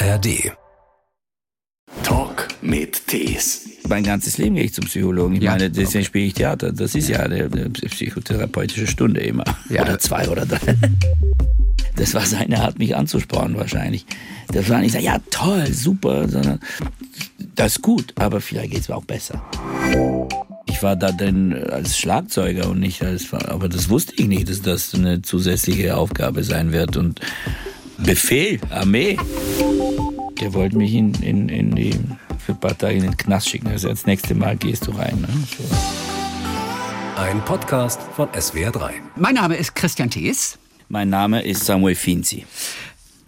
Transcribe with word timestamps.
ARD. 0.00 0.52
Talk 2.04 2.46
mit 2.62 3.08
Tees. 3.08 3.68
Mein 3.88 4.04
ganzes 4.04 4.38
Leben 4.38 4.54
gehe 4.54 4.64
ich 4.64 4.74
zum 4.74 4.84
Psychologen. 4.84 5.34
Ich 5.34 5.42
Ja, 5.42 5.52
meine, 5.52 5.70
deswegen 5.70 5.88
okay. 5.88 6.04
spiele 6.04 6.24
ich 6.26 6.34
Theater. 6.34 6.72
Das 6.72 6.94
ist 6.94 7.08
ja 7.08 7.20
eine, 7.20 7.44
eine 7.44 7.70
psychotherapeutische 7.70 8.86
Stunde 8.86 9.20
immer. 9.20 9.44
Ja. 9.68 9.82
Oder 9.82 9.98
zwei 9.98 10.28
oder 10.28 10.46
drei. 10.46 10.58
Das 11.96 12.14
war 12.14 12.24
seine 12.24 12.60
Art, 12.60 12.78
mich 12.78 12.94
anzuspornen 12.94 13.56
wahrscheinlich. 13.56 14.06
Das 14.52 14.68
war 14.68 14.78
nicht 14.78 14.92
so, 14.92 14.98
ja 15.00 15.18
toll, 15.30 15.66
super, 15.72 16.28
sondern 16.28 16.60
das 17.56 17.72
ist 17.72 17.82
gut, 17.82 18.12
aber 18.14 18.40
vielleicht 18.40 18.70
geht 18.70 18.82
es 18.82 18.88
mir 18.88 18.94
auch 18.94 19.04
besser. 19.04 19.42
Ich 20.66 20.80
war 20.80 20.94
da 20.94 21.10
denn 21.10 21.52
als 21.52 21.98
Schlagzeuger 21.98 22.70
und 22.70 22.78
nicht 22.78 23.02
als, 23.02 23.32
aber 23.32 23.68
das 23.68 23.88
wusste 23.88 24.12
ich 24.16 24.28
nicht, 24.28 24.48
dass 24.48 24.62
das 24.62 24.94
eine 24.94 25.22
zusätzliche 25.22 25.96
Aufgabe 25.96 26.44
sein 26.44 26.70
wird 26.70 26.96
und 26.96 27.20
Befehl, 27.98 28.60
Armee. 28.70 29.18
Der 30.40 30.54
wollte 30.54 30.76
mich 30.76 30.94
in, 30.94 31.14
in, 31.14 31.48
in 31.48 31.74
die, 31.74 31.98
für 32.38 32.52
ein 32.52 32.60
paar 32.60 32.76
Tage 32.76 32.94
in 32.94 33.02
den 33.02 33.16
Knast 33.16 33.48
schicken. 33.48 33.66
Also 33.68 33.88
das 33.88 34.06
nächste 34.06 34.34
Mal 34.34 34.56
gehst 34.56 34.86
du 34.86 34.92
rein. 34.92 35.20
Ne? 35.20 35.28
So. 35.56 35.64
Ein 37.20 37.44
Podcast 37.44 38.00
von 38.14 38.28
SWR3. 38.28 38.90
Mein 39.16 39.34
Name 39.34 39.56
ist 39.56 39.74
Christian 39.74 40.10
Thees, 40.10 40.56
Mein 40.88 41.10
Name 41.10 41.42
ist 41.42 41.64
Samuel 41.66 41.96
Finzi. 41.96 42.46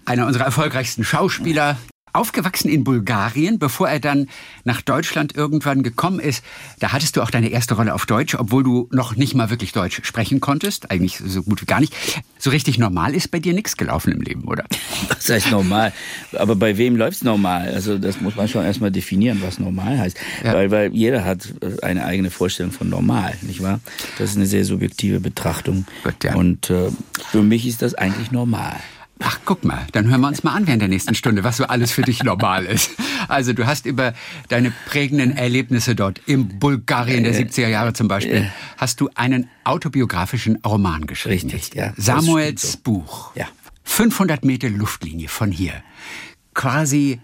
einer 0.04 0.26
unserer 0.26 0.44
erfolgreichsten 0.44 1.02
Schauspieler. 1.04 1.76
Aufgewachsen 2.12 2.68
in 2.68 2.84
Bulgarien, 2.84 3.58
bevor 3.58 3.88
er 3.88 4.00
dann 4.00 4.28
nach 4.64 4.82
Deutschland 4.82 5.34
irgendwann 5.36 5.82
gekommen 5.82 6.20
ist. 6.20 6.44
Da 6.78 6.92
hattest 6.92 7.16
du 7.16 7.22
auch 7.22 7.30
deine 7.30 7.48
erste 7.48 7.74
Rolle 7.74 7.94
auf 7.94 8.06
Deutsch, 8.06 8.34
obwohl 8.34 8.62
du 8.62 8.88
noch 8.92 9.16
nicht 9.16 9.34
mal 9.34 9.50
wirklich 9.50 9.72
Deutsch 9.72 10.00
sprechen 10.04 10.40
konntest. 10.40 10.90
Eigentlich 10.90 11.18
so 11.24 11.42
gut 11.42 11.62
wie 11.62 11.66
gar 11.66 11.80
nicht. 11.80 11.94
So 12.38 12.50
richtig 12.50 12.78
normal 12.78 13.14
ist 13.14 13.30
bei 13.30 13.38
dir 13.38 13.52
nichts 13.52 13.76
gelaufen 13.76 14.12
im 14.12 14.20
Leben, 14.20 14.44
oder? 14.44 14.64
Das 15.08 15.28
heißt 15.28 15.50
normal. 15.50 15.92
Aber 16.32 16.56
bei 16.56 16.78
wem 16.78 16.96
läuft's 16.96 17.22
normal? 17.22 17.68
Also 17.68 17.98
das 17.98 18.20
muss 18.20 18.36
man 18.36 18.48
schon 18.48 18.64
erstmal 18.64 18.90
definieren, 18.90 19.40
was 19.42 19.58
normal 19.58 19.98
heißt. 19.98 20.16
Ja. 20.44 20.54
Weil, 20.54 20.70
weil 20.70 20.94
jeder 20.94 21.24
hat 21.24 21.52
äh, 21.60 21.84
eine 21.84 22.04
eigene 22.04 22.30
Vorstellung 22.30 22.72
von 22.72 22.88
normal, 22.88 23.34
nicht 23.42 23.62
wahr? 23.62 23.80
Das 24.18 24.30
ist 24.30 24.36
eine 24.36 24.46
sehr 24.46 24.64
subjektive 24.64 25.20
Betrachtung. 25.20 25.86
Gut, 26.04 26.24
ja. 26.24 26.34
Und 26.34 26.70
äh, 26.70 26.90
für 27.30 27.42
mich 27.42 27.66
ist 27.66 27.82
das 27.82 27.94
eigentlich 27.94 28.30
normal. 28.30 28.76
Ach, 29.22 29.38
guck 29.44 29.64
mal, 29.64 29.86
dann 29.92 30.08
hören 30.08 30.22
wir 30.22 30.28
uns 30.28 30.42
mal 30.42 30.54
an 30.54 30.66
während 30.66 30.80
der 30.80 30.88
nächsten 30.88 31.14
Stunde, 31.14 31.44
was 31.44 31.58
so 31.58 31.64
alles 31.64 31.92
für 31.92 32.02
dich 32.02 32.22
normal 32.22 32.64
ist. 32.64 32.90
Also, 33.28 33.52
du 33.52 33.66
hast 33.66 33.86
über 33.86 34.14
deine 34.48 34.72
prägenden 34.86 35.36
Erlebnisse 35.36 35.94
dort 35.94 36.20
im 36.26 36.58
Bulgarien 36.58 37.22
der 37.22 37.34
70er 37.34 37.68
Jahre 37.68 37.92
zum 37.92 38.08
Beispiel, 38.08 38.50
hast 38.78 39.00
du 39.00 39.10
einen 39.14 39.48
autobiografischen 39.64 40.56
Roman 40.64 41.06
geschrieben. 41.06 41.50
Richtig, 41.50 41.74
ja. 41.74 41.92
Samuels 41.96 42.78
Buch. 42.78 43.34
Ja. 43.36 43.46
500 43.84 44.44
Meter 44.44 44.70
Luftlinie 44.70 45.28
von 45.28 45.52
hier. 45.52 45.74
Quasi 46.54 47.20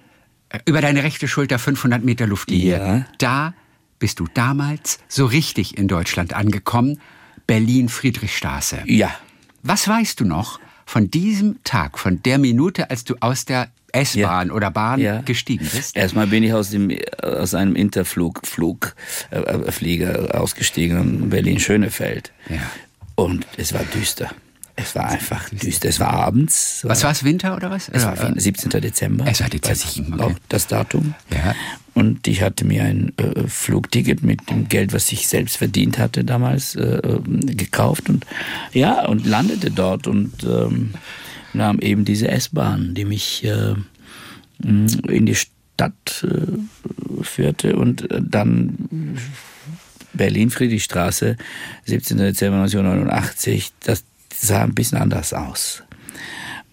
äh, 0.50 0.58
über 0.66 0.80
deine 0.80 1.02
rechte 1.02 1.28
Schulter 1.28 1.58
500 1.58 2.04
Meter 2.04 2.26
Luftlinie. 2.26 2.78
Ja. 2.78 3.06
Da 3.18 3.54
bist 3.98 4.20
du 4.20 4.26
damals 4.34 4.98
so 5.08 5.26
richtig 5.26 5.78
in 5.78 5.88
Deutschland 5.88 6.34
angekommen. 6.34 7.00
Berlin-Friedrichstraße. 7.46 8.82
Ja. 8.86 9.14
Was 9.62 9.88
weißt 9.88 10.20
du 10.20 10.24
noch 10.24 10.60
von 10.86 11.10
diesem 11.10 11.58
Tag, 11.64 11.98
von 11.98 12.22
der 12.22 12.38
Minute, 12.38 12.88
als 12.90 13.04
du 13.04 13.16
aus 13.20 13.44
der 13.44 13.68
S-Bahn 13.92 14.48
Ja. 14.48 14.54
oder 14.54 14.70
Bahn 14.70 15.00
Ja. 15.00 15.20
gestiegen 15.22 15.68
bist? 15.72 15.96
Erstmal 15.96 16.26
bin 16.28 16.42
ich 16.42 16.52
aus 16.54 16.70
dem 16.70 16.90
aus 17.22 17.54
einem 17.54 17.74
Interflug 17.76 18.46
Flug, 18.46 18.94
äh, 19.30 19.38
äh, 19.40 19.72
Flieger 19.72 20.40
ausgestiegen 20.40 20.98
in 21.24 21.30
Berlin 21.30 21.58
Schönefeld. 21.58 22.32
Ja. 22.48 22.58
Und 23.16 23.46
es 23.56 23.72
war 23.74 23.82
düster. 23.84 24.30
Es 24.78 24.94
war 24.94 25.08
einfach 25.08 25.48
düster. 25.48 25.88
Es 25.88 25.98
war 26.00 26.10
abends. 26.12 26.80
Was 26.84 27.02
war 27.02 27.10
es, 27.10 27.24
Winter 27.24 27.56
oder 27.56 27.70
was? 27.70 27.88
Es 27.88 28.04
war 28.04 28.12
Oder, 28.12 28.36
äh, 28.36 28.40
17. 28.40 28.70
Dezember. 28.80 29.24
Es 29.26 29.40
war 29.40 29.48
Dezember, 29.48 29.70
Weiß 29.70 29.84
ich 29.84 30.00
okay. 30.00 30.10
noch 30.10 30.32
das 30.50 30.66
Datum. 30.66 31.14
Ja. 31.32 31.54
Und 31.94 32.28
ich 32.28 32.42
hatte 32.42 32.66
mir 32.66 32.84
ein 32.84 33.12
äh, 33.16 33.48
Flugticket 33.48 34.22
mit 34.22 34.50
dem 34.50 34.68
Geld, 34.68 34.92
was 34.92 35.10
ich 35.12 35.26
selbst 35.28 35.56
verdient 35.56 35.98
hatte 35.98 36.24
damals, 36.24 36.74
äh, 36.74 36.98
äh, 36.98 37.20
gekauft 37.54 38.10
und 38.10 38.26
ja 38.74 39.06
und 39.06 39.24
landete 39.24 39.70
dort 39.70 40.06
und 40.06 40.44
ähm, 40.44 40.92
nahm 41.54 41.78
eben 41.78 42.04
diese 42.04 42.28
S-Bahn, 42.28 42.92
die 42.92 43.06
mich 43.06 43.44
äh, 43.44 43.74
mh, 44.58 45.08
in 45.08 45.24
die 45.24 45.36
Stadt 45.36 46.22
äh, 46.22 47.22
führte 47.22 47.76
und 47.76 48.06
dann 48.10 49.16
Berlin 50.12 50.50
Friedrichstraße 50.50 51.36
17. 51.86 52.18
Dezember 52.18 52.58
1989. 52.58 53.72
Das 53.80 54.04
sah 54.40 54.62
ein 54.62 54.74
bisschen 54.74 54.98
anders 54.98 55.32
aus. 55.32 55.82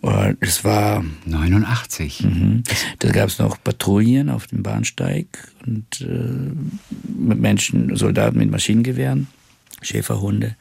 Und 0.02 0.38
es 0.42 0.66
war 0.66 1.04
89. 1.26 2.24
Mhm. 2.24 2.64
Da 3.00 3.12
gab 3.12 3.30
es 3.30 3.40
noch 3.40 3.58
Patrouillen 3.64 4.30
auf 4.30 4.48
dem 4.48 4.62
Bahnsteig 4.62 5.28
und 5.66 6.02
äh, 6.02 6.52
mit 7.18 7.40
Menschen, 7.40 7.96
Soldaten 7.96 8.38
mit 8.38 8.52
Maschinengewehren, 8.52 9.28
Schäferhunde. 9.82 10.58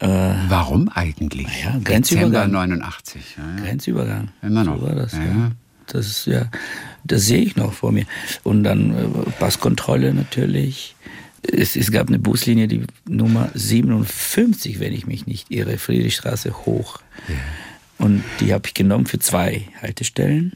Äh, 0.00 0.06
Warum 0.48 0.90
eigentlich? 0.90 1.46
ja, 1.64 1.70
Dezember 1.70 1.84
Grenzübergang. 1.84 2.50
89. 2.50 3.22
Ja, 3.38 3.42
ja. 3.56 3.64
Grenzübergang. 3.64 4.28
Immer 4.42 4.64
noch. 4.64 4.78
So 4.80 4.86
war 4.86 4.94
das, 4.94 5.12
Ja, 5.12 5.18
ja. 5.20 5.26
ja. 5.26 5.50
Das 5.86 6.06
ist 6.06 6.26
ja, 6.26 6.50
das 7.04 7.24
sehe 7.24 7.40
ich 7.40 7.56
noch 7.56 7.72
vor 7.72 7.92
mir. 7.92 8.04
Und 8.42 8.64
dann 8.64 8.90
äh, 8.94 9.30
Passkontrolle 9.38 10.12
natürlich. 10.12 10.94
Es, 11.42 11.76
es 11.76 11.92
gab 11.92 12.08
eine 12.08 12.18
Buslinie, 12.18 12.68
die 12.68 12.82
Nummer 13.08 13.50
57, 13.54 14.80
wenn 14.80 14.92
ich 14.92 15.06
mich 15.06 15.26
nicht 15.26 15.50
irre, 15.50 15.78
Friedrichstraße 15.78 16.66
hoch. 16.66 17.00
Und 17.98 18.22
die 18.40 18.52
habe 18.52 18.66
ich 18.66 18.74
genommen 18.74 19.06
für 19.06 19.18
zwei 19.18 19.68
Haltestellen. 19.80 20.52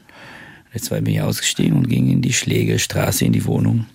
Jetzt 0.73 0.85
zwei 0.85 1.01
bin 1.01 1.13
ich 1.13 1.21
ausgestiegen 1.21 1.77
und 1.77 1.87
ging 1.87 2.09
in 2.09 2.21
die 2.21 2.33
Schlägerstraße, 2.33 3.25
in 3.25 3.33
die 3.33 3.45
Wohnung 3.45 3.85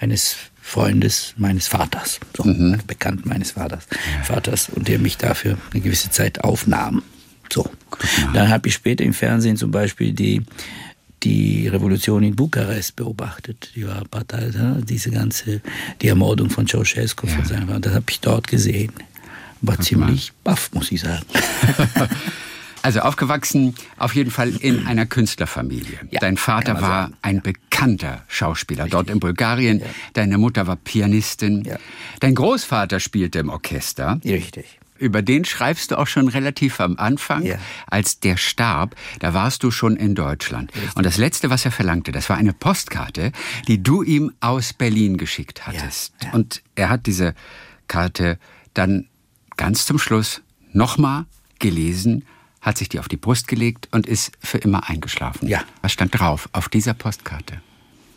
eines 0.00 0.36
Freundes 0.60 1.34
meines 1.36 1.66
Vaters, 1.66 2.20
so 2.36 2.42
eines 2.42 2.82
Bekannten 2.82 3.28
meines 3.28 3.52
Vaters, 3.52 3.86
Vaters, 4.24 4.68
und 4.68 4.86
der 4.88 4.98
mich 4.98 5.16
dafür 5.16 5.56
eine 5.72 5.80
gewisse 5.80 6.10
Zeit 6.10 6.44
aufnahm. 6.44 7.02
So. 7.50 7.70
Dann 8.34 8.50
habe 8.50 8.68
ich 8.68 8.74
später 8.74 9.04
im 9.04 9.14
Fernsehen 9.14 9.56
zum 9.56 9.70
Beispiel 9.70 10.12
die, 10.12 10.42
die 11.22 11.68
Revolution 11.68 12.22
in 12.22 12.36
Bukarest 12.36 12.96
beobachtet. 12.96 13.70
Die 13.74 13.86
war 13.86 14.04
Partei, 14.04 14.50
diese 14.82 15.10
ganze, 15.10 15.60
die 16.00 16.08
Ermordung 16.08 16.50
von 16.50 16.66
Ceausescu 16.66 17.26
von 17.26 17.44
seinem. 17.44 17.80
Das 17.80 17.94
habe 17.94 18.04
ich 18.08 18.20
dort 18.20 18.46
gesehen. 18.46 18.92
War 19.60 19.80
ziemlich 19.80 20.32
baff, 20.44 20.70
muss 20.72 20.92
ich 20.92 21.00
sagen. 21.00 21.24
Also 22.82 23.00
aufgewachsen 23.00 23.74
auf 23.96 24.14
jeden 24.14 24.30
Fall 24.30 24.50
in 24.50 24.86
einer 24.86 25.04
Künstlerfamilie. 25.04 25.98
Ja, 26.10 26.20
Dein 26.20 26.36
Vater 26.36 26.80
war 26.80 27.10
ein 27.22 27.42
bekannter 27.42 28.22
Schauspieler 28.28 28.86
dort 28.86 29.10
in 29.10 29.20
Bulgarien. 29.20 29.82
Deine 30.12 30.38
Mutter 30.38 30.66
war 30.66 30.76
Pianistin. 30.76 31.64
Ja. 31.64 31.76
Dein 32.20 32.34
Großvater 32.34 33.00
spielte 33.00 33.40
im 33.40 33.48
Orchester. 33.48 34.20
Richtig. 34.24 34.77
Über 34.98 35.22
den 35.22 35.44
schreibst 35.44 35.90
du 35.90 35.98
auch 35.98 36.06
schon 36.06 36.28
relativ 36.28 36.80
am 36.80 36.96
Anfang. 36.98 37.44
Ja. 37.44 37.56
Als 37.86 38.20
der 38.20 38.36
starb, 38.36 38.96
da 39.20 39.34
warst 39.34 39.62
du 39.62 39.70
schon 39.70 39.96
in 39.96 40.14
Deutschland. 40.14 40.72
Und 40.94 41.06
das 41.06 41.16
Letzte, 41.16 41.50
was 41.50 41.64
er 41.64 41.70
verlangte, 41.70 42.12
das 42.12 42.28
war 42.28 42.36
eine 42.36 42.52
Postkarte, 42.52 43.32
die 43.66 43.82
du 43.82 44.02
ihm 44.02 44.32
aus 44.40 44.72
Berlin 44.72 45.16
geschickt 45.16 45.66
hattest. 45.66 46.14
Ja, 46.20 46.28
ja. 46.28 46.34
Und 46.34 46.62
er 46.74 46.88
hat 46.90 47.06
diese 47.06 47.34
Karte 47.86 48.38
dann 48.74 49.08
ganz 49.56 49.86
zum 49.86 49.98
Schluss 49.98 50.42
nochmal 50.72 51.26
gelesen, 51.58 52.24
hat 52.60 52.78
sich 52.78 52.88
die 52.88 52.98
auf 52.98 53.08
die 53.08 53.16
Brust 53.16 53.48
gelegt 53.48 53.88
und 53.92 54.06
ist 54.06 54.32
für 54.40 54.58
immer 54.58 54.88
eingeschlafen. 54.88 55.48
Ja. 55.48 55.62
Was 55.82 55.92
stand 55.92 56.18
drauf 56.18 56.48
auf 56.52 56.68
dieser 56.68 56.94
Postkarte? 56.94 57.60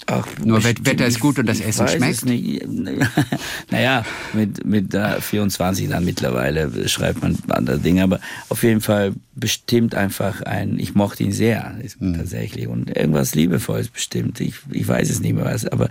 Ach, 0.07 0.27
Nur 0.43 0.63
Wetter 0.63 1.05
ist 1.05 1.19
gut 1.19 1.39
und 1.39 1.45
das 1.45 1.61
Essen 1.61 1.87
schmeckt? 1.87 2.25
Naja, 3.71 4.05
mit, 4.33 4.65
mit 4.65 4.93
äh, 4.93 5.21
24 5.21 5.89
dann 5.89 6.03
mittlerweile 6.05 6.87
schreibt 6.89 7.21
man 7.21 7.37
andere 7.49 7.79
Dinge, 7.79 8.03
aber 8.03 8.19
auf 8.49 8.63
jeden 8.63 8.81
Fall 8.81 9.13
bestimmt 9.35 9.95
einfach 9.95 10.41
ein, 10.41 10.79
ich 10.79 10.95
mochte 10.95 11.23
ihn 11.23 11.31
sehr, 11.31 11.75
ist 11.81 12.01
Mhm. 12.01 12.17
tatsächlich, 12.17 12.67
und 12.67 12.95
irgendwas 12.95 13.35
Liebevolles 13.35 13.89
bestimmt, 13.89 14.39
ich, 14.39 14.55
ich 14.71 14.87
weiß 14.87 15.09
es 15.09 15.19
nicht 15.21 15.33
mehr 15.33 15.45
was, 15.45 15.65
aber 15.67 15.89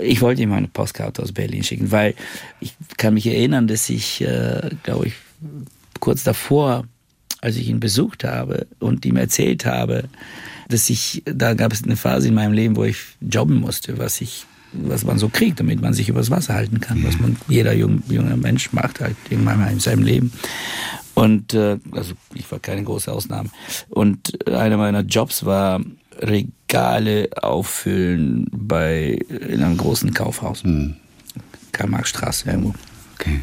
ich 0.00 0.20
wollte 0.22 0.42
ihm 0.42 0.52
eine 0.52 0.68
Postkarte 0.68 1.22
aus 1.22 1.32
Berlin 1.32 1.62
schicken, 1.62 1.90
weil 1.90 2.14
ich 2.60 2.74
kann 2.96 3.14
mich 3.14 3.26
erinnern, 3.26 3.66
dass 3.66 3.88
ich, 3.90 4.20
äh, 4.22 4.70
glaube 4.82 5.08
ich, 5.08 5.14
kurz 6.00 6.22
davor, 6.24 6.84
als 7.40 7.56
ich 7.56 7.68
ihn 7.68 7.80
besucht 7.80 8.24
habe 8.24 8.66
und 8.80 9.04
ihm 9.04 9.16
erzählt 9.16 9.66
habe, 9.66 10.04
dass 10.68 10.90
ich, 10.90 11.22
da 11.24 11.54
gab 11.54 11.72
es 11.72 11.84
eine 11.84 11.96
Phase 11.96 12.28
in 12.28 12.34
meinem 12.34 12.52
Leben, 12.52 12.76
wo 12.76 12.84
ich 12.84 12.98
jobben 13.20 13.60
musste, 13.60 13.98
was 13.98 14.20
ich, 14.20 14.46
was 14.72 15.04
man 15.04 15.18
so 15.18 15.28
kriegt, 15.28 15.60
damit 15.60 15.80
man 15.80 15.94
sich 15.94 16.08
übers 16.08 16.30
Wasser 16.30 16.54
halten 16.54 16.80
kann, 16.80 17.04
was 17.04 17.18
man 17.18 17.36
jeder 17.48 17.72
jung, 17.72 18.02
junger 18.08 18.36
Mensch 18.36 18.72
macht 18.72 19.00
halt 19.00 19.16
irgendwann 19.30 19.66
in 19.68 19.80
seinem 19.80 20.02
Leben. 20.02 20.32
Und 21.14 21.54
äh, 21.54 21.78
also 21.92 22.14
ich 22.34 22.50
war 22.50 22.58
keine 22.58 22.82
große 22.82 23.10
Ausnahme. 23.10 23.50
Und 23.88 24.48
einer 24.48 24.76
meiner 24.76 25.02
Jobs 25.02 25.44
war 25.44 25.80
Regale 26.18 27.28
auffüllen 27.40 28.46
bei 28.50 29.18
in 29.28 29.62
einem 29.62 29.76
großen 29.76 30.12
Kaufhaus. 30.12 30.62
Karl-Marx-Straße 31.72 32.48
irgendwo. 32.48 32.74
Okay. 33.14 33.40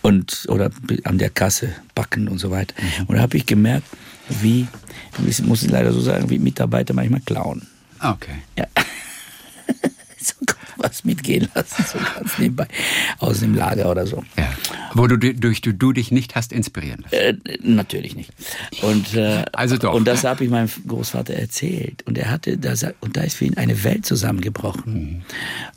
Und, 0.00 0.46
oder 0.48 0.70
an 1.04 1.18
der 1.18 1.30
Kasse 1.30 1.74
backen 1.94 2.28
und 2.28 2.38
so 2.38 2.50
weiter. 2.50 2.74
Und 3.06 3.16
da 3.16 3.22
habe 3.22 3.36
ich 3.36 3.46
gemerkt, 3.46 3.86
wie, 4.28 4.66
ich 5.26 5.42
muss 5.42 5.66
leider 5.68 5.92
so 5.92 6.00
sagen, 6.00 6.30
wie 6.30 6.38
Mitarbeiter 6.38 6.94
manchmal 6.94 7.20
klauen. 7.20 7.66
Okay. 8.00 8.42
Ja. 8.56 8.66
so 10.26 10.34
was 10.76 11.04
mitgehen 11.04 11.48
lassen, 11.54 11.84
so 11.86 11.98
ganz 11.98 12.38
nebenbei. 12.38 12.68
Aus 13.18 13.40
dem 13.40 13.54
Lager 13.54 13.90
oder 13.90 14.06
so. 14.06 14.24
Ja. 14.36 14.52
Wo 14.94 15.06
du 15.06 15.16
durch 15.16 15.60
du, 15.60 15.72
du 15.72 15.92
dich 15.92 16.10
nicht 16.10 16.34
hast 16.34 16.52
inspirieren 16.52 17.02
lassen. 17.02 17.14
Äh, 17.14 17.58
natürlich 17.62 18.14
nicht. 18.14 18.32
Und, 18.82 19.14
äh, 19.14 19.44
Also 19.52 19.76
doch. 19.76 19.94
Und 19.94 20.06
das 20.06 20.24
habe 20.24 20.44
ich 20.44 20.50
meinem 20.50 20.68
Großvater 20.86 21.34
erzählt. 21.34 22.02
Und 22.06 22.18
er 22.18 22.30
hatte, 22.30 22.58
das, 22.58 22.84
und 23.00 23.16
da 23.16 23.22
ist 23.22 23.36
für 23.36 23.44
ihn 23.44 23.56
eine 23.56 23.84
Welt 23.84 24.06
zusammengebrochen. 24.06 24.94
Mhm. 24.94 25.22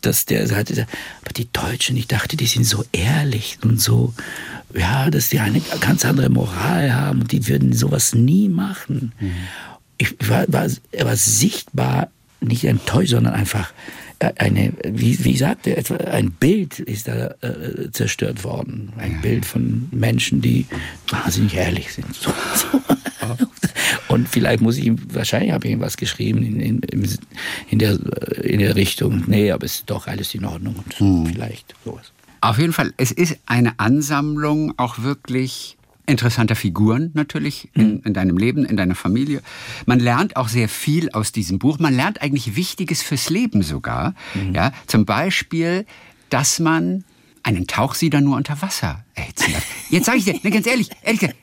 Dass 0.01 0.25
der 0.25 0.49
hatte, 0.55 0.87
aber 1.21 1.33
die 1.33 1.51
Deutschen, 1.51 1.97
ich 1.97 2.07
dachte, 2.07 2.37
die 2.37 2.45
sind 2.45 2.65
so 2.65 2.83
ehrlich 2.91 3.59
und 3.63 3.81
so, 3.81 4.13
ja, 4.73 5.09
dass 5.09 5.29
die 5.29 5.39
eine 5.39 5.61
ganz 5.79 6.05
andere 6.05 6.29
Moral 6.29 6.93
haben 6.93 7.21
und 7.21 7.31
die 7.31 7.47
würden 7.47 7.73
sowas 7.73 8.13
nie 8.13 8.49
machen. 8.49 9.13
Mhm. 9.19 9.33
Ich 9.97 10.15
war, 10.27 10.45
war, 10.47 10.67
er 10.91 11.05
war 11.05 11.15
sichtbar 11.15 12.09
nicht 12.41 12.65
enttäuscht, 12.65 13.11
sondern 13.11 13.33
einfach 13.33 13.71
eine, 14.19 14.73
wie, 14.83 15.23
wie 15.23 15.37
sagte 15.37 15.71
er, 15.71 15.77
etwa 15.79 15.95
ein 15.95 16.31
Bild 16.31 16.79
ist 16.79 17.07
da 17.07 17.35
äh, 17.41 17.91
zerstört 17.91 18.43
worden. 18.43 18.93
Ein 18.97 19.21
Bild 19.21 19.45
von 19.45 19.87
Menschen, 19.91 20.41
die 20.41 20.65
wahnsinnig 21.09 21.55
ehrlich 21.55 21.93
sind. 21.93 22.13
So, 22.15 22.29
so. 22.55 22.81
Und 24.07 24.29
vielleicht 24.29 24.61
muss 24.61 24.77
ich 24.77 24.85
ihm, 24.85 24.97
wahrscheinlich 25.13 25.51
habe 25.51 25.67
ich 25.67 25.73
ihm 25.73 25.81
was 25.81 25.97
geschrieben 25.97 26.43
in, 26.43 26.59
in, 26.59 26.81
in, 27.69 27.79
der, 27.79 27.99
in 28.43 28.59
der 28.59 28.75
Richtung, 28.75 29.23
nee, 29.27 29.51
aber 29.51 29.65
es 29.65 29.75
ist 29.75 29.89
doch 29.89 30.07
alles 30.07 30.33
in 30.35 30.45
Ordnung 30.45 30.75
und 30.99 31.27
vielleicht 31.27 31.75
sowas. 31.83 32.11
Auf 32.41 32.59
jeden 32.59 32.73
Fall, 32.73 32.93
es 32.97 33.11
ist 33.11 33.37
eine 33.45 33.79
Ansammlung 33.79 34.73
auch 34.77 34.99
wirklich 34.99 35.77
interessanter 36.07 36.55
Figuren 36.55 37.11
natürlich 37.13 37.69
in, 37.73 38.01
in 38.01 38.13
deinem 38.13 38.37
Leben, 38.37 38.65
in 38.65 38.77
deiner 38.77 38.95
Familie. 38.95 39.41
Man 39.85 39.99
lernt 39.99 40.35
auch 40.35 40.47
sehr 40.47 40.69
viel 40.69 41.09
aus 41.11 41.31
diesem 41.31 41.59
Buch. 41.59 41.79
Man 41.79 41.95
lernt 41.95 42.21
eigentlich 42.21 42.55
Wichtiges 42.55 43.01
fürs 43.01 43.29
Leben 43.29 43.61
sogar. 43.63 44.13
Ja, 44.53 44.71
zum 44.87 45.05
Beispiel, 45.05 45.85
dass 46.29 46.59
man 46.59 47.03
einen 47.43 47.67
Tauchsieder 47.67 48.21
nur 48.21 48.37
unter 48.37 48.61
Wasser 48.61 49.05
erhitzen 49.13 49.53
darf. 49.53 49.65
Jetzt 49.89 50.05
sage 50.05 50.17
ich 50.17 50.25
dir, 50.25 50.51
ganz 50.51 50.65
ehrlich, 50.65 50.89
ehrlich 51.03 51.21
gesagt, 51.21 51.37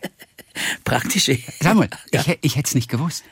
Praktische. 0.84 1.38
Samuel, 1.60 1.88
ja. 2.12 2.20
ich, 2.20 2.38
ich 2.42 2.56
hätte 2.56 2.68
es 2.68 2.74
nicht 2.74 2.90
gewusst. 2.90 3.24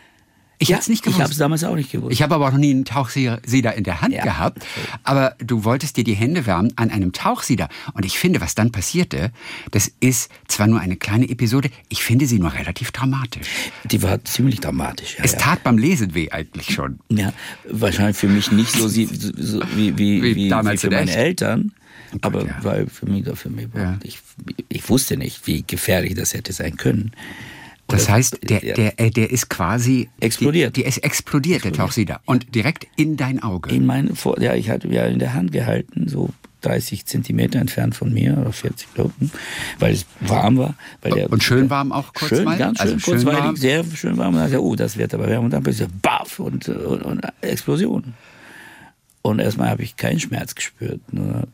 Ich 0.62 0.68
ja, 0.68 0.76
es 0.76 0.88
nicht 0.88 1.06
Ich 1.06 1.14
habe 1.14 1.22
es 1.24 1.28
gewusst. 1.30 1.40
damals 1.40 1.64
auch 1.64 1.74
nicht 1.74 1.90
gewusst. 1.90 2.12
Ich 2.12 2.20
habe 2.20 2.34
aber 2.34 2.46
auch 2.48 2.52
noch 2.52 2.58
nie 2.58 2.70
einen 2.70 2.84
Tauchsieder 2.84 3.40
in 3.74 3.82
der 3.82 4.02
Hand 4.02 4.12
Ja. 4.14 4.22
gehabt. 4.22 4.62
Aber 5.04 5.34
du 5.38 5.64
wolltest 5.64 5.96
dir 5.96 6.04
die 6.04 6.12
Hände 6.14 6.44
wärmen 6.44 6.70
an 6.76 6.90
einem 6.90 7.12
Tauchsieder. 7.12 7.68
Und 7.94 8.04
ich 8.04 8.18
finde, 8.18 8.42
was 8.42 8.54
dann 8.54 8.70
passierte, 8.70 9.32
das 9.70 9.90
ist 10.00 10.30
zwar 10.48 10.66
nur 10.66 10.78
eine 10.78 10.96
kleine 10.96 11.30
Episode, 11.30 11.70
ich 11.88 12.02
finde 12.02 12.26
sie 12.26 12.38
nur 12.38 12.52
relativ 12.52 12.92
dramatisch. 12.92 13.48
Die 13.84 14.02
war 14.02 14.22
ziemlich 14.26 14.60
dramatisch. 14.60 15.16
Ja, 15.18 15.24
Es 15.24 15.34
tat 15.36 15.62
beim 15.62 15.78
Lesen 15.78 16.14
weh 16.14 16.30
eigentlich 16.30 16.74
schon. 16.74 17.00
Ja, 17.08 17.32
wahrscheinlich 17.68 18.18
für 18.18 18.28
mich 18.28 18.52
nicht 18.52 18.72
so, 18.72 18.94
wie, 18.94 19.08
wie, 19.10 19.96
Wie 19.98 20.22
wie, 20.22 20.34
wie, 20.36 20.48
damals 20.50 20.82
für 20.82 20.88
in 20.88 20.92
meine 20.92 21.10
echt. 21.10 21.18
Eltern. 21.18 21.72
Aber 22.20 22.44
ja. 22.44 22.58
weil 22.62 22.86
für 22.88 23.06
mich, 23.06 23.24
für 23.34 23.48
mich 23.48 23.68
ich, 24.02 24.18
ich 24.68 24.88
wusste 24.90 25.16
nicht, 25.16 25.46
wie 25.46 25.62
gefährlich 25.66 26.14
das 26.14 26.34
hätte 26.34 26.52
sein 26.52 26.76
können. 26.76 27.12
Das 27.90 28.08
heißt, 28.08 28.38
der, 28.48 28.64
ja, 28.64 28.74
der, 28.74 29.00
äh, 29.00 29.10
der 29.10 29.30
ist 29.30 29.48
quasi 29.48 30.08
Explodiert. 30.20 30.76
Die, 30.76 30.82
die 30.82 30.88
ist 30.88 30.98
explodiert, 30.98 31.64
der 31.64 31.72
Tauchsieder. 31.72 32.20
Und 32.26 32.54
direkt 32.54 32.86
in 32.96 33.16
dein 33.16 33.42
Auge. 33.42 33.70
in 33.74 33.86
mein, 33.86 34.14
Vor- 34.14 34.40
ja, 34.40 34.54
ich 34.54 34.70
hatte 34.70 34.88
ja 34.88 35.04
in 35.06 35.18
der 35.18 35.34
Hand 35.34 35.52
gehalten, 35.52 36.08
so 36.08 36.30
30 36.62 37.06
Zentimeter 37.06 37.58
entfernt 37.58 37.94
von 37.94 38.12
mir 38.12 38.36
oder 38.38 38.52
40 38.52 38.92
glaube 38.94 39.12
ich, 39.20 39.30
weil 39.78 39.94
es 39.94 40.04
warm 40.20 40.58
war. 40.58 40.74
Weil 41.00 41.12
der, 41.12 41.32
Und 41.32 41.42
schön 41.42 41.70
warm 41.70 41.90
auch 41.90 42.12
kurz 42.12 42.28
schön, 42.28 42.44
mal? 42.44 42.58
Ganz 42.58 42.78
schön, 42.78 42.86
Also 42.92 42.98
schön 42.98 43.14
kurzweilig, 43.14 43.40
warm? 43.44 43.56
sehr 43.56 43.84
schön 43.84 44.16
warm. 44.18 44.28
Und 44.34 44.40
dann 44.40 44.42
dachte 44.50 44.56
ich, 44.56 44.60
oh, 44.60 44.76
das 44.76 44.96
wird 44.98 45.14
aber 45.14 45.26
wärmer. 45.26 45.44
Und 45.46 45.50
dann 45.52 45.62
plötzlich 45.62 45.88
baff 46.02 46.38
und, 46.38 46.68
und, 46.68 47.02
und 47.02 47.20
Explosion. 47.40 48.12
Und 49.22 49.38
erstmal 49.38 49.70
habe 49.70 49.82
ich 49.82 49.96
keinen 49.96 50.20
Schmerz 50.20 50.54
gespürt. 50.54 51.00
Nur 51.12 51.44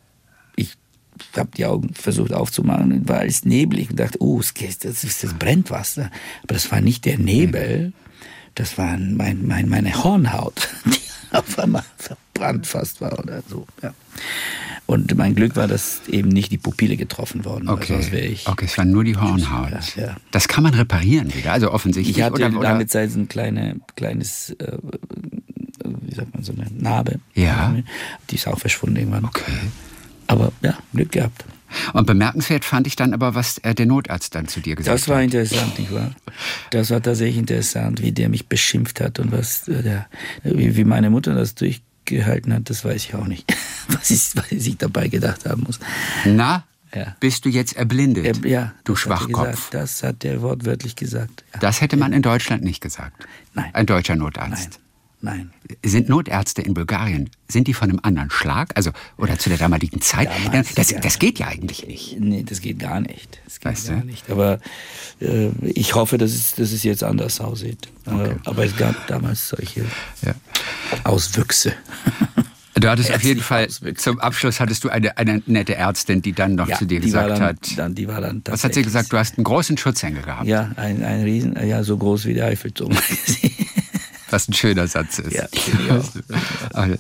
habe 1.37 1.51
die 1.57 1.65
Augen 1.67 1.93
versucht 1.95 2.33
aufzumachen 2.33 2.93
und 2.93 3.09
war 3.09 3.19
alles 3.19 3.45
neblig 3.45 3.91
und 3.91 3.99
dachte, 4.01 4.19
oh, 4.23 4.41
es 4.41 4.55
geht, 4.55 4.85
das, 4.85 5.05
ist- 5.05 5.23
das 5.25 5.35
brennt 5.35 5.71
was. 5.71 5.99
Aber 5.99 6.11
das 6.49 6.71
war 6.73 6.81
nicht 6.81 7.05
der 7.05 7.19
Nebel, 7.19 7.93
das 8.55 8.79
war 8.79 8.97
mein, 8.99 9.47
mein, 9.47 9.69
meine 9.69 10.03
Hornhaut, 10.03 10.69
die 10.87 10.99
auf 11.37 11.59
einmal 11.59 11.85
verbrannt 11.99 12.67
fast 12.67 13.01
war 13.01 13.19
oder 13.19 13.43
so. 13.49 13.67
Ja. 13.83 13.93
Und 14.87 15.15
mein 15.17 15.35
Glück 15.35 15.57
war, 15.57 15.67
dass 15.67 16.03
eben 16.09 16.29
nicht 16.29 16.53
die 16.53 16.59
Pupille 16.59 16.97
getroffen 16.97 17.45
worden 17.45 17.67
war, 17.67 17.75
ich. 18.13 18.47
okay, 18.47 18.67
es 18.67 18.79
war 18.79 18.85
nur 18.85 19.03
die 19.03 19.17
Hornhaut. 19.17 19.71
Ja, 19.97 20.03
ja. 20.07 20.17
Das 20.31 20.47
kann 20.47 20.63
man 20.63 20.75
reparieren 20.75 21.35
wieder, 21.35 21.53
also 21.53 21.73
offensichtlich. 21.73 22.17
Ich 22.17 22.23
hatte 22.23 22.35
oder, 22.35 22.49
oder, 22.51 22.61
lange 22.61 22.87
Zeit 22.87 23.11
so 23.11 23.19
ein 23.19 23.27
kleine, 23.29 23.81
kleines, 23.97 24.51
äh, 24.51 24.79
wie 26.03 26.15
sagt 26.15 26.33
man, 26.33 26.45
so 26.45 26.53
eine 26.53 26.67
Narbe. 26.71 27.19
Ja. 27.35 27.75
Die 28.31 28.37
ist 28.37 28.47
auch 28.47 28.59
verschwunden 28.61 28.97
irgendwann. 28.97 29.25
Okay. 29.25 29.43
Aber 30.29 30.53
ja, 30.63 30.77
Glück 30.93 31.13
gehabt. 31.13 31.45
Und 31.93 32.07
bemerkenswert 32.07 32.65
fand 32.65 32.87
ich 32.87 32.95
dann 32.97 33.13
aber, 33.13 33.35
was 33.35 33.59
äh, 33.59 33.75
der 33.75 33.87
Notarzt 33.87 34.35
dann 34.35 34.47
zu 34.49 34.61
dir 34.61 34.77
gesagt 34.77 34.95
Das 34.95 35.09
war 35.09 35.17
hat. 35.19 35.25
interessant, 35.25 35.79
nicht 35.79 35.93
wahr? 35.93 36.13
Das 36.71 36.91
war 36.91 37.03
tatsächlich 37.03 37.39
interessant, 37.39 38.01
wie 38.03 38.13
der 38.13 38.29
mich 38.29 38.47
beschimpft 38.49 39.01
hat 39.01 39.19
und 39.19 39.33
was 39.33 39.67
äh, 39.69 39.83
der, 39.83 40.07
wie, 40.45 40.77
wie 40.77 40.85
meine 40.85 41.11
Mutter 41.11 41.35
das 41.35 41.55
durchgehalten 41.57 42.53
hat, 42.55 42.71
das 42.71 42.85
weiß 42.85 43.05
ich 43.05 43.15
auch 43.15 43.27
nicht. 43.27 43.53
Was 43.89 44.11
ich, 44.11 44.35
was 44.35 44.51
ich 44.51 44.65
sich 44.65 44.77
dabei 44.79 45.07
gedacht 45.07 45.47
haben 45.49 45.63
muss. 45.63 45.79
Na, 46.25 46.65
Ja. 46.93 47.15
bist 47.21 47.45
du 47.45 47.49
jetzt 47.49 47.77
erblindet? 47.77 48.43
Er, 48.45 48.51
ja, 48.51 48.75
du 48.83 48.95
hat 48.95 48.99
Schwachkopf. 48.99 49.71
Gesagt. 49.71 49.75
Das 49.75 50.03
hat 50.03 50.25
der 50.25 50.43
wortwörtlich 50.43 50.97
gesagt. 50.97 51.45
Ja. 51.55 51.61
Das 51.61 51.81
hätte 51.81 51.97
man 51.97 52.13
in 52.13 52.21
Deutschland 52.21 52.65
nicht 52.65 52.81
gesagt. 52.81 53.25
Nein. 53.55 53.71
Ein 53.75 53.87
deutscher 53.87 54.17
Notarzt. 54.17 54.71
nein. 54.73 54.81
Sind 55.85 56.09
Notärzte 56.09 56.63
in 56.63 56.75
Bulgarien, 56.75 57.31
sind 57.49 57.67
die 57.69 57.75
von 57.75 57.91
einem 57.91 58.01
anderen 58.03 58.31
Schlag? 58.31 58.71
Also, 58.75 58.91
oder 59.19 59.39
zu 59.39 59.49
der 59.49 59.59
damaligen 59.59 60.01
Zeit? 60.01 60.29
Damals, 60.45 60.75
das, 60.75 60.91
ja. 60.91 61.01
das 61.01 61.19
geht 61.19 61.39
ja 61.39 61.49
eigentlich 61.49 61.87
nicht. 61.87 62.21
Nee, 62.21 62.43
das 62.43 62.61
geht 62.61 62.79
gar 62.79 63.01
nicht. 63.01 63.41
Das 63.45 63.61
geht 63.61 63.65
Weißt 63.73 63.89
gar 63.89 64.01
du? 64.01 64.07
nicht. 64.07 64.31
Aber 64.31 64.61
äh, 65.21 65.49
ich 65.63 65.95
hoffe, 65.95 66.19
dass 66.19 66.33
es, 66.33 66.55
dass 66.55 66.73
es 66.73 66.83
jetzt 66.83 67.03
anders 67.05 67.41
aussieht. 67.41 67.89
Äh, 68.07 68.35
aber 68.45 68.65
es 68.65 68.77
gab 68.77 69.07
damals 69.07 69.49
solche 69.49 69.85
Ja. 70.23 70.35
Auswüchse. 71.05 71.73
Du 72.79 72.91
hattest 72.91 73.09
auf 73.09 73.15
Ärztliche 73.15 73.35
jeden 73.37 73.43
Fall, 73.43 73.69
zum 73.97 74.21
Abschluss 74.21 74.61
hattest 74.61 74.85
du 74.85 74.91
eine, 74.91 75.17
eine 75.17 75.43
nette 75.47 75.75
Ärztin, 75.75 76.21
die 76.21 76.35
dann 76.35 76.57
noch 76.57 76.69
Ja, 76.69 76.77
zu 76.77 76.85
dir 76.85 77.01
gesagt 77.01 77.31
dann, 77.31 77.41
hat. 77.41 77.57
Dann, 77.77 77.95
die 77.95 78.07
war 78.07 78.21
dann 78.21 78.43
was 78.45 78.65
hat 78.65 78.75
sie 78.75 78.83
gesagt? 78.83 79.11
Du 79.11 79.17
hast 79.17 79.39
einen 79.39 79.45
großen 79.45 79.79
Schutzengel 79.79 80.23
gehabt. 80.23 80.47
Ja, 80.47 80.73
ein, 80.77 81.03
ein 81.03 81.23
Riesen, 81.23 81.57
ja, 81.67 81.83
so 81.83 81.97
groß 81.97 82.27
wie 82.27 82.35
der 82.35 82.45
Eiffelturm. 82.45 82.93
Was 84.31 84.49
ein 84.49 84.53
schöner 84.55 84.87
Satz 84.89 85.19
ist. 85.19 85.33
Ja, 85.35 85.47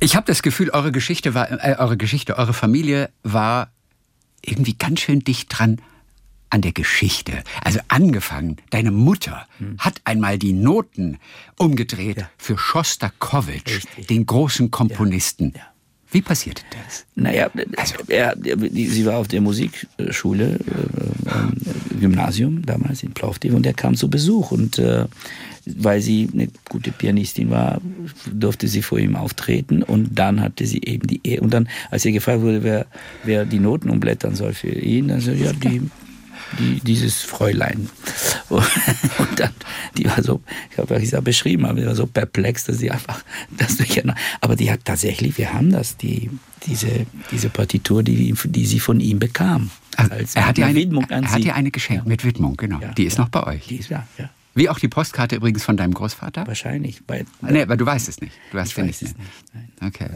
ich 0.00 0.16
habe 0.16 0.26
das 0.26 0.42
Gefühl, 0.42 0.70
eure 0.70 0.92
Geschichte 0.92 1.34
war, 1.34 1.50
äh, 1.50 1.76
eure 1.78 1.96
Geschichte, 1.96 2.36
eure 2.36 2.52
Familie 2.52 3.10
war 3.22 3.70
irgendwie 4.44 4.74
ganz 4.74 5.00
schön 5.00 5.20
dicht 5.20 5.46
dran 5.56 5.80
an 6.50 6.60
der 6.60 6.72
Geschichte. 6.72 7.44
Also 7.64 7.80
angefangen, 7.88 8.56
deine 8.70 8.90
Mutter 8.90 9.46
hat 9.78 10.02
einmal 10.04 10.38
die 10.38 10.52
Noten 10.52 11.18
umgedreht 11.56 12.16
Hm. 12.16 12.22
Ja. 12.24 12.30
für 12.36 12.58
Schostakowitsch, 12.58 13.76
Richtig. 13.76 14.06
den 14.08 14.26
großen 14.26 14.70
Komponisten. 14.70 15.54
Ja. 15.56 15.71
Wie 16.12 16.22
passierte 16.22 16.62
das? 16.84 17.04
Naja, 17.14 17.50
Also- 17.76 17.94
er, 18.08 18.36
die, 18.36 18.86
sie 18.86 19.06
war 19.06 19.16
auf 19.16 19.28
der 19.28 19.40
Musikschule, 19.40 20.44
äh, 20.44 21.28
äh, 21.28 21.98
Gymnasium 22.00 22.64
damals 22.66 23.02
in 23.02 23.12
Plovdiv 23.12 23.54
und 23.54 23.64
er 23.66 23.72
kam 23.74 23.94
zu 23.96 24.08
Besuch 24.10 24.50
und 24.52 24.78
äh, 24.78 25.06
weil 25.64 26.00
sie 26.02 26.28
eine 26.32 26.48
gute 26.68 26.90
Pianistin 26.90 27.50
war, 27.50 27.80
durfte 28.32 28.66
sie 28.66 28.82
vor 28.82 28.98
ihm 28.98 29.14
auftreten 29.14 29.82
und 29.84 30.18
dann 30.18 30.40
hatte 30.40 30.66
sie 30.66 30.80
eben 30.82 31.06
die 31.06 31.20
Ehe. 31.22 31.40
Und 31.40 31.54
dann, 31.54 31.68
als 31.90 32.04
ihr 32.04 32.10
gefragt 32.12 32.40
wurde, 32.42 32.64
wer, 32.64 32.86
wer 33.22 33.44
die 33.44 33.60
Noten 33.60 33.88
umblättern 33.88 34.34
soll 34.34 34.54
für 34.54 34.70
ihn, 34.70 35.06
dann 35.08 35.20
so, 35.20 35.30
ja, 35.30 35.52
die, 35.52 35.82
die, 36.58 36.80
dieses 36.80 37.22
Fräulein. 37.22 37.88
Und 38.48 38.60
dann, 39.36 39.52
die 40.02 40.08
war 40.08 40.22
so, 40.22 40.40
ich 40.70 40.78
habe 40.78 40.98
ja 40.98 41.20
beschrieben, 41.20 41.64
aber 41.64 41.80
die 41.80 41.86
war 41.86 41.94
so 41.94 42.06
perplex, 42.06 42.64
dass 42.64 42.78
sie 42.78 42.90
einfach 42.90 43.22
das 43.50 43.76
durcheinander. 43.76 44.20
Aber 44.40 44.56
die 44.56 44.70
hat 44.70 44.84
tatsächlich, 44.84 45.38
wir 45.38 45.52
haben 45.52 45.70
das, 45.70 45.96
die, 45.96 46.30
diese, 46.66 47.06
diese 47.30 47.48
Partitur, 47.48 48.02
die, 48.02 48.34
die 48.44 48.66
sie 48.66 48.80
von 48.80 49.00
ihm 49.00 49.18
bekam. 49.18 49.70
Als 49.96 50.34
er 50.34 50.46
hat 50.46 50.56
dir 50.56 50.66
eine, 50.66 50.78
Widmung 50.78 51.04
an 51.04 51.24
er 51.24 51.30
hat 51.30 51.36
sie. 51.36 51.44
dir 51.44 51.54
eine 51.54 51.70
geschenkt 51.70 52.06
mit 52.06 52.24
Widmung, 52.24 52.56
genau. 52.56 52.80
Ja, 52.80 52.92
die 52.92 53.04
ist 53.04 53.18
ja. 53.18 53.24
noch 53.24 53.28
bei 53.28 53.44
euch. 53.44 53.66
Die 53.66 53.76
ist, 53.76 53.90
ja, 53.90 54.06
ja, 54.18 54.30
Wie 54.54 54.68
auch 54.68 54.78
die 54.78 54.88
Postkarte 54.88 55.36
übrigens 55.36 55.64
von 55.64 55.76
deinem 55.76 55.94
Großvater? 55.94 56.46
wahrscheinlich. 56.46 57.02
Bei, 57.04 57.24
Nee, 57.40 57.62
aber 57.62 57.76
du 57.76 57.86
weißt 57.86 58.08
es 58.08 58.20
nicht. 58.20 58.34
Du 58.50 58.58
hast 58.58 58.76
ja 58.76 58.84
nicht. 58.84 59.00
es 59.00 59.14
ne? 59.14 59.24
nicht, 59.54 59.82
Okay. 59.82 60.08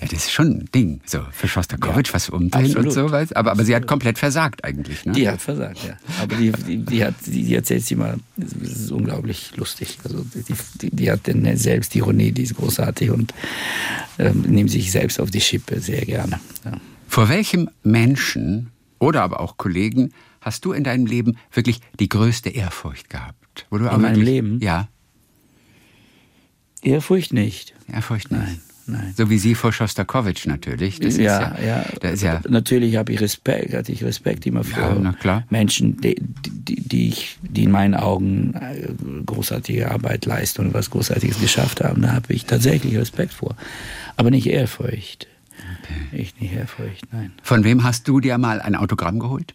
Ja, 0.00 0.08
das 0.08 0.12
ist 0.12 0.32
schon 0.32 0.46
ein 0.48 0.68
Ding, 0.74 1.00
so 1.04 1.20
für 1.30 1.46
Schostakowitsch, 1.46 2.08
Ja, 2.08 2.14
was 2.14 2.28
umdrehen 2.30 2.76
und 2.76 2.90
so. 2.90 3.06
Aber, 3.06 3.26
aber 3.34 3.64
sie 3.64 3.74
hat 3.74 3.86
komplett 3.86 4.18
versagt 4.18 4.64
eigentlich. 4.64 5.04
Ne? 5.04 5.12
Die 5.12 5.28
hat 5.28 5.40
versagt, 5.40 5.84
ja. 5.84 5.96
Aber 6.20 6.34
die, 6.36 6.50
die, 6.52 6.78
die, 6.78 7.04
hat, 7.04 7.14
die, 7.26 7.44
die 7.44 7.54
erzählt 7.54 7.84
sie 7.84 7.96
mal, 7.96 8.18
das 8.36 8.52
ist 8.52 8.90
unglaublich 8.90 9.56
lustig. 9.56 9.98
Also 10.04 10.24
die, 10.34 10.54
die, 10.80 10.90
die 10.90 11.10
hat 11.10 11.28
eine 11.28 11.56
Selbstironie, 11.56 12.32
die 12.32 12.42
ist 12.42 12.56
großartig 12.56 13.10
und 13.10 13.34
ähm, 14.18 14.42
nimmt 14.48 14.70
sich 14.70 14.90
selbst 14.90 15.20
auf 15.20 15.30
die 15.30 15.40
Schippe 15.40 15.80
sehr 15.80 16.04
gerne. 16.04 16.40
Ja. 16.64 16.72
Vor 17.06 17.28
welchem 17.28 17.68
Menschen 17.82 18.70
oder 18.98 19.22
aber 19.22 19.40
auch 19.40 19.56
Kollegen 19.56 20.12
hast 20.40 20.64
du 20.64 20.72
in 20.72 20.84
deinem 20.84 21.06
Leben 21.06 21.38
wirklich 21.52 21.80
die 21.98 22.08
größte 22.08 22.50
Ehrfurcht 22.50 23.10
gehabt? 23.10 23.45
Wo 23.70 23.78
du 23.78 23.86
in 23.86 24.00
meinem 24.00 24.20
Leben? 24.20 24.60
Ja. 24.60 24.88
Ehrfurcht 26.82 27.32
nicht. 27.32 27.74
Ehrfurcht 27.92 28.30
nicht. 28.30 28.42
Nein. 28.42 28.60
Nein. 28.88 29.14
So 29.16 29.30
wie 29.30 29.38
Sie 29.38 29.56
vor 29.56 29.72
Schostakowitsch 29.72 30.46
natürlich. 30.46 31.00
Das 31.00 31.16
ja, 31.16 31.56
ja, 31.60 31.84
ja. 32.02 32.14
ja. 32.14 32.40
Natürlich 32.48 32.96
habe 32.96 33.12
ich 33.12 33.20
Respekt, 33.20 33.74
hatte 33.74 33.90
ich 33.90 34.04
Respekt 34.04 34.46
immer 34.46 34.62
vor 34.62 35.02
ja, 35.24 35.42
Menschen, 35.50 36.00
die, 36.00 36.14
die, 36.20 36.80
die, 36.80 37.08
ich, 37.08 37.36
die 37.42 37.64
in 37.64 37.72
meinen 37.72 37.94
Augen 37.94 38.54
äh, 38.54 38.86
großartige 39.26 39.90
Arbeit 39.90 40.24
leisten 40.24 40.66
und 40.66 40.74
was 40.74 40.90
Großartiges 40.90 41.40
geschafft 41.40 41.82
haben. 41.82 42.02
Da 42.02 42.12
habe 42.12 42.32
ich 42.32 42.44
tatsächlich 42.44 42.96
Respekt 42.96 43.32
vor. 43.32 43.56
Aber 44.16 44.30
nicht 44.30 44.46
Ehrfurcht. 44.46 45.26
Okay. 45.82 46.22
Ich 46.22 46.40
nicht 46.40 46.54
Ehrfurcht, 46.54 47.12
nein. 47.12 47.32
Von 47.42 47.64
wem 47.64 47.82
hast 47.82 48.06
du 48.06 48.20
dir 48.20 48.38
mal 48.38 48.60
ein 48.60 48.76
Autogramm 48.76 49.18
geholt? 49.18 49.52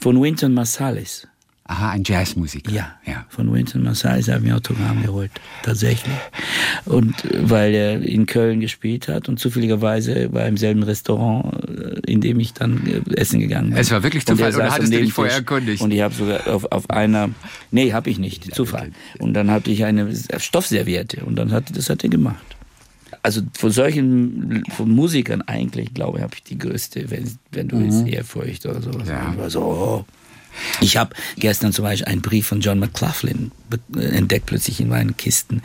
Von 0.00 0.20
Wynton 0.20 0.52
Marsalis. 0.52 1.28
Aha, 1.68 1.90
ein 1.90 2.04
Jazzmusiker. 2.04 2.70
Ja, 2.70 2.94
ja. 3.04 3.24
Von 3.28 3.52
Wynton 3.52 3.82
Marsalis 3.82 4.28
habe 4.28 4.38
ich 4.38 4.44
mir 4.44 4.56
Autogramm 4.56 5.02
geholt, 5.02 5.32
tatsächlich. 5.64 6.14
Und 6.84 7.24
äh, 7.24 7.50
weil 7.50 7.74
er 7.74 8.02
in 8.02 8.26
Köln 8.26 8.60
gespielt 8.60 9.08
hat 9.08 9.28
und 9.28 9.40
zufälligerweise 9.40 10.32
war 10.32 10.46
im 10.46 10.56
selben 10.56 10.84
Restaurant, 10.84 11.68
äh, 11.68 12.00
in 12.10 12.20
dem 12.20 12.38
ich 12.38 12.52
dann 12.52 12.86
äh, 12.86 13.16
essen 13.16 13.40
gegangen 13.40 13.70
bin. 13.70 13.78
Es 13.78 13.90
war 13.90 14.04
wirklich 14.04 14.24
Zufall, 14.24 14.54
oder 14.54 14.70
hattest 14.70 14.92
du 14.92 15.00
dich 15.00 15.12
vorher 15.12 15.34
erkundigt? 15.34 15.82
Und 15.82 15.90
ich 15.90 16.02
habe 16.02 16.14
sogar 16.14 16.46
auf, 16.46 16.70
auf 16.70 16.88
einer, 16.88 17.30
nee, 17.72 17.92
habe 17.92 18.10
ich 18.10 18.20
nicht, 18.20 18.54
Zufall. 18.54 18.92
Und 19.18 19.34
dann 19.34 19.50
hatte 19.50 19.72
ich 19.72 19.84
eine 19.84 20.14
Stoffserviette 20.36 21.24
und 21.24 21.34
dann 21.34 21.50
hat, 21.50 21.76
das 21.76 21.90
hat 21.90 22.04
er 22.04 22.10
gemacht 22.10 22.56
also 23.22 23.40
von 23.54 23.72
solchen 23.72 24.62
von 24.76 24.88
Musikern 24.88 25.42
eigentlich, 25.42 25.92
glaube 25.94 26.18
ich, 26.18 26.22
habe 26.22 26.34
ich 26.36 26.44
die 26.44 26.58
größte, 26.58 27.10
wenn, 27.10 27.36
wenn 27.50 27.66
du 27.66 27.76
mhm. 27.76 28.06
Ehrfurcht 28.06 28.66
oder 28.66 28.80
sowas. 28.80 29.08
Ja. 29.08 29.50
So, 29.50 29.62
oh, 29.62 30.04
ich 30.80 30.96
habe 30.96 31.14
gestern 31.36 31.72
zum 31.72 31.84
Beispiel 31.84 32.06
einen 32.06 32.22
Brief 32.22 32.46
von 32.46 32.60
John 32.60 32.78
McLaughlin 32.78 33.52
entdeckt 33.94 34.46
plötzlich 34.46 34.80
in 34.80 34.88
meinen 34.88 35.16
Kisten, 35.16 35.62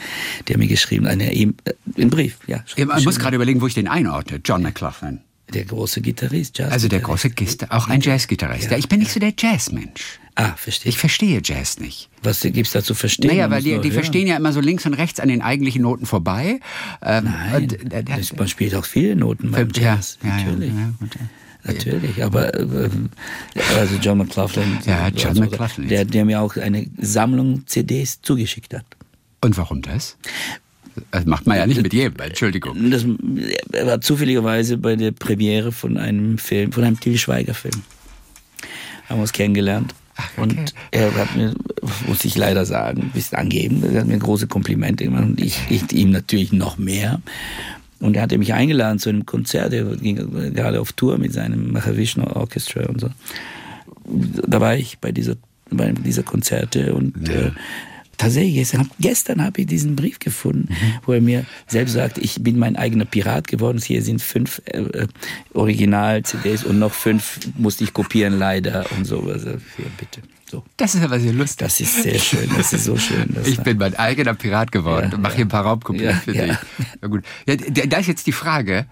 der 0.48 0.58
mir 0.58 0.68
geschrieben 0.68 1.08
hat, 1.08 1.14
einen 1.14 2.10
Brief, 2.10 2.38
ja. 2.48 2.64
Ich 2.76 3.06
muss 3.06 3.20
gerade 3.20 3.36
überlegen, 3.36 3.62
wo 3.62 3.68
ich 3.68 3.74
den 3.74 3.88
einordne, 3.88 4.42
John 4.44 4.62
McLaughlin. 4.62 5.22
Der 5.54 5.66
große 5.66 6.02
Gitarrist, 6.02 6.58
Jazz. 6.58 6.72
Also 6.72 6.88
der 6.88 7.02
große 7.02 7.30
Gitarrist, 7.30 7.72
auch 7.72 7.90
ein 7.90 8.00
Jazzgitarrist. 8.00 8.72
Ja, 8.72 8.78
ich 8.78 8.88
bin 8.88 9.00
nicht 9.00 9.12
so 9.12 9.20
der 9.20 9.34
Jazzmensch. 9.38 10.20
Ah, 10.36 10.54
verstehe. 10.56 10.90
Ich 10.90 10.98
verstehe 10.98 11.42
Jazz 11.44 11.80
nicht. 11.80 12.10
Was 12.24 12.42
gibt 12.42 12.68
es 12.68 12.72
da 12.72 12.82
zu 12.82 12.96
verstehen? 12.96 13.32
Naja, 13.32 13.50
weil 13.50 13.62
die, 13.62 13.80
die 13.80 13.92
verstehen 13.92 14.28
ja 14.28 14.38
immer 14.38 14.54
so 14.54 14.62
links 14.62 14.86
und 14.86 14.94
rechts 14.94 15.20
an 15.20 15.28
den 15.28 15.42
eigentlichen 15.42 15.82
Noten 15.82 16.06
vorbei. 16.06 16.62
Ähm, 17.02 17.26
Nein, 17.26 17.64
und, 17.64 17.94
äh, 17.94 18.04
man 18.38 18.48
spielt 18.48 18.74
auch 18.76 18.86
viele 18.86 19.18
Noten 19.18 19.52
beim 19.52 19.70
Jazz, 19.74 20.20
ja, 20.24 20.30
natürlich. 20.30 20.72
Ja, 20.72 20.80
ja, 20.80 21.08
Natürlich, 21.64 22.24
aber 22.24 22.54
äh, 22.56 22.90
also 23.78 23.96
John 24.02 24.18
McLaughlin, 24.18 24.80
ja, 24.86 25.10
John 25.10 25.30
also, 25.30 25.42
McLaughlin 25.42 25.88
der, 25.90 26.06
der 26.06 26.26
mir 26.26 26.42
auch 26.42 26.58
eine 26.58 26.88
Sammlung 27.00 27.68
CDs 27.68 28.22
zugeschickt 28.22 28.74
hat. 28.74 28.86
Und 29.42 29.58
warum 29.58 29.82
das? 29.82 30.18
Das 31.12 31.26
macht 31.26 31.48
man 31.48 31.58
ja 31.58 31.68
nicht 31.68 31.82
mit 31.82 31.94
jedem, 31.94 32.20
Entschuldigung. 32.20 32.92
Das 32.92 33.06
war 33.86 34.02
zufälligerweise 34.02 34.78
bei 34.78 34.96
der 34.96 35.12
Premiere 35.12 35.72
von 35.72 35.98
einem 35.98 36.38
Film, 36.38 36.72
von 36.72 36.84
einem 36.84 37.00
Til 37.00 37.18
Schweiger-Film. 37.18 37.82
Haben 39.08 39.18
wir 39.18 39.22
uns 39.22 39.34
kennengelernt. 39.34 39.94
Ach, 40.16 40.30
okay. 40.38 40.42
Und 40.42 40.74
er 40.92 41.14
hat 41.16 41.36
mir, 41.36 41.54
muss 42.08 42.26
ich 42.26 42.38
leider 42.38 42.66
sagen, 42.66 43.04
ein 43.04 43.12
bisschen 43.12 43.38
angeben, 43.38 43.84
er 43.84 44.02
hat 44.02 44.08
mir 44.08 44.18
große 44.18 44.48
Komplimente 44.48 45.06
gemacht 45.06 45.24
und 45.24 45.42
ich, 45.42 45.60
ich 45.70 45.92
ihm 45.94 46.12
natürlich 46.12 46.52
noch 46.52 46.78
mehr. 46.78 47.22
Und 48.02 48.16
er 48.16 48.24
hatte 48.24 48.38
mich 48.38 48.54
eingeladen 48.54 49.00
zu 49.00 49.10
einem 49.10 49.26
Konzert, 49.26 49.74
er 49.74 49.86
ging 49.96 50.54
gerade 50.54 50.82
auf 50.82 50.92
Tour 50.94 51.18
mit 51.18 51.34
seinem 51.34 51.72
Mahavishnu 51.72 52.24
Orchestra 52.24 52.86
und 52.88 53.00
so. 53.00 53.10
Da 54.48 54.60
war 54.60 54.76
ich 54.76 54.98
bei 55.00 55.12
dieser, 55.12 55.36
bei 55.70 55.92
dieser 55.92 56.24
Konzerte 56.24 56.94
und 56.94 57.28
ja. 57.28 57.34
äh, 57.34 57.52
tatsächlich, 58.22 58.56
gestern, 58.56 58.90
gestern 59.00 59.44
habe 59.44 59.62
ich 59.62 59.68
diesen 59.68 59.96
Brief 59.96 60.20
gefunden, 60.20 60.68
mhm. 60.70 60.94
wo 61.06 61.14
er 61.14 61.22
mir 61.22 61.46
selbst 61.68 61.94
sagt, 61.94 62.18
ich 62.18 62.44
bin 62.44 62.58
mein 62.58 62.76
eigener 62.76 63.06
Pirat 63.06 63.48
geworden. 63.48 63.80
Hier 63.84 64.02
sind 64.02 64.22
fünf 64.22 64.62
äh, 64.66 64.80
äh 64.80 65.08
Original-CDs 65.54 66.64
und 66.64 66.80
noch 66.80 66.94
fünf 66.94 67.40
musste 67.58 67.84
ich 67.84 67.94
kopieren, 67.94 68.38
leider 68.38 68.86
und 68.98 69.06
so. 69.06 69.22
Also, 69.22 69.50
hier, 69.76 69.86
bitte. 69.98 70.22
So. 70.50 70.64
Das 70.76 70.96
ist 70.96 71.04
aber 71.04 71.20
sehr 71.20 71.34
lustig. 71.34 71.60
Das 71.60 71.80
ist 71.80 72.04
sehr 72.04 72.20
schön, 72.20 72.50
das 72.58 72.74
ist 72.74 72.84
so 72.84 72.98
schön. 72.98 73.36
ich 73.46 73.60
bin 73.62 73.78
mein 73.78 73.96
eigener 73.96 74.34
Pirat 74.34 74.72
geworden 74.72 75.10
ja, 75.10 75.16
und 75.16 75.22
mache 75.22 75.34
ja. 75.34 75.38
hier 75.38 75.46
ein 75.46 75.50
paar 75.50 75.66
Raubkopien 75.66 76.10
ja, 76.10 76.14
für 76.14 76.34
dich. 76.34 76.58
Ja. 77.02 77.08
gut. 77.08 77.24
Da 77.46 77.98
ist 77.98 78.08
jetzt 78.08 78.28
die 78.28 78.34
Frage, 78.34 78.86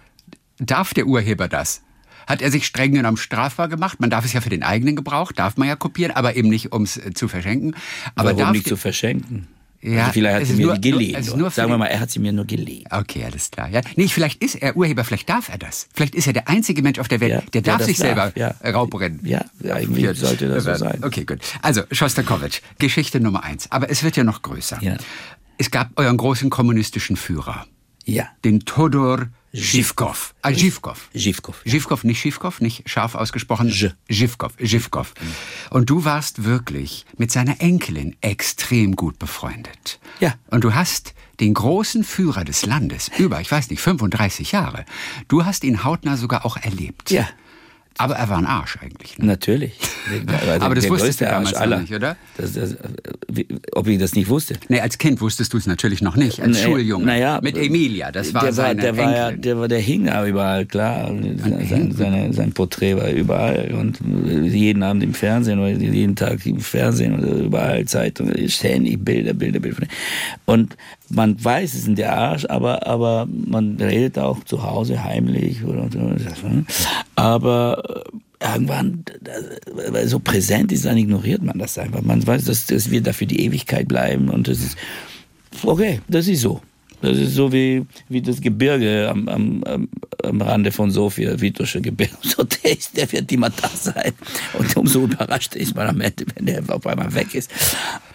darf 0.58 0.94
der 0.94 1.06
Urheber 1.06 1.48
das? 1.50 1.82
Hat 2.28 2.42
er 2.42 2.52
sich 2.52 2.66
streng 2.66 2.94
genommen 2.94 3.18
strafbar 3.18 3.68
gemacht? 3.68 4.00
Man 4.00 4.10
darf 4.10 4.26
es 4.26 4.34
ja 4.34 4.42
für 4.42 4.50
den 4.50 4.64
eigenen 4.64 4.96
Gebrauch, 4.96 5.32
darf 5.32 5.58
man 5.58 5.68
ja 5.68 5.76
kopieren, 5.76 6.16
aber 6.16 6.36
eben 6.36 6.50
nicht, 6.50 6.72
um 6.72 6.84
es 6.84 6.98
äh, 6.98 7.14
zu 7.14 7.28
verschenken. 7.28 7.76
Aber 8.16 8.38
Warum 8.38 8.54
nicht 8.54 8.68
zu 8.68 8.78
verschenken? 8.78 9.48
Ja, 9.82 10.02
also 10.02 10.12
vielleicht 10.14 10.36
hat 10.36 10.46
sie 10.46 10.54
mir 10.56 10.66
nur, 10.66 10.78
die 10.78 10.92
geliehen. 10.92 11.24
Sagen 11.24 11.70
wir 11.72 11.78
mal, 11.78 11.86
er 11.86 12.02
hat 12.02 12.12
sie 12.12 12.20
mir 12.20 12.34
nur 12.34 12.46
geliehen. 12.46 12.86
Okay, 12.90 13.24
alles 13.24 13.50
klar. 13.50 13.70
Ja. 13.70 13.82
Nee, 13.96 14.08
vielleicht 14.10 14.44
ist 14.44 14.56
er 14.56 14.76
Urheber, 14.76 15.06
vielleicht 15.06 15.30
darf 15.30 15.48
er 15.48 15.58
das. 15.58 15.88
Vielleicht 15.94 16.16
ist 16.16 16.28
er 16.28 16.34
der 16.34 16.50
einzige 16.50 16.82
Mensch 16.82 17.00
auf 17.00 17.08
der 17.08 17.22
Welt, 17.22 17.32
ja, 17.32 17.42
der, 17.42 17.62
der 17.62 17.78
darf 17.78 17.84
sich 17.86 17.98
darf. 17.98 18.08
selber 18.08 18.32
ja. 18.36 18.56
Raubrennen. 18.72 19.22
Ja, 19.24 19.46
eigentlich 19.72 20.04
ja, 20.04 20.14
sollte 20.14 20.50
das 20.50 20.66
so 20.66 20.76
sein. 20.76 21.02
Okay, 21.04 21.24
gut. 21.24 21.40
Also, 21.62 21.84
Schostakowitsch, 21.92 22.60
Geschichte 22.78 23.22
Nummer 23.22 23.44
eins. 23.44 23.72
Aber 23.72 23.90
es 23.90 24.04
wird 24.04 24.18
ja 24.18 24.26
noch 24.26 24.42
größer. 24.42 24.80
Ja. 24.82 24.98
Es 25.58 25.72
gab 25.72 25.98
euren 25.98 26.18
großen 26.18 26.50
kommunistischen 26.50 27.16
Führer. 27.16 27.66
Ja. 28.04 28.28
Den 28.44 28.62
Todor 28.62 29.28
Zhivkov. 29.54 30.36
Ah, 30.42 30.54
Zhivkov. 30.54 31.10
Zhivkov. 31.14 31.64
Zhivkov, 31.66 32.04
nicht 32.04 32.22
Zhivkov, 32.22 32.62
nicht 32.62 32.88
scharf 32.90 33.16
ausgesprochen. 33.16 33.72
Zhivkov. 33.72 34.54
Zhivkov. 34.58 35.14
Und 35.72 35.90
du 35.90 36.06
warst 36.06 36.44
wirklich 36.44 37.06
mit 37.18 37.32
seiner 37.32 37.60
Enkelin 37.60 38.16
extrem 38.22 38.96
gut 38.96 39.18
befreundet. 39.18 40.00
Ja. 40.20 40.36
Und 40.52 40.64
du 40.64 40.76
hast 40.76 41.14
den 41.40 41.54
großen 41.54 42.04
Führer 42.04 42.44
des 42.44 42.66
Landes, 42.66 43.10
über, 43.18 43.42
ich 43.42 43.52
weiß 43.52 43.70
nicht, 43.70 43.82
35 43.82 44.52
Jahre, 44.52 44.86
du 45.28 45.46
hast 45.46 45.64
ihn 45.64 45.84
hautnah 45.84 46.18
sogar 46.18 46.46
auch 46.46 46.58
erlebt. 46.58 47.12
Ja. 47.12 47.28
Aber 48.00 48.16
er 48.16 48.30
war 48.30 48.38
ein 48.38 48.46
Arsch 48.46 48.78
eigentlich. 48.82 49.18
Ne? 49.20 49.26
Natürlich. 49.26 49.74
Also 50.10 50.66
aber 50.66 50.74
das 50.74 50.86
der 50.86 50.92
wusstest 50.92 51.22
du 51.22 51.26
damals 51.26 51.54
aller. 51.54 51.82
nicht, 51.82 51.94
oder? 51.94 52.16
Das, 52.36 52.54
das, 52.54 52.76
ob 53.74 53.88
ich 53.88 54.00
das 54.00 54.16
nicht 54.16 54.28
wusste? 54.28 54.56
Nee, 54.68 54.80
als 54.80 54.98
Kind 54.98 55.22
wusstest 55.22 55.54
du 55.54 55.58
es 55.58 55.68
natürlich 55.68 56.02
noch 56.02 56.16
nicht, 56.16 56.42
als 56.42 56.58
nee, 56.58 56.64
Schuljunge. 56.64 57.06
Naja, 57.06 57.40
Mit 57.44 57.56
Emilia, 57.56 58.12
das 58.12 58.34
war 58.34 58.42
der 58.42 58.54
seine 58.54 58.82
der 58.82 58.98
war 58.98 59.16
ja, 59.16 59.32
der 59.32 59.60
war 59.60 59.68
der 59.68 59.80
hing 59.80 60.06
da 60.06 60.26
überall, 60.26 60.66
klar. 60.66 61.12
Sein, 61.70 61.92
seine, 61.96 62.34
sein 62.34 62.54
Porträt 62.54 62.96
war 62.96 63.10
überall 63.10 63.76
und 63.78 64.00
jeden 64.26 64.82
Abend 64.82 65.04
im 65.04 65.14
Fernsehen 65.14 65.60
oder 65.60 65.70
jeden 65.70 66.16
Tag 66.16 66.44
im 66.48 66.60
Fernsehen 66.60 67.20
oder 67.20 67.32
überall 67.32 67.86
Zeitungen, 67.86 68.50
ständig 68.50 69.06
Bilder, 69.06 69.34
Bilder, 69.34 69.60
Bilder. 69.60 69.86
Und 70.46 70.76
man 71.10 71.44
weiß, 71.44 71.74
es 71.74 71.88
ist 71.88 71.98
der 71.98 72.16
Arsch, 72.16 72.46
aber, 72.46 72.86
aber 72.86 73.28
man 73.28 73.78
redet 73.78 74.18
auch 74.20 74.44
zu 74.44 74.64
Hause 74.64 75.04
heimlich. 75.04 75.64
Oder, 75.64 75.90
aber 77.16 78.06
äh, 78.40 78.52
irgendwann 78.54 79.04
weil 79.92 80.08
so 80.08 80.20
präsent 80.20 80.72
ist, 80.72 80.86
dann 80.86 80.98
ignoriert 80.98 81.42
man 81.42 81.60
das 81.60 81.78
einfach. 81.78 82.02
Man 82.02 82.26
weiß, 82.26 82.46
dass 82.46 82.68
das 82.68 82.90
wird 82.92 83.08
dafür 83.08 83.28
die 83.28 83.42
Ewigkeit 83.42 83.88
bleiben 83.88 84.30
und 84.30 84.48
das 84.48 84.60
ist 84.60 84.78
okay, 85.64 86.02
das 86.08 86.28
ist 86.28 86.42
so. 86.42 86.62
Das 87.02 87.18
ist 87.18 87.34
so 87.34 87.52
wie, 87.54 87.86
wie 88.10 88.22
das 88.22 88.42
Gebirge 88.42 89.08
am, 89.10 89.30
am, 89.30 89.88
am 90.22 90.42
Rande 90.42 90.72
von 90.72 90.92
Sofia, 90.92 91.40
Vitosche 91.40 91.82
Gebirge. 91.82 92.14
So, 92.22 92.44
der, 92.44 92.78
ist, 92.78 92.98
der 92.98 93.10
wird 93.12 93.32
immer 93.32 93.50
da 93.50 93.70
sein. 93.70 94.12
Und 94.58 94.76
umso 94.76 95.04
überrascht 95.06 95.56
ist 95.56 95.76
man 95.76 95.88
am 95.88 96.02
Ende, 96.02 96.26
wenn 96.36 96.46
der 96.46 96.62
auf 96.68 96.86
einmal 96.86 97.14
weg 97.14 97.34
ist. 97.36 97.52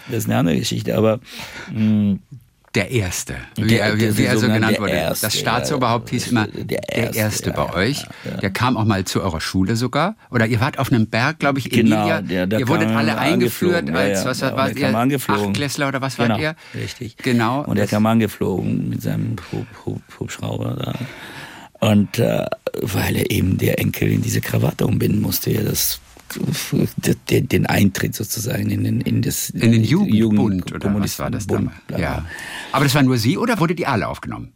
Das 0.08 0.18
ist 0.18 0.24
eine 0.26 0.36
andere 0.36 0.58
Geschichte. 0.58 0.96
Aber 0.96 1.18
mh, 1.72 1.80
mm, 1.80 2.18
der 2.74 2.90
Erste, 2.90 3.36
wie, 3.56 3.68
der, 3.68 3.96
wie, 3.98 4.16
wie 4.18 4.24
er 4.24 4.36
so 4.36 4.48
genannt 4.48 4.80
wurde. 4.80 4.92
Erste, 4.92 5.26
das 5.26 5.38
Staatsoberhaupt 5.38 6.10
hieß 6.10 6.28
immer 6.28 6.46
der 6.48 6.88
Erste, 6.88 7.12
der 7.12 7.14
Erste 7.14 7.50
bei 7.52 7.72
euch. 7.72 8.04
Der 8.42 8.50
kam 8.50 8.76
auch 8.76 8.84
mal 8.84 9.04
zu 9.04 9.22
eurer 9.22 9.40
Schule 9.40 9.76
sogar. 9.76 10.16
Oder 10.30 10.46
ihr 10.46 10.60
wart 10.60 10.78
auf 10.78 10.90
einem 10.90 11.06
Berg, 11.06 11.38
glaube 11.38 11.60
ich, 11.60 11.70
genau, 11.70 11.96
Emilia. 11.96 12.22
Der, 12.22 12.46
der 12.46 12.60
ihr 12.60 12.68
wurdet 12.68 12.88
alle 12.88 13.16
eingeführt 13.16 13.88
als, 13.90 14.24
was 14.24 14.40
ja, 14.40 14.56
wart 14.56 14.76
ihr? 14.76 14.94
Achtklässler 14.94 15.88
oder 15.88 16.00
was 16.00 16.16
genau, 16.16 16.30
wart 16.30 16.40
ihr? 16.40 16.56
Richtig. 16.74 17.16
Genau. 17.18 17.64
Und 17.64 17.78
er 17.78 17.86
kam 17.86 18.06
angeflogen 18.06 18.88
mit 18.88 19.02
seinem 19.02 19.36
Hub, 19.52 19.66
Hub, 19.86 20.02
Hubschrauber 20.18 20.76
da. 20.76 20.94
Und 21.86 22.18
äh, 22.18 22.46
weil 22.80 23.16
er 23.16 23.30
eben 23.30 23.58
der 23.58 23.78
Enkel 23.78 24.10
in 24.10 24.22
diese 24.22 24.40
Krawatte 24.40 24.86
umbinden 24.86 25.20
musste, 25.20 25.50
ja, 25.50 25.62
das 25.62 26.00
den 27.28 27.66
Eintritt 27.66 28.14
sozusagen 28.14 28.70
in, 28.70 28.84
den, 28.84 29.00
in 29.00 29.22
das 29.22 29.50
in 29.50 29.72
den 29.72 29.84
Jugendbund 29.84 30.14
Jugend 30.14 30.72
oder 30.72 31.00
was 31.00 31.18
war 31.18 31.30
das 31.30 31.46
Bund, 31.46 31.70
Ja. 31.96 32.24
Aber 32.72 32.84
das 32.84 32.94
war 32.94 33.02
nur 33.02 33.18
Sie 33.18 33.36
oder 33.36 33.58
wurde 33.60 33.74
die 33.74 33.86
alle 33.86 34.08
aufgenommen? 34.08 34.52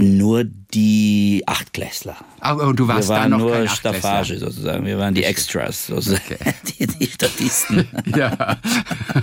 Nur 0.00 0.44
die 0.44 1.42
Achtklässler. 1.44 2.16
Aber 2.40 2.68
und 2.68 2.80
du 2.80 2.88
warst 2.88 3.10
Wir 3.10 3.16
waren 3.16 3.30
da 3.32 3.36
noch 3.36 3.46
nur 3.46 3.68
Staffage 3.68 4.38
sozusagen. 4.38 4.86
Wir 4.86 4.98
waren 4.98 5.14
die 5.14 5.24
Extras, 5.24 5.88
sozusagen. 5.88 6.22
Okay. 6.30 6.54
die, 6.78 6.86
die 6.86 7.06
Statisten. 7.06 7.86
ja. 8.16 8.56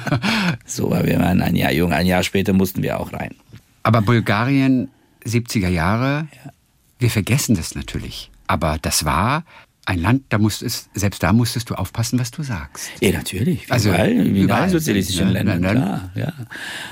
so, 0.65 0.91
weil 0.91 1.07
wir 1.07 1.19
waren 1.19 1.41
ein 1.41 1.55
Jahr 1.55 1.71
jung. 1.71 1.93
Ein 1.93 2.05
Jahr 2.05 2.21
später 2.21 2.53
mussten 2.53 2.83
wir 2.83 2.99
auch 2.99 3.11
rein. 3.11 3.33
Aber 3.81 4.03
Bulgarien, 4.03 4.89
70er 5.25 5.69
Jahre, 5.69 6.27
ja. 6.31 6.51
wir 6.99 7.09
vergessen 7.09 7.55
das 7.55 7.73
natürlich. 7.73 8.29
Aber 8.45 8.77
das 8.79 9.03
war 9.03 9.45
ein 9.87 10.01
Land, 10.01 10.23
da 10.29 10.37
musstest, 10.37 10.89
selbst 10.93 11.23
da 11.23 11.31
musstest 11.31 11.69
du 11.69 11.75
aufpassen, 11.75 12.19
was 12.19 12.29
du 12.31 12.43
sagst. 12.43 12.89
Ja, 12.99 13.13
natürlich. 13.13 13.71
Also, 13.71 13.87
überall, 13.87 14.11
in 14.11 14.35
überall. 14.35 14.69
sozialistischen 14.69 15.27
Ja, 15.27 15.31
Ländern, 15.31 15.61
klar. 15.61 16.11
Ja. 16.13 16.33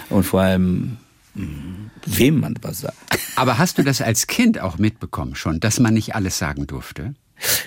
Und 0.10 0.24
vor 0.24 0.42
allem, 0.42 0.96
mh, 1.34 1.46
wem 2.06 2.40
man 2.40 2.56
was 2.62 2.80
sagt. 2.80 2.96
Aber 3.36 3.58
hast 3.58 3.78
du 3.78 3.84
das 3.84 4.02
als 4.02 4.28
Kind 4.28 4.62
auch 4.62 4.78
mitbekommen 4.78 5.36
schon, 5.36 5.60
dass 5.60 5.82
man 5.82 5.94
nicht 5.94 6.16
alles 6.16 6.38
sagen 6.38 6.68
durfte? 6.68 7.16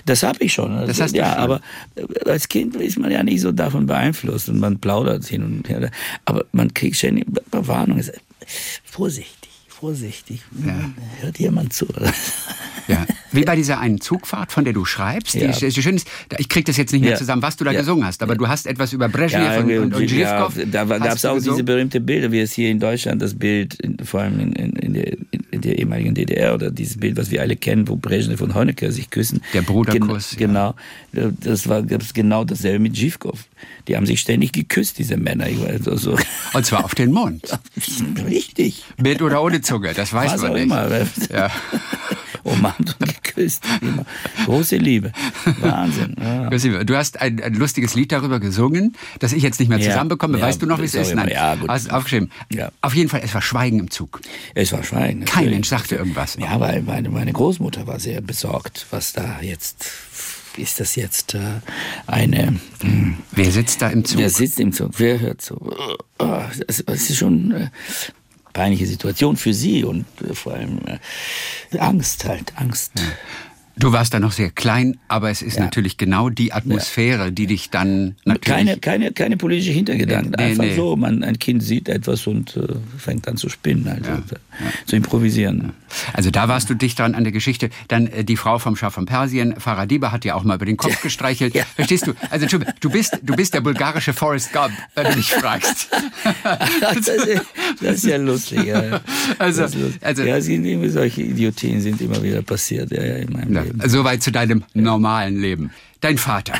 Das 0.06 0.22
habe 0.22 0.42
ich 0.42 0.54
schon. 0.54 0.74
Das 0.86 0.98
hast 0.98 1.12
du 1.12 1.18
ja, 1.18 1.34
schon. 1.34 1.42
aber 1.42 1.60
äh, 1.94 2.30
als 2.30 2.48
Kind 2.48 2.76
ist 2.76 2.98
man 2.98 3.10
ja 3.10 3.22
nicht 3.22 3.42
so 3.42 3.52
davon 3.52 3.84
beeinflusst 3.84 4.48
und 4.48 4.58
man 4.58 4.78
plaudert 4.78 5.26
hin 5.26 5.44
und 5.44 5.68
her. 5.68 5.90
Aber 6.24 6.46
man 6.52 6.72
kriegt 6.72 6.96
ständig 6.96 7.26
Warnung. 7.52 8.02
Vorsichtig, 8.82 9.50
vorsichtig. 9.68 10.40
Hört 11.20 11.38
jemand 11.38 11.74
zu? 11.74 11.86
Ja. 12.86 13.06
Wie 13.32 13.44
bei 13.44 13.56
dieser 13.56 13.78
einen 13.78 14.00
Zugfahrt, 14.00 14.52
von 14.52 14.64
der 14.64 14.72
du 14.72 14.84
schreibst. 14.84 15.34
Ja. 15.34 15.48
Die, 15.52 15.68
die 15.68 15.82
schön 15.82 15.96
ist, 15.96 16.06
ich 16.38 16.48
krieg 16.48 16.64
das 16.64 16.76
jetzt 16.76 16.92
nicht 16.92 17.02
mehr 17.02 17.10
Ja. 17.12 17.16
zusammen, 17.16 17.42
was 17.42 17.56
du 17.56 17.64
da 17.64 17.70
Ja. 17.72 17.80
gesungen 17.80 18.04
hast, 18.06 18.22
aber 18.22 18.34
du 18.36 18.48
hast 18.48 18.66
etwas 18.66 18.92
über 18.92 19.08
Brezhnev 19.08 19.58
und, 19.58 19.70
und, 19.70 19.94
und 19.94 20.08
Zhivkov. 20.08 20.54
da 20.70 20.84
gab 20.84 21.14
es 21.16 21.24
auch 21.24 21.34
gesungen. 21.34 21.56
diese 21.56 21.64
berühmte 21.64 22.00
Bilder, 22.00 22.32
wie 22.32 22.40
es 22.40 22.52
hier 22.52 22.70
in 22.70 22.80
Deutschland 22.80 23.20
das 23.22 23.34
Bild, 23.34 23.74
in, 23.80 23.98
vor 24.04 24.20
allem 24.22 24.40
in, 24.40 24.52
in, 24.54 24.92
der, 24.94 25.12
in 25.50 25.60
der 25.60 25.78
ehemaligen 25.78 26.14
DDR 26.14 26.54
oder 26.54 26.70
dieses 26.70 26.96
Bild, 26.98 27.16
was 27.16 27.30
wir 27.30 27.40
alle 27.42 27.56
kennen, 27.56 27.86
wo 27.88 27.96
Brezhnev 27.96 28.40
und 28.42 28.54
Honecker 28.54 28.92
sich 28.92 29.10
küssen. 29.10 29.42
Der 29.52 29.62
Bruderkuss, 29.62 30.30
Gen. 30.36 30.48
Genau, 30.48 30.74
das 31.12 31.68
war 31.68 31.82
gab's 31.82 32.14
genau 32.14 32.44
dasselbe 32.44 32.78
mit 32.80 32.96
Zhivkov. 32.96 33.44
Die 33.88 33.96
haben 33.96 34.06
sich 34.06 34.20
ständig 34.20 34.52
geküsst, 34.52 34.98
diese 34.98 35.16
Männer. 35.16 35.48
Ich 35.48 35.60
weiß, 35.60 35.84
so, 35.84 35.96
so. 35.96 36.16
Und 36.54 36.64
zwar 36.66 36.84
auf 36.84 36.94
den 36.94 37.12
Mund. 37.12 37.42
Richtig. 38.26 38.84
Mit 39.00 39.20
oder 39.22 39.42
ohne 39.42 39.60
Zunge, 39.60 39.92
das 39.94 40.12
weiß 40.12 40.32
Was 40.34 40.42
man 40.42 40.52
nicht. 40.54 40.62
immer. 40.64 40.88
Ja. 41.30 41.50
Umarmt 42.48 42.96
und 43.00 43.22
geküsst. 43.22 43.64
Immer. 43.80 44.04
Große 44.44 44.76
Liebe. 44.76 45.12
Wahnsinn. 45.60 46.16
Ja. 46.20 46.84
Du 46.84 46.96
hast 46.96 47.20
ein, 47.20 47.42
ein 47.42 47.54
lustiges 47.54 47.94
Lied 47.94 48.12
darüber 48.12 48.40
gesungen, 48.40 48.96
das 49.18 49.32
ich 49.32 49.42
jetzt 49.42 49.60
nicht 49.60 49.68
mehr 49.68 49.80
zusammenbekomme. 49.80 50.38
Ja, 50.38 50.46
weißt 50.46 50.62
du 50.62 50.66
noch, 50.66 50.80
wie 50.80 50.84
es 50.84 50.94
ist? 50.94 51.12
immer. 51.12 51.30
Ja, 51.30 51.54
gut. 51.54 51.68
Hast 51.68 51.90
aufgeschrieben. 51.92 52.30
Ja. 52.52 52.70
Auf 52.80 52.94
jeden 52.94 53.08
Fall, 53.08 53.20
es 53.24 53.34
war 53.34 53.42
Schweigen 53.42 53.78
im 53.78 53.90
Zug. 53.90 54.20
Es 54.54 54.72
war 54.72 54.82
Schweigen. 54.82 55.24
Kein 55.24 55.44
natürlich. 55.44 55.50
Mensch 55.50 55.68
sagte 55.68 55.96
irgendwas. 55.96 56.36
Ja, 56.40 56.58
weil 56.60 56.82
meine, 56.82 57.08
meine 57.10 57.32
Großmutter 57.32 57.86
war 57.86 58.00
sehr 58.00 58.20
besorgt, 58.20 58.86
was 58.90 59.12
da 59.12 59.40
jetzt, 59.40 59.90
ist 60.56 60.80
das 60.80 60.96
jetzt 60.96 61.34
äh, 61.34 61.60
eine, 62.06 62.58
hm, 62.80 63.18
Wer 63.32 63.50
sitzt 63.50 63.82
da 63.82 63.88
im 63.88 64.04
Zug? 64.04 64.18
wer 64.18 64.30
sitzt 64.30 64.60
im 64.60 64.72
Zug, 64.72 64.92
wer 64.98 65.20
hört 65.20 65.42
so, 65.42 65.56
oh, 66.18 66.42
das, 66.66 66.82
das 66.84 67.10
ist 67.10 67.16
schon 67.16 67.70
peinliche 68.58 68.88
Situation 68.88 69.36
für 69.36 69.54
sie 69.54 69.84
und 69.84 70.04
äh, 70.20 70.34
vor 70.34 70.54
allem 70.54 70.80
äh, 70.86 71.78
Angst 71.78 72.24
halt, 72.24 72.52
Angst. 72.56 72.90
Du 73.78 73.92
warst 73.92 74.12
da 74.12 74.18
noch 74.20 74.32
sehr 74.32 74.50
klein, 74.50 74.98
aber 75.08 75.30
es 75.30 75.40
ist 75.42 75.56
Ja. 75.56 75.64
natürlich 75.64 75.96
genau 75.96 76.30
die 76.30 76.52
Atmosphäre, 76.52 77.30
die 77.32 77.46
dich 77.46 77.70
dann 77.70 78.16
natürlich... 78.24 78.44
Keine, 78.56 78.78
keine, 78.78 79.12
keine 79.12 79.36
politische 79.36 79.70
Hintergedanken. 79.72 80.34
Nee, 80.36 80.44
Einfach 80.44 80.64
nee. 80.64 80.74
so, 80.76 80.96
man, 80.96 81.22
ein 81.22 81.38
Kind 81.38 81.62
sieht 81.62 81.88
etwas 81.88 82.26
und 82.26 82.56
äh, 82.56 82.66
fängt 82.98 83.28
an 83.28 83.36
zu 83.36 83.48
spinnen, 83.48 83.86
also 83.88 84.10
äh, 84.10 84.38
zu 84.86 84.96
improvisieren. 84.96 85.72
Also 86.12 86.30
da 86.30 86.48
warst 86.48 86.68
du 86.70 86.74
dicht 86.74 86.98
dran 86.98 87.14
an 87.14 87.22
der 87.24 87.32
Geschichte. 87.32 87.70
Dann 87.88 88.08
äh, 88.08 88.24
die 88.24 88.36
Frau 88.36 88.58
vom 88.58 88.74
Schah 88.76 88.90
von 88.90 89.06
Persien, 89.06 89.54
Faradiba, 89.58 90.10
hat 90.12 90.24
dir 90.24 90.34
auch 90.36 90.42
mal 90.44 90.56
über 90.56 90.66
den 90.66 90.76
Kopf 90.76 91.00
gestreichelt. 91.02 91.54
Ja. 91.58 91.64
Verstehst 91.74 92.06
du? 92.06 92.12
Also 92.30 92.46
du 92.46 92.90
bist, 92.90 93.18
du 93.22 93.34
bist 93.34 93.52
der 93.54 93.60
bulgarische 93.62 94.12
Forrest 94.12 94.52
Gump, 94.52 94.70
wenn 94.94 95.10
du 95.10 95.16
mich 95.16 95.32
fragst. 95.32 95.88
das, 96.80 97.08
ist, 97.08 97.42
das 97.80 97.94
ist 97.96 98.04
ja 98.06 98.16
lustig. 98.16 98.64
Ja. 98.64 99.00
Also- 99.38 99.62
lustig. 99.62 99.98
also- 100.02 100.22
ja, 100.22 100.40
sind 100.40 100.90
solche 100.90 101.22
Idiotien 101.22 101.80
sind 101.80 102.00
immer 102.00 102.22
wieder 102.22 102.42
passiert 102.42 102.92
ja, 102.92 103.02
ja, 103.04 103.16
in 103.16 103.32
meinem 103.32 103.54
Ja, 103.54 103.64
Leben. 103.72 103.88
Soweit 103.88 104.22
zu 104.22 104.32
deinem 104.32 104.64
normalen 104.74 105.40
Leben. 105.40 105.70
Dein 106.00 106.18
Vater. 106.18 106.54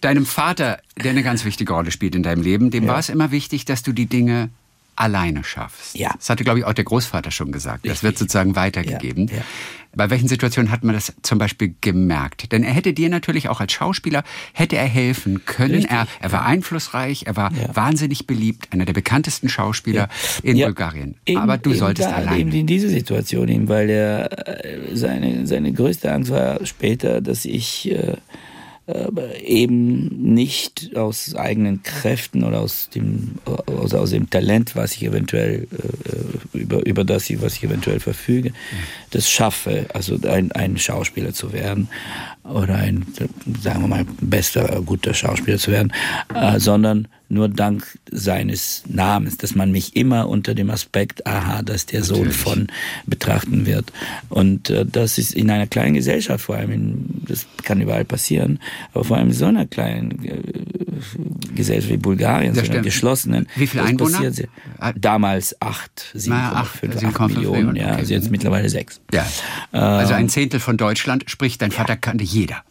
Deinem 0.00 0.24
Vater, 0.24 0.80
der 1.02 1.10
eine 1.10 1.22
ganz 1.22 1.44
wichtige 1.44 1.72
Rolle 1.72 1.90
spielt 1.90 2.14
in 2.14 2.22
deinem 2.22 2.42
Leben, 2.42 2.70
dem 2.70 2.86
war 2.86 2.98
es 2.98 3.10
immer 3.10 3.30
wichtig, 3.30 3.66
dass 3.66 3.82
du 3.82 3.92
die 3.92 4.06
Dinge 4.06 4.48
alleine 4.96 5.44
schaffst. 5.44 5.96
Ja. 5.96 6.12
Das 6.14 6.28
hatte, 6.30 6.44
glaube 6.44 6.58
ich, 6.58 6.64
auch 6.64 6.72
der 6.72 6.84
Großvater 6.84 7.30
schon 7.30 7.52
gesagt. 7.52 7.84
Das 7.84 7.92
Richtig. 7.92 8.02
wird 8.02 8.18
sozusagen 8.18 8.56
weitergegeben. 8.56 9.28
Ja, 9.28 9.36
ja. 9.36 9.42
Bei 9.94 10.08
welchen 10.08 10.28
Situationen 10.28 10.70
hat 10.70 10.84
man 10.84 10.94
das 10.94 11.12
zum 11.22 11.38
Beispiel 11.38 11.74
gemerkt? 11.80 12.52
Denn 12.52 12.62
er 12.62 12.72
hätte 12.72 12.92
dir 12.92 13.08
natürlich 13.08 13.48
auch 13.48 13.60
als 13.60 13.72
Schauspieler, 13.72 14.22
hätte 14.52 14.76
er 14.76 14.86
helfen 14.86 15.44
können. 15.44 15.74
Richtig, 15.74 15.90
Er, 15.90 16.06
er 16.20 16.32
war 16.32 16.46
einflussreich, 16.46 17.24
er 17.26 17.36
war 17.36 17.52
Ja. 17.52 17.74
wahnsinnig 17.74 18.26
beliebt, 18.26 18.68
einer 18.72 18.84
der 18.84 18.92
bekanntesten 18.92 19.48
Schauspieler 19.48 20.08
in 20.42 20.56
Ja, 20.56 20.66
Bulgarien. 20.66 21.16
eben- 21.26 21.40
Aber 21.40 21.58
du 21.58 21.74
solltest 21.74 22.08
da, 22.08 22.14
alleine. 22.14 22.38
Eben 22.38 22.52
in 22.52 22.66
dieser 22.66 22.88
Situation, 22.88 23.68
weil 23.68 23.90
er, 23.90 24.48
äh, 24.64 24.94
seine, 24.94 25.46
seine 25.46 25.72
größte 25.72 26.12
Angst 26.12 26.30
war 26.30 26.64
später, 26.66 27.20
dass 27.20 27.44
ich 27.44 27.90
äh, 27.90 28.16
eben 29.44 30.32
nicht 30.34 30.96
aus 30.96 31.34
eigenen 31.34 31.82
Kräften 31.82 32.44
oder 32.44 32.60
aus 32.60 32.88
dem, 32.90 33.36
aus, 33.66 33.94
aus 33.94 34.10
dem 34.10 34.28
Talent, 34.30 34.76
was 34.76 34.92
ich 34.94 35.04
eventuell, 35.04 35.66
äh, 36.52 36.58
über, 36.58 36.84
über 36.86 37.04
das 37.04 37.30
was 37.40 37.56
ich 37.56 37.64
eventuell 37.64 38.00
verfüge, 38.00 38.52
das 39.10 39.30
schaffe, 39.30 39.86
also 39.94 40.18
ein, 40.28 40.52
ein 40.52 40.78
Schauspieler 40.78 41.32
zu 41.32 41.52
werden 41.52 41.88
oder 42.44 42.76
ein, 42.76 43.06
sagen 43.62 43.82
wir 43.82 43.88
mal, 43.88 44.06
bester, 44.20 44.82
guter 44.84 45.14
Schauspieler 45.14 45.58
zu 45.58 45.70
werden, 45.70 45.92
äh, 46.34 46.58
sondern 46.58 47.08
nur 47.30 47.48
dank 47.48 47.98
seines 48.10 48.82
Namens, 48.88 49.38
dass 49.38 49.54
man 49.54 49.70
mich 49.70 49.96
immer 49.96 50.28
unter 50.28 50.54
dem 50.54 50.68
Aspekt, 50.68 51.26
aha, 51.26 51.62
dass 51.62 51.86
der 51.86 52.02
Sohn 52.02 52.28
Natürlich. 52.28 52.36
von 52.36 52.66
betrachten 53.06 53.66
wird. 53.66 53.92
Und 54.28 54.68
äh, 54.70 54.84
das 54.84 55.16
ist 55.16 55.32
in 55.32 55.50
einer 55.50 55.66
kleinen 55.66 55.94
Gesellschaft 55.94 56.44
vor 56.44 56.56
allem, 56.56 56.72
in, 56.72 57.22
das 57.26 57.46
kann 57.62 57.80
überall 57.80 58.04
passieren, 58.04 58.58
aber 58.92 59.04
vor 59.04 59.16
allem 59.16 59.28
in 59.28 59.34
so 59.34 59.46
einer 59.46 59.66
kleinen 59.66 60.24
äh, 60.24 60.42
Gesellschaft 61.54 61.92
wie 61.92 61.96
Bulgarien, 61.96 62.54
so 62.54 62.60
einer 62.60 62.80
geschlossenen. 62.80 63.46
Wie 63.56 63.66
viele 63.66 63.84
Einwohner? 63.84 64.22
passiert 64.22 64.48
Ah. 64.78 64.92
Damals 64.96 65.60
acht, 65.60 66.06
7,5, 66.16 66.26
Na, 66.28 66.52
acht, 66.52 66.84
8, 66.84 66.84
7,5 66.84 67.28
Millionen, 67.28 67.52
Millionen, 67.52 67.76
ja, 67.76 67.86
okay. 67.88 67.96
also 67.96 68.14
jetzt 68.14 68.30
mittlerweile 68.30 68.68
sechs. 68.68 69.00
Ja. 69.12 69.26
Also 69.72 70.12
Ähm, 70.14 70.18
ein 70.18 70.28
Zehntel 70.28 70.58
von 70.58 70.76
Deutschland, 70.76 71.24
sprich, 71.28 71.58
dein 71.58 71.70
Vater 71.70 71.96
kannte 71.96 72.24
jeder. 72.24 72.64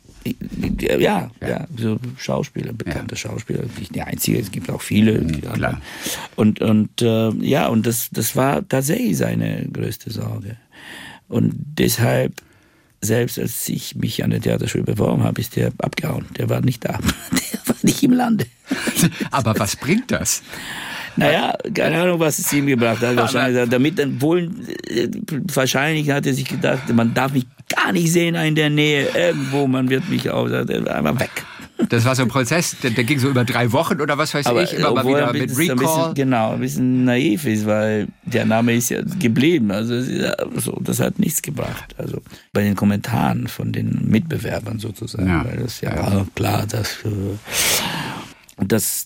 Ja, 0.99 1.31
ja, 1.41 1.67
so 1.77 1.97
Schauspieler, 2.17 2.73
bekannte 2.73 3.15
Schauspieler, 3.15 3.63
nicht 3.77 3.95
die 3.95 4.01
einzige, 4.01 4.39
es 4.39 4.51
gibt 4.51 4.69
auch 4.69 4.81
viele. 4.81 5.19
die 5.19 5.41
klar. 5.41 5.81
Und, 6.35 6.61
und 6.61 7.01
äh, 7.01 7.29
ja, 7.41 7.67
und 7.67 7.85
das, 7.85 8.09
das 8.11 8.35
war 8.35 8.67
tatsächlich 8.67 9.17
seine 9.17 9.67
größte 9.71 10.11
Sorge. 10.11 10.57
Und 11.27 11.53
deshalb, 11.77 12.33
selbst 13.01 13.39
als 13.39 13.69
ich 13.69 13.95
mich 13.95 14.23
an 14.23 14.31
der 14.31 14.41
Theaterschule 14.41 14.83
beworben 14.83 15.23
habe, 15.23 15.39
ist 15.39 15.55
der 15.55 15.71
abgehauen. 15.77 16.25
Der 16.37 16.49
war 16.49 16.61
nicht 16.61 16.83
da. 16.83 16.99
Der 17.31 17.67
war 17.67 17.75
nicht 17.83 18.03
im 18.03 18.13
Lande. 18.13 18.45
Aber 19.31 19.57
was 19.57 19.75
bringt 19.75 20.11
das? 20.11 20.43
Naja, 21.15 21.53
keine 21.73 22.01
Ahnung, 22.01 22.19
was 22.19 22.39
es 22.39 22.51
ihm 22.53 22.67
gebracht 22.67 23.01
hat. 23.01 23.15
Wahrscheinlich, 23.15 23.69
damit 23.69 23.99
dann 23.99 24.21
wohl, 24.21 24.49
äh, 24.87 25.07
wahrscheinlich 25.53 26.09
hat 26.09 26.25
er 26.25 26.33
sich 26.33 26.45
gedacht, 26.45 26.93
man 26.93 27.13
darf 27.13 27.33
mich 27.33 27.45
gar 27.69 27.91
nicht 27.91 28.11
sehen 28.11 28.35
in 28.35 28.55
der 28.55 28.69
Nähe, 28.69 29.07
irgendwo, 29.15 29.67
man 29.67 29.89
wird 29.89 30.09
mich 30.09 30.29
auch, 30.29 30.49
einfach 30.49 31.19
weg. 31.19 31.31
Das 31.87 32.03
war 32.03 32.13
so 32.13 32.23
ein 32.23 32.27
Prozess, 32.27 32.75
der, 32.83 32.91
der 32.91 33.05
ging 33.05 33.19
so 33.19 33.29
über 33.29 33.45
drei 33.45 33.71
Wochen 33.71 34.01
oder 34.01 34.17
was 34.17 34.33
weiß 34.33 34.47
ich, 34.47 34.73
immer 34.77 34.93
mal 34.95 35.07
wieder 35.07 35.31
mit 35.31 35.47
bisschen, 35.47 35.71
ein 35.71 35.79
Recall. 35.79 35.97
bisschen, 35.97 36.13
genau, 36.15 36.51
ein 36.53 36.59
bisschen 36.59 37.05
naiv 37.05 37.45
ist, 37.45 37.65
weil 37.65 38.07
der 38.25 38.43
Name 38.45 38.73
ist 38.75 38.89
ja 38.89 38.99
geblieben. 39.17 39.71
Also 39.71 39.95
ja 39.95 40.35
so, 40.57 40.77
das 40.81 40.99
hat 40.99 41.19
nichts 41.19 41.41
gebracht. 41.41 41.95
Also 41.97 42.21
bei 42.51 42.63
den 42.63 42.75
Kommentaren 42.75 43.47
von 43.47 43.71
den 43.71 44.09
Mitbewerbern 44.09 44.79
sozusagen, 44.79 45.27
Ja. 45.27 45.45
weil 45.45 45.57
das 45.57 45.79
ja, 45.79 45.95
war 45.95 46.27
klar, 46.35 46.65
dass 46.67 46.97
äh, 47.05 47.37
das, 48.57 49.05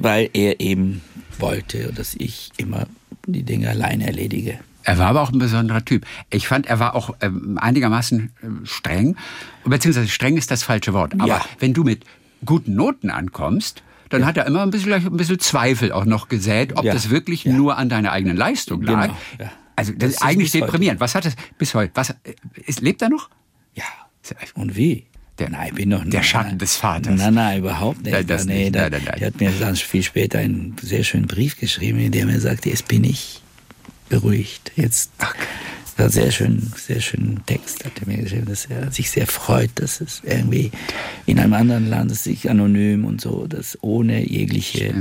weil 0.00 0.30
er 0.32 0.58
eben 0.58 1.02
wollte, 1.38 1.92
dass 1.92 2.14
ich 2.16 2.50
immer 2.56 2.86
die 3.26 3.44
Dinge 3.44 3.68
alleine 3.70 4.06
erledige. 4.06 4.58
Er 4.84 4.98
war 4.98 5.08
aber 5.08 5.20
auch 5.22 5.30
ein 5.32 5.38
besonderer 5.38 5.84
Typ. 5.84 6.06
Ich 6.30 6.48
fand, 6.48 6.66
er 6.66 6.78
war 6.78 6.94
auch 6.94 7.14
ähm, 7.20 7.58
einigermaßen 7.60 8.30
ähm, 8.42 8.60
streng. 8.64 9.16
Beziehungsweise 9.64 10.08
streng 10.08 10.36
ist 10.36 10.50
das 10.50 10.62
falsche 10.62 10.92
Wort. 10.92 11.14
Aber 11.14 11.26
Ja. 11.26 11.44
wenn 11.58 11.74
du 11.74 11.84
mit 11.84 12.04
guten 12.44 12.74
Noten 12.74 13.10
ankommst, 13.10 13.82
dann 14.08 14.24
hat 14.26 14.36
er 14.36 14.46
immer 14.46 14.62
ein 14.62 14.70
bisschen, 14.70 14.92
ein 14.92 15.16
bisschen 15.16 15.38
Zweifel 15.38 15.92
auch 15.92 16.04
noch 16.04 16.28
gesät, 16.28 16.76
ob 16.76 16.84
Ja. 16.84 16.92
das 16.92 17.10
wirklich 17.10 17.44
Ja. 17.44 17.52
nur 17.52 17.76
an 17.78 17.88
deiner 17.88 18.10
eigenen 18.12 18.36
Leistung 18.36 18.82
lag. 18.82 19.02
Genau, 19.08 19.16
ja. 19.38 19.52
Also 19.76 19.92
das, 19.92 19.98
Das 20.00 20.10
ist 20.12 20.22
eigentlich 20.22 20.50
deprimierend. 20.50 21.00
Was 21.00 21.14
hat 21.14 21.24
es 21.26 21.34
bis 21.58 21.74
heute? 21.74 21.92
Was, 21.94 22.10
äh, 22.10 22.16
ist, 22.66 22.80
lebt 22.80 23.02
er 23.02 23.08
noch? 23.08 23.30
Ja. 23.74 23.84
Und 24.54 24.76
wie? 24.76 25.06
Der- 25.38 25.48
nein, 25.48 25.74
bin 25.74 25.88
noch 25.88 26.04
der 26.04 26.22
Schatten 26.22 26.48
nein. 26.50 26.58
des 26.58 26.76
Vaters. 26.76 27.14
Nein, 27.18 27.32
nein, 27.34 27.58
überhaupt 27.60 28.02
nicht. 28.02 28.12
Nein, 28.12 28.26
das 28.26 28.44
nee, 28.44 28.64
nicht. 28.64 28.74
Nein, 28.74 28.90
nein, 28.92 29.02
nein. 29.06 29.14
Der 29.20 29.26
hat 29.28 29.40
mir 29.40 29.50
dann 29.58 29.76
viel 29.76 30.02
später 30.02 30.38
einen 30.38 30.76
sehr 30.82 31.02
schönen 31.04 31.26
Brief 31.26 31.58
geschrieben, 31.58 31.98
in 31.98 32.12
dem 32.12 32.28
er 32.28 32.40
sagte, 32.40 32.68
jetzt 32.68 32.88
bin 32.88 33.04
ich 33.04 33.39
beruhigt. 34.10 34.72
Jetzt 34.76 35.10
ein 35.96 36.10
sehr 36.10 36.30
schön, 36.30 36.70
sehr 36.76 37.00
schönen 37.00 37.40
Text 37.46 37.84
hat 37.84 37.92
er 38.00 38.06
mir 38.06 38.22
geschrieben, 38.22 38.46
dass 38.46 38.66
er 38.66 38.90
sich 38.90 39.10
sehr 39.10 39.26
freut, 39.26 39.70
dass 39.76 40.00
es 40.00 40.22
irgendwie 40.24 40.70
in 41.26 41.38
einem 41.38 41.54
anderen 41.54 41.88
Land, 41.88 42.10
dass 42.10 42.24
sich 42.24 42.50
anonym 42.50 43.04
und 43.04 43.20
so, 43.20 43.46
dass 43.46 43.78
ohne 43.82 44.26
jegliche 44.26 44.94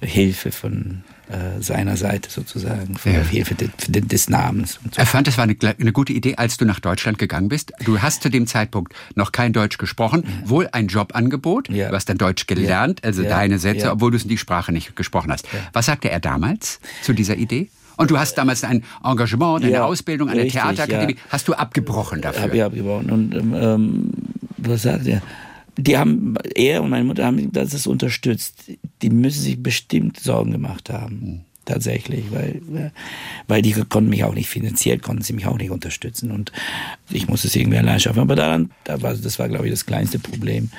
Hilfe 0.00 0.50
von 0.52 1.02
äh, 1.28 1.62
seiner 1.62 1.96
Seite 1.96 2.30
sozusagen, 2.30 2.96
von 2.96 3.12
ja. 3.12 3.22
Hilfe 3.22 3.54
des, 3.54 3.70
des 3.88 4.28
Namens. 4.28 4.80
So. 4.82 5.00
Er 5.00 5.06
fand, 5.06 5.28
es 5.28 5.38
war 5.38 5.44
eine, 5.44 5.56
eine, 5.62 5.92
gute 5.92 6.12
Idee, 6.12 6.36
als 6.36 6.58
du 6.58 6.64
nach 6.64 6.80
Deutschland 6.80 7.18
gegangen 7.18 7.48
bist. 7.48 7.72
Du 7.84 8.02
hast 8.02 8.22
zu 8.22 8.28
dem 8.28 8.46
Zeitpunkt 8.46 8.92
noch 9.14 9.32
kein 9.32 9.52
Deutsch 9.52 9.78
gesprochen, 9.78 10.24
ja. 10.26 10.48
wohl 10.50 10.68
ein 10.72 10.88
Jobangebot. 10.88 11.70
Ja. 11.70 11.88
Du 11.88 11.94
hast 11.94 12.08
dann 12.08 12.18
Deutsch 12.18 12.46
gelernt, 12.46 13.04
also 13.04 13.22
deine 13.22 13.58
Sätze, 13.58 13.90
obwohl 13.90 14.10
du 14.10 14.18
die 14.18 14.36
Sprache 14.36 14.72
nicht 14.72 14.96
gesprochen 14.96 15.32
hast. 15.32 15.48
Was 15.72 15.86
sagte 15.86 16.10
er 16.10 16.20
damals 16.20 16.80
zu 17.02 17.14
dieser 17.14 17.36
Idee? 17.36 17.70
Und 17.96 18.10
du 18.10 18.18
hast 18.18 18.36
damals 18.36 18.64
ein 18.64 18.82
Engagement, 19.02 19.64
eine 19.64 19.72
ja, 19.72 19.84
Ausbildung, 19.84 20.28
eine 20.28 20.42
richtig, 20.42 20.60
Theaterakademie, 20.60 21.14
ja. 21.14 21.20
hast 21.30 21.48
du 21.48 21.54
abgebrochen 21.54 22.20
dafür? 22.20 22.42
Hab 22.42 22.54
ich 22.54 22.62
abgebrochen. 22.62 23.10
Und 23.10 23.34
ähm, 23.34 23.54
ähm, 23.54 24.10
was 24.56 24.82
sagt 24.82 25.06
er? 25.06 25.22
Die 25.76 25.98
haben, 25.98 26.34
er 26.54 26.82
und 26.82 26.90
meine 26.90 27.04
Mutter 27.04 27.26
haben 27.26 27.50
das 27.52 27.86
unterstützt. 27.86 28.70
Die 29.02 29.10
müssen 29.10 29.42
sich 29.42 29.62
bestimmt 29.62 30.20
Sorgen 30.20 30.52
gemacht 30.52 30.90
haben. 30.90 31.20
Mhm. 31.20 31.40
Tatsächlich, 31.64 32.26
weil, 32.30 32.60
weil 33.48 33.62
die 33.62 33.72
konnten 33.72 34.10
mich 34.10 34.22
auch 34.22 34.34
nicht 34.34 34.50
finanziell, 34.50 34.98
konnten 34.98 35.22
sie 35.22 35.32
mich 35.32 35.46
auch 35.46 35.56
nicht 35.56 35.70
unterstützen. 35.70 36.30
Und 36.30 36.52
ich 37.08 37.26
musste 37.26 37.48
es 37.48 37.56
irgendwie 37.56 37.78
allein 37.78 37.98
schaffen. 38.00 38.20
Aber 38.20 38.36
daran, 38.36 38.70
da 38.84 39.00
war, 39.00 39.14
das 39.14 39.38
war, 39.38 39.48
glaube 39.48 39.64
ich, 39.64 39.70
das 39.70 39.86
kleinste 39.86 40.18
Problem. 40.18 40.70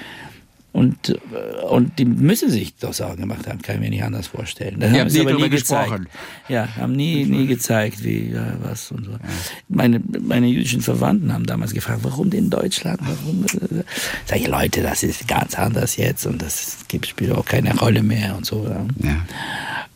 Und, 0.76 1.08
äh, 1.08 1.64
und 1.70 2.00
die 2.00 2.04
müssen 2.04 2.50
sich 2.50 2.76
doch 2.76 2.94
Sorgen 2.94 3.22
gemacht 3.22 3.48
haben, 3.48 3.62
kann 3.62 3.76
ich 3.76 3.82
mir 3.82 3.90
nicht 3.92 4.04
anders 4.04 4.28
vorstellen. 4.28 4.78
Das 4.82 4.92
haben 4.92 5.10
sie 5.10 5.22
aber 5.22 5.34
nie 5.34 5.50
gezeigt. 5.50 5.90
Gesprochen. 5.90 6.08
Ja, 6.50 6.68
haben 6.76 6.92
nie, 6.92 7.24
nie 7.24 7.48
gezeigt, 7.48 8.04
wie, 8.04 8.32
ja, 8.32 8.58
was 8.62 8.92
und 8.92 9.06
so. 9.06 9.12
Ja. 9.12 9.20
Meine, 9.70 10.02
meine 10.20 10.48
jüdischen 10.48 10.82
Verwandten 10.82 11.32
haben 11.32 11.46
damals 11.46 11.74
gefragt, 11.74 12.02
warum 12.04 12.30
in 12.34 12.50
Deutschland? 12.50 13.00
Warum? 13.00 13.46
Sag 14.26 14.38
ich, 14.38 14.48
Leute, 14.48 14.82
das 14.82 15.04
ist 15.04 15.30
ganz 15.30 15.58
anders 15.58 15.96
jetzt 15.96 16.26
und 16.26 16.42
das 16.42 16.80
gibt, 16.90 17.08
spielt 17.08 17.32
auch 17.32 17.46
keine 17.46 17.74
Rolle 17.78 18.04
mehr 18.04 18.36
und 18.36 18.46
so. 18.46 18.70
Ja. 19.02 19.26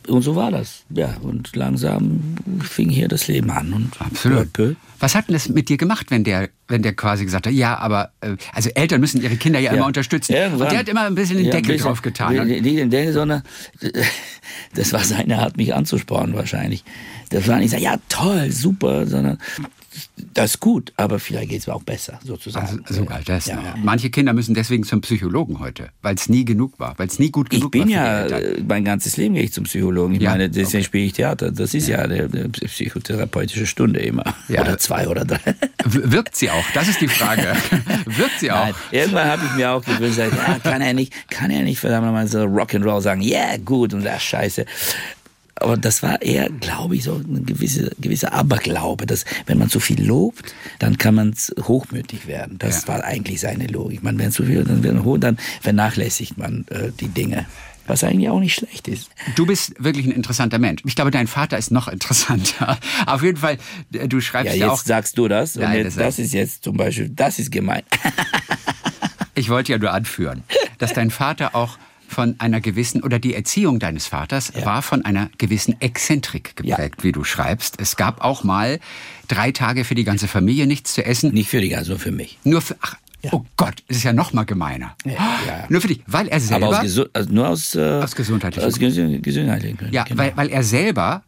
Und 0.08 0.22
so 0.22 0.34
war 0.34 0.50
das. 0.50 0.84
Ja, 0.88 1.14
und 1.20 1.54
langsam 1.56 2.36
fing 2.62 2.88
hier 2.88 3.08
das 3.08 3.28
Leben 3.28 3.50
an. 3.50 3.74
Und 3.74 4.00
Absolut. 4.00 4.50
Peu. 4.54 4.74
Was 5.00 5.14
hat 5.14 5.28
denn 5.28 5.32
das 5.32 5.48
mit 5.48 5.68
dir 5.68 5.76
gemacht, 5.76 6.10
wenn 6.10 6.24
der, 6.24 6.50
wenn 6.68 6.82
der 6.82 6.94
quasi 6.94 7.24
gesagt 7.24 7.46
hat, 7.46 7.52
ja, 7.52 7.78
aber 7.78 8.12
äh, 8.20 8.36
also 8.52 8.70
Eltern 8.74 9.00
müssen 9.00 9.22
ihre 9.22 9.36
Kinder 9.36 9.58
ja, 9.58 9.70
ja 9.70 9.76
immer 9.76 9.86
unterstützen. 9.86 10.34
Irgendwann. 10.34 10.62
Und 10.62 10.72
der 10.72 10.78
hat 10.78 10.88
immer 10.88 11.02
ein 11.02 11.14
bisschen 11.14 11.38
den 11.38 11.46
ja, 11.46 11.52
Deckel 11.52 11.72
bisschen, 11.72 11.86
drauf 11.86 12.02
getan. 12.02 12.46
Nicht 12.46 12.64
den 12.64 12.90
Deckel, 12.90 13.12
sondern 13.12 13.42
das 14.74 14.92
war 14.92 15.02
seine 15.02 15.38
Art, 15.38 15.56
mich 15.56 15.74
anzuspornen 15.74 16.36
wahrscheinlich. 16.36 16.84
Das 17.30 17.48
war 17.48 17.58
nicht 17.58 17.70
so, 17.70 17.76
ja 17.76 17.96
toll, 18.08 18.52
super, 18.52 19.06
sondern 19.06 19.38
das 20.34 20.52
ist 20.52 20.60
gut, 20.60 20.92
aber 20.96 21.18
vielleicht 21.18 21.50
geht 21.50 21.60
es 21.62 21.68
auch 21.68 21.82
besser, 21.82 22.20
sozusagen. 22.24 22.84
Also, 22.84 23.00
sogar 23.00 23.20
das. 23.24 23.46
Ja. 23.46 23.74
Manche 23.82 24.10
Kinder 24.10 24.32
müssen 24.32 24.54
deswegen 24.54 24.84
zum 24.84 25.00
Psychologen 25.00 25.58
heute, 25.58 25.90
weil 26.02 26.14
es 26.14 26.28
nie 26.28 26.44
genug 26.44 26.78
war, 26.78 26.96
weil 26.98 27.08
es 27.08 27.18
nie 27.18 27.30
gut 27.30 27.50
genug 27.50 27.74
ich 27.74 27.82
bin 27.82 27.96
war. 27.96 28.26
Ich 28.26 28.32
bin 28.32 28.58
ja, 28.58 28.64
mein 28.68 28.84
ganzes 28.84 29.16
Leben 29.16 29.34
gehe 29.34 29.44
ich 29.44 29.52
zum 29.52 29.64
Psychologen. 29.64 30.14
Ich 30.14 30.22
ja, 30.22 30.30
meine, 30.30 30.48
deswegen 30.48 30.78
okay. 30.78 30.84
spiele 30.84 31.04
ich 31.06 31.12
Theater. 31.14 31.50
Das 31.50 31.74
ist 31.74 31.88
ja, 31.88 32.06
ja 32.06 32.24
eine 32.24 32.48
psychotherapeutische 32.50 33.66
Stunde 33.66 34.00
immer. 34.00 34.34
Oder 34.48 34.78
zwei 34.78 35.08
oder 35.08 35.24
drei. 35.24 35.54
Wirkt 35.84 36.36
sie 36.36 36.50
auch? 36.50 36.64
Das 36.74 36.88
ist 36.88 37.00
die 37.00 37.08
Frage. 37.08 37.56
Wirkt 38.06 38.38
sie 38.38 38.52
auch? 38.52 38.66
Nein, 38.66 38.74
irgendwann 38.92 39.28
habe 39.28 39.42
ich 39.44 39.56
mir 39.56 39.70
auch 39.72 39.84
gewünscht, 39.84 40.18
ja, 40.18 40.28
kann 40.62 40.82
er 40.82 40.94
nicht, 40.94 41.12
kann 41.30 41.50
er 41.50 41.62
nicht 41.62 41.80
verdammt 41.80 42.12
mal 42.12 42.28
so 42.28 42.40
Rock'n'Roll 42.44 43.00
sagen, 43.00 43.22
ja, 43.22 43.38
yeah, 43.38 43.56
gut 43.56 43.94
und 43.94 44.04
das 44.04 44.22
scheiße. 44.22 44.66
Aber 45.60 45.76
das 45.76 46.02
war 46.02 46.22
eher, 46.22 46.48
glaube 46.48 46.96
ich, 46.96 47.04
so 47.04 47.14
ein 47.14 47.44
gewisser 47.46 47.90
gewisse 48.00 48.32
Aberglaube, 48.32 49.06
dass 49.06 49.24
wenn 49.46 49.58
man 49.58 49.68
zu 49.68 49.80
viel 49.80 50.04
lobt, 50.04 50.54
dann 50.78 50.98
kann 50.98 51.14
man 51.14 51.34
hochmütig 51.62 52.26
werden. 52.26 52.58
Das 52.58 52.82
ja. 52.82 52.88
war 52.88 53.04
eigentlich 53.04 53.40
seine 53.40 53.66
Logik. 53.66 54.02
Man, 54.02 54.18
wenn 54.18 54.32
zu 54.32 54.44
viel, 54.44 54.64
dann, 54.64 54.82
wird 54.82 55.04
hoch, 55.04 55.18
dann 55.18 55.38
vernachlässigt 55.60 56.38
man 56.38 56.66
äh, 56.70 56.90
die 56.98 57.08
Dinge 57.08 57.46
was 57.90 58.04
eigentlich 58.04 58.28
auch 58.28 58.38
nicht 58.38 58.54
schlecht 58.54 58.88
ist. 58.88 59.10
Du 59.34 59.44
bist 59.46 59.74
wirklich 59.82 60.06
ein 60.06 60.12
interessanter 60.12 60.58
Mensch. 60.58 60.82
Ich 60.86 60.94
glaube, 60.94 61.10
dein 61.10 61.26
Vater 61.26 61.58
ist 61.58 61.70
noch 61.70 61.88
interessanter. 61.88 62.78
Auf 63.06 63.22
jeden 63.22 63.36
Fall, 63.36 63.58
du 63.90 64.20
schreibst 64.20 64.54
ja, 64.54 64.66
ja 64.66 64.70
auch. 64.70 64.78
Jetzt 64.78 64.86
sagst 64.86 65.18
du 65.18 65.28
das. 65.28 65.56
Und 65.56 65.62
Nein, 65.62 65.78
jetzt, 65.78 65.96
das, 65.96 66.16
das 66.16 66.18
ist 66.20 66.32
jetzt 66.32 66.62
zum 66.62 66.76
Beispiel, 66.76 67.08
das 67.08 67.38
ist 67.38 67.50
gemein. 67.50 67.82
ich 69.34 69.50
wollte 69.50 69.72
ja 69.72 69.78
nur 69.78 69.92
anführen, 69.92 70.44
dass 70.78 70.92
dein 70.92 71.10
Vater 71.10 71.54
auch 71.54 71.78
von 72.10 72.34
einer 72.38 72.60
gewissen, 72.60 73.02
oder 73.02 73.18
die 73.18 73.34
Erziehung 73.34 73.78
deines 73.78 74.06
Vaters 74.06 74.52
ja. 74.54 74.66
war 74.66 74.82
von 74.82 75.04
einer 75.04 75.30
gewissen 75.38 75.80
Exzentrik 75.80 76.56
geprägt, 76.56 76.96
ja. 76.98 77.04
wie 77.04 77.12
du 77.12 77.24
schreibst. 77.24 77.80
Es 77.80 77.96
gab 77.96 78.22
auch 78.22 78.42
mal 78.42 78.80
drei 79.28 79.52
Tage 79.52 79.84
für 79.84 79.94
die 79.94 80.04
ganze 80.04 80.26
Familie 80.28 80.66
nichts 80.66 80.94
zu 80.94 81.04
essen. 81.04 81.32
Nicht 81.32 81.48
für 81.48 81.60
die 81.60 81.68
ganze, 81.68 81.90
nur 81.90 81.98
für 82.00 82.10
mich. 82.10 82.38
Nur 82.44 82.60
für, 82.62 82.76
ach, 82.80 82.96
ja. 83.22 83.30
Oh 83.32 83.44
Gott, 83.56 83.82
es 83.86 83.98
ist 83.98 84.02
ja 84.02 84.12
noch 84.12 84.32
mal 84.32 84.44
gemeiner. 84.44 84.96
Ja, 85.04 85.12
ja. 85.12 85.66
Nur 85.68 85.82
für 85.82 85.88
dich, 85.88 86.02
weil 86.06 86.28
er 86.28 86.40
selber. 86.40 86.68
Aber 86.68 86.80
aus, 86.80 87.00
also 87.12 87.30
nur 87.30 87.48
aus, 87.48 87.74
äh, 87.74 88.00
aus 88.02 88.16
gesundheitlichen 88.16 88.66
aus 88.66 88.78
gesundheitlichen 88.78 89.76
Gründen. 89.76 89.94
Ja, 89.94 90.04
genau. 90.04 90.22
weil, 90.22 90.32
weil 90.36 90.48
er 90.48 90.62
selber 90.62 91.22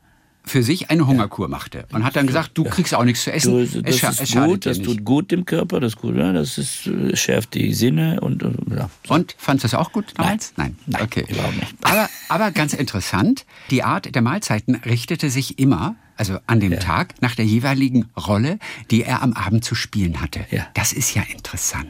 für 0.45 0.63
sich 0.63 0.91
eine 0.91 1.07
Hungerkur 1.07 1.49
machte 1.49 1.87
und 1.93 2.05
hat 2.05 2.17
dann 2.17 2.27
gesagt, 2.27 2.53
du 2.55 2.65
kriegst 2.65 2.95
auch 2.95 3.05
nichts 3.05 3.25
zu 3.25 3.33
essen. 3.33 3.53
Du, 3.53 3.83
das 3.83 4.03
es, 4.03 4.21
ist 4.21 4.35
gut, 4.35 4.67
das 4.67 4.81
tut 4.81 5.05
gut 5.05 5.31
dem 5.31 5.45
Körper, 5.45 5.81
das 5.81 5.97
gut, 5.97 6.17
das 6.17 6.59
ist, 6.59 6.87
äh, 6.87 7.17
schärft 7.17 7.55
die 7.55 7.73
Sinne 7.73 8.21
und 8.21 8.43
ja. 8.43 8.91
Und 9.09 9.35
fandest 9.39 9.65
du 9.65 9.69
das 9.69 9.75
auch 9.75 9.93
gut 9.93 10.13
damals? 10.17 10.53
Nein, 10.57 10.77
Nein. 10.87 11.03
okay, 11.03 11.25
überhaupt 11.29 11.57
nicht. 11.57 11.75
Aber, 11.83 12.09
aber 12.29 12.51
ganz 12.51 12.73
interessant, 12.75 13.47
die 13.71 13.83
Art 13.83 14.15
der 14.15 14.23
Mahlzeiten 14.23 14.75
richtete 14.75 15.31
sich 15.31 15.59
immer, 15.59 15.97
also 16.17 16.39
an 16.47 16.61
dem 16.61 16.73
ja. 16.73 16.79
Tag, 16.79 17.15
nach 17.21 17.35
der 17.35 17.45
jeweiligen 17.45 18.07
Rolle, 18.17 18.59
die 18.91 19.05
er 19.05 19.23
am 19.23 19.33
Abend 19.35 19.65
zu 19.65 19.75
spielen 19.75 20.21
hatte. 20.21 20.45
Ja. 20.51 20.67
Das 20.75 20.93
ist 20.93 21.15
ja 21.15 21.23
interessant. 21.23 21.87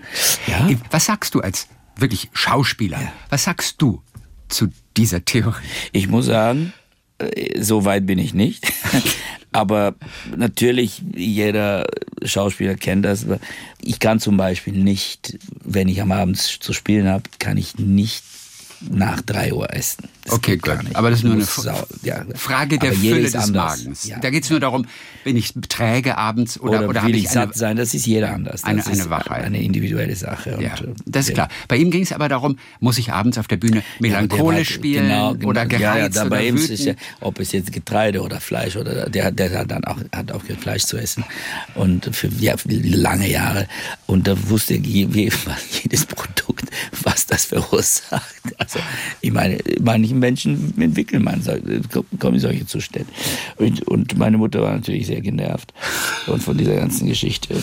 Ja. 0.47 0.69
Was 0.91 1.07
sagst 1.07 1.35
du 1.35 1.41
als 1.41 1.69
wirklich 1.97 2.29
Schauspieler? 2.33 3.13
Was 3.31 3.45
sagst 3.45 3.81
du 3.81 4.03
zu 4.49 4.69
dieser 4.97 5.25
Theorie? 5.25 5.63
Ich 5.93 6.09
muss 6.09 6.27
sagen, 6.27 6.73
äh, 6.77 6.82
so 7.59 7.85
weit 7.85 8.07
bin 8.07 8.19
ich 8.19 8.35
nicht. 8.35 8.67
Aber 9.53 9.95
natürlich, 10.35 11.03
jeder 11.15 11.87
Schauspieler 12.25 12.75
kennt 12.75 13.05
das. 13.05 13.27
Ich 13.83 13.99
kann 13.99 14.19
zum 14.19 14.39
Beispiel 14.39 14.73
nicht, 14.73 15.39
wenn 15.63 15.89
ich 15.89 16.01
am 16.01 16.13
Abend 16.13 16.39
zu 16.39 16.73
spielen 16.73 17.09
habe, 17.09 17.25
kann 17.39 17.59
ich 17.59 17.77
nicht 17.79 18.25
nach 18.91 19.21
drei 19.23 19.53
Uhr 19.53 19.73
essen. 19.75 20.09
Das 20.25 20.35
okay, 20.35 20.57
gut. 20.57 20.79
Aber 20.95 21.11
das 21.11 21.21
ist 21.21 21.25
nur 21.25 21.35
eine 21.35 21.45
Sau, 21.45 21.87
ja. 22.03 22.25
Frage 22.35 22.79
der 22.79 22.93
Fülle 22.93 23.23
des 23.23 23.35
anders. 23.35 23.79
Magens. 23.79 24.07
Ja. 24.07 24.19
Da 24.21 24.31
geht 24.31 24.45
es 24.45 24.51
nur 24.51 24.61
darum, 24.61 24.87
bin 25.25 25.37
ich 25.37 25.53
träge 25.69 26.17
abends 26.17 26.61
oder, 26.61 26.81
oder, 26.81 26.89
oder 26.89 27.07
will 27.07 27.17
ich, 27.17 27.29
satt 27.29 27.57
sein? 27.57 27.77
Das 27.77 27.93
ist 27.93 28.07
jeder 28.07 28.33
anders. 28.33 28.63
Das 28.63 28.65
eine, 28.65 28.87
eine 28.87 29.11
Wahrheit. 29.11 29.45
Eine 29.45 29.61
individuelle 29.61 30.15
Sache. 30.15 30.59
Ja, 30.61 30.75
und, 30.81 30.97
das 31.07 31.29
ist 31.29 31.35
klar. 31.35 31.49
Bei 31.67 31.77
ihm 31.77 31.91
ging 31.91 32.03
es 32.03 32.13
aber 32.13 32.29
darum, 32.29 32.57
muss 32.79 32.99
ich 32.99 33.13
abends 33.13 33.37
auf 33.39 33.49
der 33.49 33.57
Bühne 33.57 33.83
melancholisch 33.99 34.71
ja, 34.71 34.75
spielen 34.75 35.09
genau, 35.09 35.35
genau, 35.35 35.49
oder 35.49 35.67
gereizt 35.67 36.17
ja, 36.17 36.23
ja, 36.23 36.27
oder 36.27 36.31
bei 36.31 36.47
ihm 36.47 36.57
ist 36.57 36.85
ja, 36.85 36.95
ob 37.21 37.41
es 37.41 37.53
jetzt 37.53 37.73
Getreide 37.73 38.23
oder 38.23 38.41
Fleisch 38.41 38.77
oder 38.77 39.09
der, 39.11 39.33
der 39.33 39.59
hat 39.59 39.71
dann 39.71 39.85
auch, 39.85 39.99
hat 40.15 40.31
auch 40.31 40.43
Fleisch 40.61 40.85
zu 40.85 40.97
essen 40.97 41.25
und 41.75 42.15
für 42.15 42.29
ja, 42.39 42.55
lange 42.67 43.29
Jahre 43.29 43.67
und 44.07 44.27
da 44.27 44.37
wusste 44.49 44.75
jedes 44.77 46.07
Produkt, 46.07 46.67
was 47.03 47.27
das 47.27 47.45
verursacht. 47.47 48.35
Also 48.59 48.72
ich 49.21 49.33
meine, 49.33 49.59
manchen 49.81 50.19
Menschen 50.19 50.75
entwickeln 50.81 51.25
man, 51.25 51.43
kommen 52.19 52.39
solche 52.39 52.67
Zustände. 52.67 53.09
Und, 53.57 53.83
und, 53.89 54.19
meine 54.19 54.39
Mutter 54.39 54.63
war 54.63 54.73
natürlich 54.73 55.07
sehr 55.07 55.21
genervt 55.21 55.73
und 56.27 56.43
von 56.43 56.57
dieser 56.57 56.77
ganzen 56.77 57.09
Geschichte, 57.09 57.55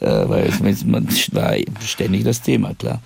äh, 0.00 0.06
weil 0.06 0.50
man 0.86 1.08
war 1.32 1.54
ständig 1.84 2.24
das 2.24 2.42
Thema, 2.42 2.74
klar. 2.74 3.00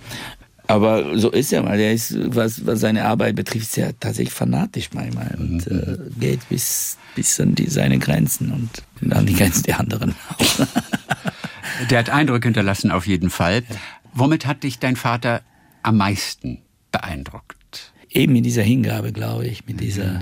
Aber 0.71 1.17
so 1.17 1.29
ist 1.31 1.51
er 1.51 1.63
mal. 1.63 1.77
Der 1.77 1.91
ist, 1.91 2.15
was, 2.33 2.65
was 2.65 2.79
seine 2.79 3.03
Arbeit 3.05 3.35
betrifft, 3.35 3.71
sehr 3.71 3.97
tatsächlich 3.99 4.33
fanatisch 4.33 4.89
manchmal 4.93 5.35
und 5.37 5.69
mhm. 5.69 5.79
äh, 5.79 6.19
geht 6.19 6.47
bis, 6.47 6.97
bis 7.13 7.39
an 7.41 7.55
die, 7.55 7.67
seine 7.67 7.99
Grenzen 7.99 8.51
und 8.51 9.13
an 9.13 9.25
die 9.25 9.33
Grenzen 9.33 9.63
der 9.63 9.81
anderen. 9.81 10.15
der 11.89 11.99
hat 11.99 12.09
Eindruck 12.09 12.43
hinterlassen 12.43 12.91
auf 12.91 13.05
jeden 13.05 13.29
Fall. 13.29 13.63
Womit 14.13 14.45
hat 14.45 14.63
dich 14.63 14.79
dein 14.79 14.95
Vater 14.95 15.41
am 15.83 15.97
meisten 15.97 16.59
beeindruckt? 16.91 17.61
eben 18.13 18.35
in 18.35 18.43
dieser 18.43 18.63
Hingabe, 18.63 19.11
glaube 19.11 19.47
ich, 19.47 19.65
mit 19.65 19.79
dieser 19.79 20.21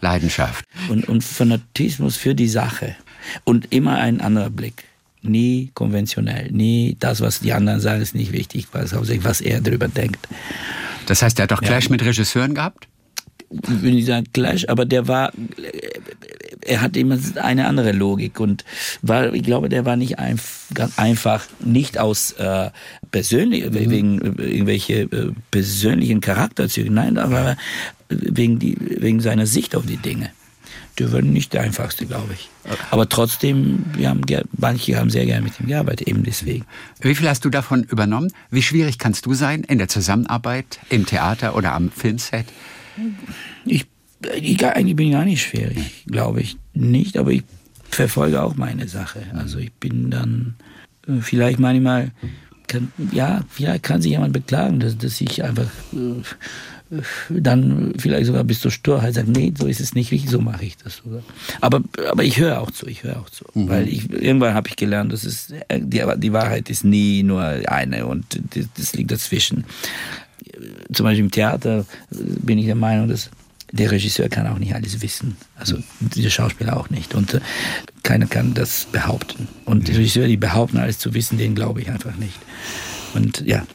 Leidenschaft. 0.00 0.64
Und, 0.88 1.08
und 1.08 1.22
Fanatismus 1.24 2.16
für 2.16 2.34
die 2.34 2.48
Sache. 2.48 2.96
Und 3.44 3.72
immer 3.72 3.98
ein 3.98 4.20
anderer 4.20 4.50
Blick. 4.50 4.84
Nie 5.22 5.70
konventionell. 5.72 6.50
Nie 6.50 6.96
das, 7.00 7.20
was 7.20 7.40
die 7.40 7.52
anderen 7.52 7.80
sagen, 7.80 8.02
ist 8.02 8.14
nicht 8.14 8.32
wichtig, 8.32 8.68
was, 8.72 8.92
was 8.92 9.40
er 9.40 9.60
darüber 9.60 9.88
denkt. 9.88 10.28
Das 11.06 11.22
heißt, 11.22 11.38
er 11.38 11.48
hat 11.48 11.60
Clash 11.62 11.84
ja. 11.84 11.90
mit 11.90 12.04
Regisseuren 12.04 12.54
gehabt? 12.54 12.88
Will 13.50 13.94
nicht 13.94 14.06
sagen 14.06 14.26
Clash, 14.32 14.66
aber 14.68 14.84
der 14.84 15.08
war, 15.08 15.32
er 16.62 16.80
hat 16.80 16.96
immer 16.96 17.18
eine 17.36 17.66
andere 17.66 17.92
Logik 17.92 18.40
und 18.40 18.64
war, 19.02 19.32
ich 19.32 19.42
glaube, 19.42 19.68
der 19.68 19.84
war 19.84 19.96
nicht 19.96 20.18
ein, 20.18 20.40
ganz 20.72 20.98
einfach, 20.98 21.46
nicht 21.64 21.98
aus 21.98 22.32
äh, 22.32 22.70
persönlich, 23.10 23.64
mhm. 23.70 23.90
wegen 23.90 24.20
irgendwelche 24.20 25.02
äh, 25.02 25.32
persönlichen 25.50 26.20
Charakterzügen, 26.20 26.94
nein, 26.94 27.18
aber 27.18 27.56
wegen, 28.08 28.58
die, 28.58 28.76
wegen 28.78 29.20
seiner 29.20 29.46
Sicht 29.46 29.76
auf 29.76 29.86
die 29.86 29.96
Dinge. 29.96 30.30
Der 30.98 31.12
war 31.12 31.22
nicht 31.22 31.52
der 31.52 31.62
einfachste, 31.62 32.06
glaube 32.06 32.34
ich. 32.34 32.48
Aber 32.92 33.08
trotzdem, 33.08 33.84
wir 33.96 34.08
haben, 34.08 34.22
manche 34.56 34.96
haben 34.96 35.10
sehr 35.10 35.26
gerne 35.26 35.42
mit 35.42 35.58
ihm 35.58 35.66
gearbeitet, 35.66 36.06
eben 36.06 36.22
deswegen. 36.22 36.66
Wie 37.00 37.16
viel 37.16 37.28
hast 37.28 37.44
du 37.44 37.50
davon 37.50 37.82
übernommen? 37.82 38.32
Wie 38.50 38.62
schwierig 38.62 38.98
kannst 38.98 39.26
du 39.26 39.34
sein 39.34 39.64
in 39.64 39.78
der 39.78 39.88
Zusammenarbeit 39.88 40.78
im 40.90 41.04
Theater 41.04 41.56
oder 41.56 41.72
am 41.72 41.90
Filmset? 41.90 42.46
Ich 43.64 43.86
Ich, 44.40 44.64
eigentlich 44.64 44.96
bin 44.96 45.08
ich 45.08 45.12
gar 45.12 45.24
nicht 45.24 45.42
schwierig, 45.42 46.04
glaube 46.06 46.40
ich 46.40 46.56
nicht, 46.72 47.18
aber 47.18 47.30
ich 47.30 47.44
verfolge 47.90 48.42
auch 48.42 48.56
meine 48.56 48.88
Sache. 48.88 49.20
Also 49.34 49.58
ich 49.58 49.72
bin 49.74 50.10
dann 50.10 50.54
äh, 51.06 51.20
vielleicht 51.20 51.58
manchmal, 51.58 52.10
kann, 52.66 52.90
ja, 53.12 53.42
vielleicht 53.50 53.82
kann 53.82 54.00
sich 54.00 54.12
jemand 54.12 54.32
beklagen, 54.32 54.80
dass, 54.80 54.96
dass 54.96 55.20
ich 55.20 55.44
einfach 55.44 55.68
äh, 55.92 56.22
dann 57.28 57.92
vielleicht 57.98 58.26
sogar 58.26 58.44
bis 58.44 58.60
zur 58.60 58.70
Sturheit 58.70 59.14
sage, 59.14 59.30
nee, 59.30 59.52
so 59.58 59.66
ist 59.66 59.80
es 59.80 59.94
nicht 59.94 60.10
richtig, 60.10 60.30
so 60.30 60.40
mache 60.40 60.64
ich 60.64 60.76
das 60.76 61.02
sogar. 61.04 61.22
Aber, 61.60 61.82
aber 62.10 62.24
ich 62.24 62.38
höre 62.38 62.60
auch 62.60 62.70
zu, 62.70 62.86
ich 62.86 63.02
höre 63.04 63.20
auch 63.20 63.30
zu. 63.30 63.44
Mhm. 63.54 63.68
Weil 63.68 63.88
ich, 63.88 64.10
irgendwann 64.10 64.54
habe 64.54 64.68
ich 64.68 64.76
gelernt, 64.76 65.12
dass 65.12 65.24
es, 65.24 65.52
die, 65.70 66.02
die 66.16 66.32
Wahrheit 66.32 66.70
ist 66.70 66.84
nie 66.84 67.22
nur 67.22 67.42
eine 67.42 68.06
und 68.06 68.40
das 68.76 68.94
liegt 68.94 69.10
dazwischen. 69.10 69.64
Zum 70.92 71.04
Beispiel 71.04 71.24
im 71.24 71.30
Theater 71.30 71.84
bin 72.10 72.58
ich 72.58 72.66
der 72.66 72.74
Meinung, 72.74 73.08
dass 73.08 73.30
der 73.72 73.90
Regisseur 73.90 74.28
kann 74.28 74.46
auch 74.46 74.58
nicht 74.58 74.74
alles 74.74 75.02
wissen. 75.02 75.36
Also 75.56 75.78
der 76.00 76.30
Schauspieler 76.30 76.76
auch 76.76 76.90
nicht. 76.90 77.14
Und 77.14 77.34
äh, 77.34 77.40
keiner 78.02 78.26
kann 78.26 78.54
das 78.54 78.86
behaupten. 78.92 79.48
Und 79.64 79.88
die 79.88 79.92
Regisseure, 79.92 80.28
die 80.28 80.36
behaupten, 80.36 80.78
alles 80.78 80.98
zu 80.98 81.12
wissen, 81.12 81.38
denen 81.38 81.56
glaube 81.56 81.80
ich 81.80 81.90
einfach 81.90 82.14
nicht. 82.16 82.38
Und 83.14 83.40
ja, 83.44 83.66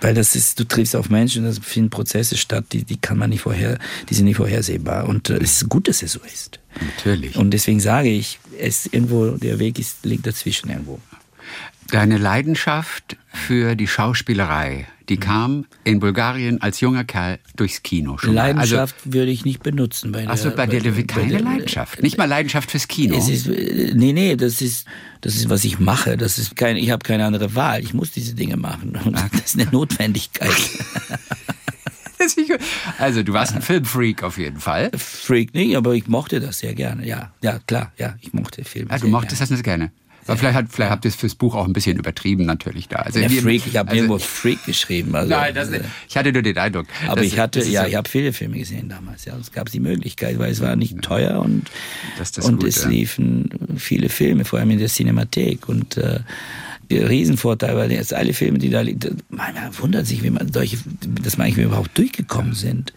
weil 0.00 0.14
das 0.14 0.36
ist, 0.36 0.58
du 0.58 0.64
triffst 0.64 0.96
auf 0.96 1.10
Menschen, 1.10 1.44
da 1.44 1.52
finden 1.52 1.90
Prozesse 1.90 2.36
statt, 2.36 2.66
die, 2.72 2.84
die 2.84 2.96
kann 2.96 3.18
man 3.18 3.30
nicht 3.30 3.42
vorher, 3.42 3.78
die 4.08 4.14
sind 4.14 4.24
nicht 4.24 4.36
vorhersehbar. 4.36 5.06
Und 5.06 5.28
äh, 5.28 5.36
es 5.36 5.62
ist 5.62 5.68
gut, 5.68 5.88
dass 5.88 6.02
es 6.02 6.12
so 6.12 6.20
ist. 6.20 6.58
Natürlich. 6.96 7.36
Und 7.36 7.50
deswegen 7.50 7.80
sage 7.80 8.08
ich, 8.08 8.38
es 8.58 8.86
irgendwo, 8.86 9.32
der 9.32 9.58
Weg 9.58 9.78
ist, 9.78 10.04
liegt 10.04 10.26
dazwischen 10.26 10.70
irgendwo. 10.70 10.98
Deine 11.90 12.18
Leidenschaft 12.18 13.16
für 13.32 13.76
die 13.76 13.86
Schauspielerei, 13.86 14.88
die 15.08 15.18
kam 15.18 15.66
in 15.84 16.00
Bulgarien 16.00 16.60
als 16.60 16.80
junger 16.80 17.04
Kerl 17.04 17.38
durchs 17.54 17.84
Kino 17.84 18.18
schon. 18.18 18.34
Leidenschaft 18.34 18.96
also, 19.04 19.14
würde 19.14 19.30
ich 19.30 19.44
nicht 19.44 19.62
benutzen. 19.62 20.10
Bei 20.10 20.26
Achso, 20.26 20.50
bei, 20.50 20.66
bei 20.66 20.80
dir 20.80 21.06
keine 21.06 21.28
der, 21.28 21.40
Leidenschaft. 21.42 22.02
Nicht 22.02 22.18
mal 22.18 22.24
Leidenschaft 22.24 22.72
fürs 22.72 22.88
Kino. 22.88 23.16
Es 23.16 23.28
ist, 23.28 23.46
nee, 23.46 24.12
nee, 24.12 24.34
das 24.34 24.60
ist, 24.60 24.86
das 25.20 25.36
ist, 25.36 25.48
was 25.48 25.64
ich 25.64 25.78
mache. 25.78 26.16
Das 26.16 26.38
ist 26.38 26.56
kein, 26.56 26.76
ich 26.76 26.90
habe 26.90 27.04
keine 27.04 27.24
andere 27.24 27.54
Wahl. 27.54 27.82
Ich 27.82 27.94
muss 27.94 28.10
diese 28.10 28.34
Dinge 28.34 28.56
machen. 28.56 28.98
Das 29.32 29.54
ist 29.54 29.60
eine 29.60 29.70
Notwendigkeit. 29.70 30.50
also 32.98 33.22
du 33.22 33.32
warst 33.32 33.54
ein 33.54 33.62
Filmfreak 33.62 34.24
auf 34.24 34.38
jeden 34.38 34.58
Fall. 34.58 34.90
Freak 34.96 35.54
nicht, 35.54 35.76
aber 35.76 35.94
ich 35.94 36.08
mochte 36.08 36.40
das 36.40 36.58
sehr 36.58 36.74
gerne. 36.74 37.06
Ja, 37.06 37.32
ja 37.42 37.60
klar, 37.66 37.92
ja, 37.96 38.16
ich 38.20 38.32
mochte 38.32 38.64
Filme. 38.64 38.90
Ja, 38.90 38.98
du 38.98 39.08
mochtest 39.08 39.38
gerne. 39.38 39.50
das 39.50 39.62
gerne. 39.62 39.92
Aber 40.26 40.36
vielleicht, 40.36 40.54
hat, 40.56 40.66
vielleicht 40.70 40.90
habt 40.90 41.04
ihr 41.04 41.08
es 41.08 41.14
fürs 41.14 41.34
Buch 41.34 41.54
auch 41.54 41.66
ein 41.66 41.72
bisschen 41.72 41.96
übertrieben 41.96 42.44
natürlich 42.46 42.88
da. 42.88 42.96
Also 42.96 43.20
ja, 43.20 43.28
Freak, 43.28 43.62
ich 43.66 43.76
habe 43.76 43.90
also, 43.90 44.02
irgendwo 44.02 44.18
Freak 44.18 44.64
geschrieben. 44.64 45.14
Also, 45.14 45.30
nein, 45.30 45.54
das 45.54 45.70
nicht. 45.70 45.84
ich 46.08 46.16
hatte 46.16 46.32
nur 46.32 46.42
den 46.42 46.58
Eindruck. 46.58 46.86
Aber 47.06 47.22
ich 47.22 47.38
hatte, 47.38 47.60
ja, 47.64 47.82
so 47.82 47.88
ich 47.88 47.94
habe 47.94 48.08
viele 48.08 48.32
Filme 48.32 48.58
gesehen 48.58 48.88
damals. 48.88 49.24
Ja, 49.24 49.36
es 49.40 49.52
gab 49.52 49.70
die 49.70 49.80
Möglichkeit, 49.80 50.38
weil 50.38 50.50
es 50.50 50.60
war 50.60 50.74
nicht 50.76 51.00
teuer 51.02 51.40
und, 51.40 51.70
und 52.42 52.60
gut, 52.60 52.68
es 52.68 52.82
ja. 52.82 52.88
liefen 52.88 53.50
viele 53.76 54.08
Filme, 54.08 54.44
vor 54.44 54.58
allem 54.58 54.70
in 54.70 54.78
der 54.78 54.88
Cinemathek 54.88 55.68
und 55.68 55.96
äh, 55.96 56.20
Riesenvorteil, 56.90 57.76
weil 57.76 57.92
jetzt 57.92 58.14
alle 58.14 58.32
Filme, 58.32 58.58
die 58.58 58.70
da 58.70 58.80
liegen, 58.80 59.22
man 59.28 59.54
wundert 59.78 60.06
sich, 60.06 60.22
wie 60.22 60.30
man 60.30 60.52
solche, 60.52 60.78
dass 61.22 61.38
manche 61.38 61.62
überhaupt 61.62 61.96
durchgekommen 61.96 62.54
sind. 62.54 62.92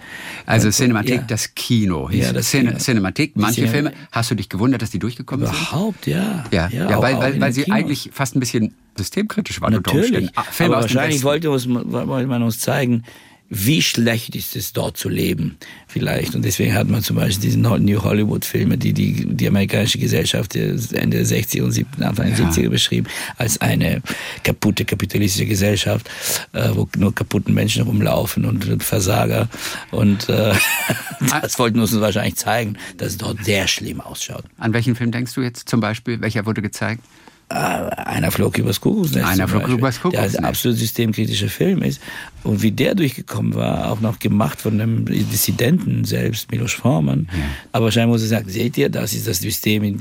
Also 0.45 0.69
Cinemathek, 0.69 1.21
ja. 1.21 1.25
das 1.27 1.55
Kino. 1.55 2.09
Ja, 2.11 2.33
das 2.33 2.49
Cine, 2.49 2.69
Kino. 2.69 2.79
Cinemathek, 2.79 3.31
manche 3.35 3.61
Cine 3.61 3.67
Filme, 3.67 3.93
hast 4.11 4.31
du 4.31 4.35
dich 4.35 4.49
gewundert, 4.49 4.81
dass 4.81 4.91
die 4.91 4.99
durchgekommen 4.99 5.47
überhaupt, 5.47 6.05
sind? 6.05 6.13
Überhaupt, 6.13 6.45
ja. 6.51 6.69
Ja, 6.71 6.89
ja, 6.89 7.01
weil, 7.01 7.17
weil, 7.17 7.41
weil 7.41 7.53
sie 7.53 7.63
Kinos. 7.63 7.77
eigentlich 7.77 8.09
fast 8.13 8.35
ein 8.35 8.39
bisschen 8.39 8.73
systemkritisch 8.97 9.61
waren. 9.61 9.73
Natürlich. 9.73 10.29
Aber 10.37 10.81
wahrscheinlich 10.81 11.23
wollte, 11.23 11.49
uns, 11.49 11.67
wollte 11.67 12.27
man 12.27 12.43
uns 12.43 12.59
zeigen, 12.59 13.03
wie 13.49 13.81
schlecht 13.81 14.35
ist 14.35 14.55
es 14.55 14.73
dort 14.73 14.97
zu 14.97 15.09
leben 15.09 15.57
vielleicht. 15.87 16.35
Und 16.35 16.45
deswegen 16.45 16.75
hat 16.75 16.87
man 16.87 17.01
zum 17.01 17.15
Beispiel 17.15 17.41
diese 17.41 17.59
New 17.59 18.03
Hollywood-Filme, 18.03 18.77
die, 18.77 18.93
die 18.93 19.25
die 19.25 19.47
amerikanische 19.47 19.97
Gesellschaft 19.97 20.55
Ende 20.55 21.17
der 21.17 21.25
60er 21.25 21.63
und 21.63 21.71
70, 21.71 22.05
Anfang 22.05 22.27
der 22.27 22.37
ja. 22.37 22.49
70er 22.49 22.69
beschrieben, 22.69 23.07
als 23.37 23.59
eine 23.59 24.01
kaputte 24.43 24.85
kapitalistische 24.85 25.47
Gesellschaft, 25.47 26.09
äh, 26.53 26.69
wo 26.73 26.87
nur 26.97 27.13
kaputten 27.13 27.55
Menschen 27.55 27.83
rumlaufen 27.83 28.45
und 28.45 28.83
Versager. 28.83 29.49
Und 29.89 30.29
äh, 30.29 30.53
das 31.41 31.57
wollten 31.57 31.79
uns 31.79 31.99
wahrscheinlich 31.99 32.35
zeigen, 32.35 32.77
dass 32.97 33.09
es 33.09 33.17
dort 33.17 33.43
sehr 33.43 33.67
schlimm 33.67 33.99
ausschaut. 33.99 34.43
An 34.57 34.73
welchen 34.73 34.95
Film 34.95 35.11
denkst 35.11 35.33
du 35.33 35.41
jetzt 35.41 35.67
zum 35.67 35.79
Beispiel? 35.79 36.21
Welcher 36.21 36.45
wurde 36.45 36.61
gezeigt? 36.61 37.03
Äh, 37.49 37.55
einer 37.55 38.31
flog 38.31 38.57
übers 38.59 38.79
Kuckucksnest. 38.79 39.25
Einer 39.25 39.47
flog 39.47 39.67
übers 39.67 39.99
Kuckucksnest. 39.99 40.35
Der 40.35 40.41
ein 40.41 40.45
absolut 40.45 40.77
systemkritischer 40.77 41.49
Film 41.49 41.81
ist. 41.81 41.99
Und 42.43 42.61
wie 42.61 42.71
der 42.71 42.93
durchgekommen 42.93 43.55
war, 43.55 43.91
auch 43.91 44.01
noch 44.01 44.19
gemacht 44.19 44.61
von 44.61 44.79
einem 44.79 45.05
Dissidenten 45.05 46.05
selbst, 46.05 46.51
Milos 46.51 46.73
Forman. 46.73 47.27
Ja. 47.31 47.39
Aber 47.71 47.85
wahrscheinlich 47.85 48.13
muss 48.13 48.21
er 48.21 48.27
sagen, 48.27 48.49
seht 48.49 48.77
ihr, 48.77 48.89
das 48.89 49.13
ist 49.13 49.27
das 49.27 49.39
System, 49.39 49.99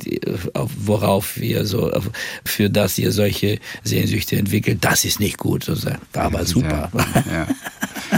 worauf 0.85 1.39
wir 1.39 1.65
so, 1.65 1.91
für 2.45 2.69
das 2.69 2.99
ihr 2.99 3.13
solche 3.13 3.59
Sehnsüchte 3.83 4.37
entwickelt. 4.37 4.79
Das 4.83 5.05
ist 5.05 5.19
nicht 5.19 5.39
gut. 5.39 5.67
War 6.13 6.25
aber 6.25 6.45
super. 6.45 6.91
Ja, 6.95 7.25
ja. 7.33 7.49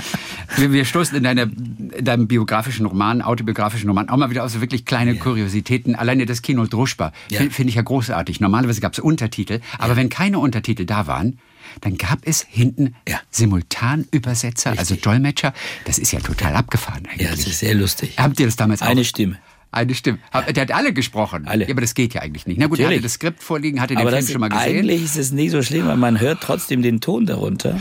Wir, 0.56 0.72
wir 0.72 0.84
stoßen 0.84 1.16
in, 1.16 1.22
deiner, 1.22 1.42
in 1.42 2.04
deinem 2.04 2.28
biografischen 2.28 2.86
Roman, 2.86 3.22
autobiografischen 3.22 3.88
Roman, 3.88 4.08
auch 4.08 4.16
mal 4.16 4.30
wieder 4.30 4.44
auf 4.44 4.50
so 4.50 4.60
wirklich 4.60 4.84
kleine 4.84 5.14
ja. 5.14 5.22
Kuriositäten. 5.22 5.94
Alleine 5.94 6.26
das 6.26 6.42
Kino 6.42 6.66
Druschba 6.66 7.12
ja. 7.28 7.38
finde 7.38 7.54
find 7.54 7.68
ich 7.70 7.76
ja 7.76 7.82
großartig. 7.82 8.40
Normalerweise 8.40 8.80
gab 8.80 8.92
es 8.92 8.98
Untertitel, 8.98 9.60
aber 9.78 9.90
ja. 9.90 9.96
wenn 9.96 10.08
keine 10.08 10.38
Untertitel 10.38 10.84
da 10.84 11.06
waren, 11.06 11.38
dann 11.80 11.96
gab 11.96 12.20
es 12.24 12.44
hinten 12.48 12.94
ja. 13.08 13.20
Simultanübersetzer, 13.30 14.74
also 14.76 14.96
Dolmetscher. 14.96 15.52
Das 15.84 15.98
ist 15.98 16.12
ja 16.12 16.20
total 16.20 16.56
abgefahren 16.56 17.06
eigentlich. 17.06 17.28
Ja, 17.28 17.30
das 17.30 17.46
ist 17.46 17.60
sehr 17.60 17.74
lustig. 17.74 18.14
Habt 18.18 18.40
ihr 18.40 18.46
das 18.46 18.56
damals 18.56 18.82
auch? 18.82 18.88
Eine 18.88 19.04
Stimme. 19.04 19.38
Eine 19.72 19.94
Stimme. 19.94 20.18
Der 20.32 20.62
hat 20.62 20.72
alle 20.72 20.92
gesprochen. 20.92 21.46
Alle. 21.46 21.66
Ja, 21.66 21.70
aber 21.70 21.80
das 21.80 21.94
geht 21.94 22.12
ja 22.14 22.22
eigentlich 22.22 22.44
nicht. 22.44 22.58
Na 22.58 22.66
gut, 22.66 22.80
Natürlich. 22.80 22.90
er 22.90 22.96
hatte 22.96 23.02
das 23.04 23.12
Skript 23.12 23.40
vorliegen, 23.40 23.80
hatte 23.80 23.94
den 23.94 24.00
aber 24.00 24.10
Film 24.10 24.26
schon 24.26 24.40
mal 24.40 24.48
gesehen. 24.48 24.78
Eigentlich 24.78 25.04
ist 25.04 25.16
es 25.16 25.30
nicht 25.30 25.52
so 25.52 25.62
schlimm, 25.62 25.86
weil 25.86 25.96
man 25.96 26.18
hört 26.18 26.40
trotzdem 26.42 26.82
den 26.82 27.00
Ton 27.00 27.24
darunter 27.24 27.78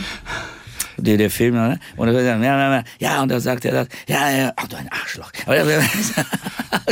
der, 1.02 1.16
der 1.16 1.30
Film, 1.30 1.54
ne? 1.54 1.78
und 1.96 2.08
er 2.08 2.14
sagt, 2.14 2.42
ja, 2.42 2.84
ja, 2.98 3.22
und 3.22 3.28
da 3.28 3.40
sagt 3.40 3.64
er 3.64 3.72
das, 3.72 3.88
ja, 4.08 4.30
ja, 4.30 4.52
ach 4.56 4.68
du 4.68 4.76
ein 4.76 4.88
Arschloch. 4.90 5.30
Aber 5.46 5.56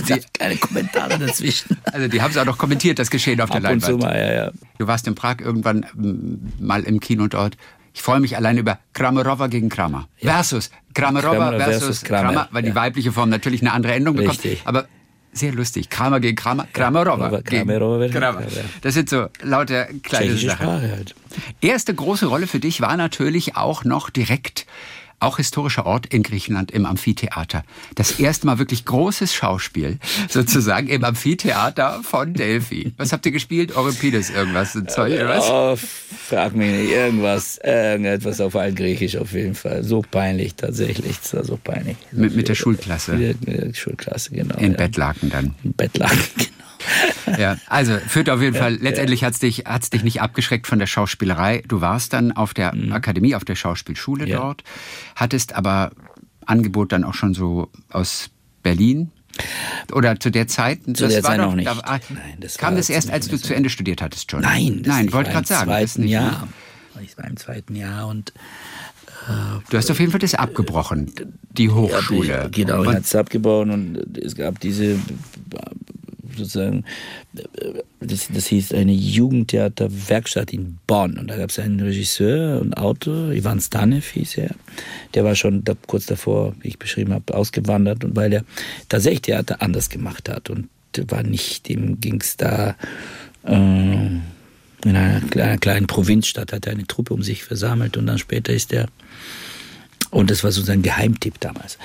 die, 0.03 0.21
keine 0.33 0.57
Kommentare 0.57 1.18
dazwischen. 1.18 1.77
Also 1.85 2.09
die 2.09 2.21
haben 2.23 2.31
es 2.31 2.37
auch 2.37 2.44
noch 2.44 2.59
kommentiert, 2.59 2.99
das 2.99 3.11
Geschehen 3.11 3.40
auf 3.40 3.51
der 3.51 3.59
Ab 3.59 3.64
Leinwand. 3.64 3.94
Und 3.94 4.03
mal, 4.03 4.18
ja, 4.18 4.33
ja. 4.33 4.51
Du 4.79 4.87
warst 4.87 5.07
in 5.07 5.14
Prag 5.14 5.37
irgendwann 5.40 5.87
mm, 5.94 6.64
mal 6.64 6.83
im 6.83 7.01
Kino 7.01 7.27
dort. 7.27 7.57
Ich 7.94 8.03
freue 8.03 8.21
mich 8.21 8.37
allein 8.37 8.59
über 8.59 8.79
Kramerova 8.92 9.49
gegen 9.49 9.68
Kramer. 9.68 10.09
Ja. 10.21 10.35
Versus 10.35 10.71
Kramerova 10.94 11.51
versus, 11.51 11.64
versus 11.64 12.03
Kramer, 12.03 12.33
Kramer 12.33 12.49
weil 12.53 12.62
die 12.62 12.75
weibliche 12.75 13.12
Form 13.12 13.29
natürlich 13.29 13.61
eine 13.61 13.73
andere 13.73 13.94
Endung 13.94 14.16
bekommt. 14.16 14.44
Richtig. 14.44 14.62
Aber 14.64 14.87
sehr 15.38 15.53
lustig. 15.53 15.88
Kramer 15.90 16.20
gegen 16.20 16.37
Kramer, 16.37 16.66
Kramerova. 16.72 17.40
Kramerova 17.42 18.09
Kramer. 18.09 18.42
Das 18.83 18.94
sind 18.94 19.09
so 19.09 19.27
lauter 19.42 19.87
kleine 20.03 20.37
Sachen. 20.37 20.66
Sprache 20.66 20.90
halt. 20.90 21.14
Erste 21.61 21.94
große 21.94 22.27
Rolle 22.27 22.46
für 22.46 22.61
dich 22.61 22.81
war 22.81 22.96
natürlich 22.96 23.57
auch 23.57 23.85
noch 23.85 24.11
direkt 24.11 24.66
auch 25.20 25.38
historischer 25.38 25.87
Ort 25.87 26.07
in 26.07 26.22
Griechenland 26.22 26.70
im 26.70 26.87
Amphitheater. 26.87 27.64
Das 27.94 28.18
erste 28.18 28.46
Mal 28.46 28.59
wirklich 28.59 28.85
großes 28.85 29.35
Schauspiel, 29.35 29.98
sozusagen 30.28 30.88
im 30.88 31.04
Amphitheater 31.04 32.00
von 32.02 32.35
Delphi. 32.35 32.92
Was 32.96 33.12
habt 33.12 33.26
ihr 33.26 33.33
gespielt? 33.33 33.76
Euripides, 33.76 34.31
irgendwas? 34.31 34.74
Ein 34.74 34.88
Zeug, 34.88 35.14
oder 35.14 35.28
was? 35.28 35.50
Oh, 35.50 35.76
frag 36.28 36.54
mich 36.54 36.70
nicht. 36.70 36.90
Irgendwas, 36.92 37.59
irgendetwas 37.62 38.40
auf 38.40 38.54
Altgriechisch 38.57 39.16
auf 39.16 39.33
jeden 39.33 39.54
Fall. 39.54 39.83
So 39.85 40.02
peinlich 40.02 40.54
tatsächlich. 40.54 41.18
Das 41.20 41.35
war 41.35 41.44
so 41.44 41.59
peinlich. 41.62 41.96
Mit, 42.12 42.37
mit 42.37 42.48
der 42.48 42.54
Schulklasse? 42.54 43.14
Mit 43.14 43.46
der 43.46 43.74
Schulklasse, 43.74 44.31
genau. 44.31 44.57
In 44.57 44.72
ja. 44.72 44.78
Bettlaken 44.78 45.31
dann? 45.31 45.54
In 45.64 45.72
Bettlaken, 45.72 46.18
genau. 46.37 46.48
ja, 47.38 47.56
also 47.66 47.98
führt 47.98 48.30
auf 48.30 48.40
jeden 48.40 48.56
Fall, 48.56 48.74
letztendlich 48.74 49.24
hat's 49.24 49.38
dich, 49.38 49.64
hat's 49.66 49.90
dich 49.90 50.04
nicht 50.04 50.20
abgeschreckt 50.20 50.66
von 50.66 50.78
der 50.78 50.86
Schauspielerei. 50.86 51.62
Du 51.66 51.80
warst 51.80 52.12
dann 52.12 52.32
auf 52.32 52.54
der 52.54 52.74
mhm. 52.74 52.92
Akademie, 52.92 53.34
auf 53.34 53.44
der 53.44 53.56
Schauspielschule 53.56 54.26
ja. 54.26 54.38
dort, 54.38 54.64
hattest 55.16 55.54
aber 55.54 55.90
Angebot 56.46 56.92
dann 56.92 57.04
auch 57.04 57.14
schon 57.14 57.34
so 57.34 57.70
aus 57.90 58.30
Berlin, 58.62 59.10
oder 59.92 60.18
zu 60.18 60.30
der 60.30 60.48
Zeit? 60.48 60.80
Zu 60.84 60.92
das 60.92 61.12
der 61.12 61.22
Zeit 61.22 61.38
noch 61.38 61.54
nicht. 61.54 61.68
Da, 61.68 62.00
Nein, 62.08 62.38
das 62.40 62.58
kam 62.58 62.76
das 62.76 62.90
erst, 62.90 63.10
als 63.10 63.28
du 63.28 63.38
zu 63.38 63.54
Ende 63.54 63.70
studiert 63.70 64.02
hattest 64.02 64.30
schon? 64.30 64.40
Nein, 64.40 64.82
das 64.82 64.96
Nein, 64.96 65.12
wollte 65.12 65.30
gerade 65.30 65.46
sagen. 65.46 65.70
Das 65.70 65.98
nicht 65.98 66.10
Jahr. 66.10 66.48
Ich 67.02 67.16
war 67.16 67.26
im 67.26 67.36
zweiten 67.36 67.76
Jahr 67.76 68.08
und 68.08 68.30
äh, 69.28 69.60
Du 69.70 69.76
hast 69.76 69.90
auf 69.90 70.00
jeden 70.00 70.10
Fall 70.10 70.18
das 70.18 70.34
abgebrochen, 70.34 71.12
die 71.52 71.70
Hochschule. 71.70 72.28
Ja, 72.28 72.48
genau, 72.48 72.82
ich 72.82 72.88
hatte 72.88 73.00
es 73.00 73.14
abgebrochen 73.14 73.70
und 73.70 74.18
es 74.18 74.34
gab 74.34 74.58
diese 74.58 74.98
sozusagen, 76.36 76.84
das, 78.00 78.28
das 78.32 78.46
hieß 78.46 78.72
eine 78.72 78.92
Jugendtheaterwerkstatt 78.92 80.52
in 80.52 80.78
Bonn. 80.86 81.18
Und 81.18 81.28
da 81.28 81.36
gab 81.36 81.50
es 81.50 81.58
einen 81.58 81.80
Regisseur 81.80 82.60
und 82.60 82.76
Autor, 82.76 83.32
Ivan 83.32 83.60
Stanev 83.60 84.10
hieß 84.12 84.38
er. 84.38 84.54
Der 85.14 85.24
war 85.24 85.34
schon 85.34 85.64
da, 85.64 85.74
kurz 85.86 86.06
davor, 86.06 86.54
wie 86.60 86.68
ich 86.68 86.78
beschrieben 86.78 87.12
habe, 87.12 87.34
ausgewandert 87.34 88.04
und 88.04 88.16
weil 88.16 88.32
er 88.32 88.44
tatsächlich 88.88 89.22
Theater 89.22 89.62
anders 89.62 89.88
gemacht 89.88 90.28
hat 90.28 90.50
und 90.50 90.68
war 91.06 91.22
nicht, 91.22 91.68
dem 91.68 92.00
ging 92.00 92.20
es 92.20 92.36
da 92.36 92.74
äh, 93.44 93.52
in 93.52 94.22
einer, 94.84 95.20
einer 95.32 95.58
kleinen 95.58 95.86
Provinzstadt, 95.86 96.52
hat 96.52 96.66
er 96.66 96.72
eine 96.72 96.86
Truppe 96.86 97.14
um 97.14 97.22
sich 97.22 97.44
versammelt 97.44 97.96
und 97.96 98.06
dann 98.06 98.18
später 98.18 98.52
ist 98.52 98.72
er 98.72 98.86
Und 100.11 100.31
das 100.31 100.42
war 100.42 100.53
so 100.53 100.62
sein 100.62 100.83
Geheimtipp 100.83 101.38
damals. 101.40 101.79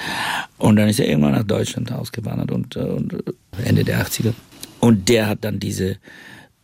Und 0.58 0.78
dann 0.78 0.88
ist 0.88 1.00
er 1.00 1.08
irgendwann 1.08 1.34
nach 1.34 1.44
Deutschland 1.44 1.92
ausgewandert 1.92 2.52
und, 2.52 2.76
äh, 2.76 2.80
und 2.80 3.14
äh, 3.14 3.64
Ende 3.64 3.84
der 3.84 4.06
80er. 4.06 4.34
Und 4.80 5.10
der 5.10 5.28
hat 5.28 5.44
dann 5.44 5.60
diese 5.60 5.98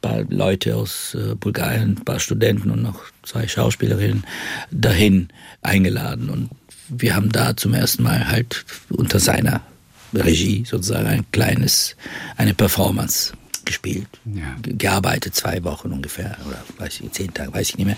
paar 0.02 0.24
Leute 0.30 0.76
aus 0.76 1.16
äh, 1.16 1.36
Bulgarien, 1.36 1.98
ein 1.98 2.06
paar 2.06 2.20
Studenten 2.20 2.72
und 2.72 2.82
noch 2.82 3.04
zwei 3.24 3.48
Schauspielerinnen 3.48 4.24
dahin 4.72 5.30
eingeladen. 5.62 6.30
Und 6.30 6.50
wir 6.88 7.16
haben 7.16 7.32
da 7.32 7.56
zum 7.56 7.74
ersten 7.74 8.04
Mal 8.04 8.30
halt 8.30 8.66
unter 8.90 9.20
seiner 9.20 9.62
Regie 10.14 10.64
sozusagen 10.66 11.08
ein 11.08 11.26
kleines, 11.32 11.96
eine 12.38 12.54
Performance 12.54 13.34
gespielt, 13.70 14.08
ja. 14.26 14.56
gearbeitet, 14.64 15.36
zwei 15.36 15.64
Wochen 15.64 15.92
ungefähr, 15.92 16.36
oder 16.48 16.58
weiß 16.80 17.02
ich, 17.02 17.12
zehn 17.12 17.32
Tage, 17.32 17.54
weiß 17.54 17.70
ich 17.70 17.78
nicht 17.78 17.86
mehr, 17.86 17.98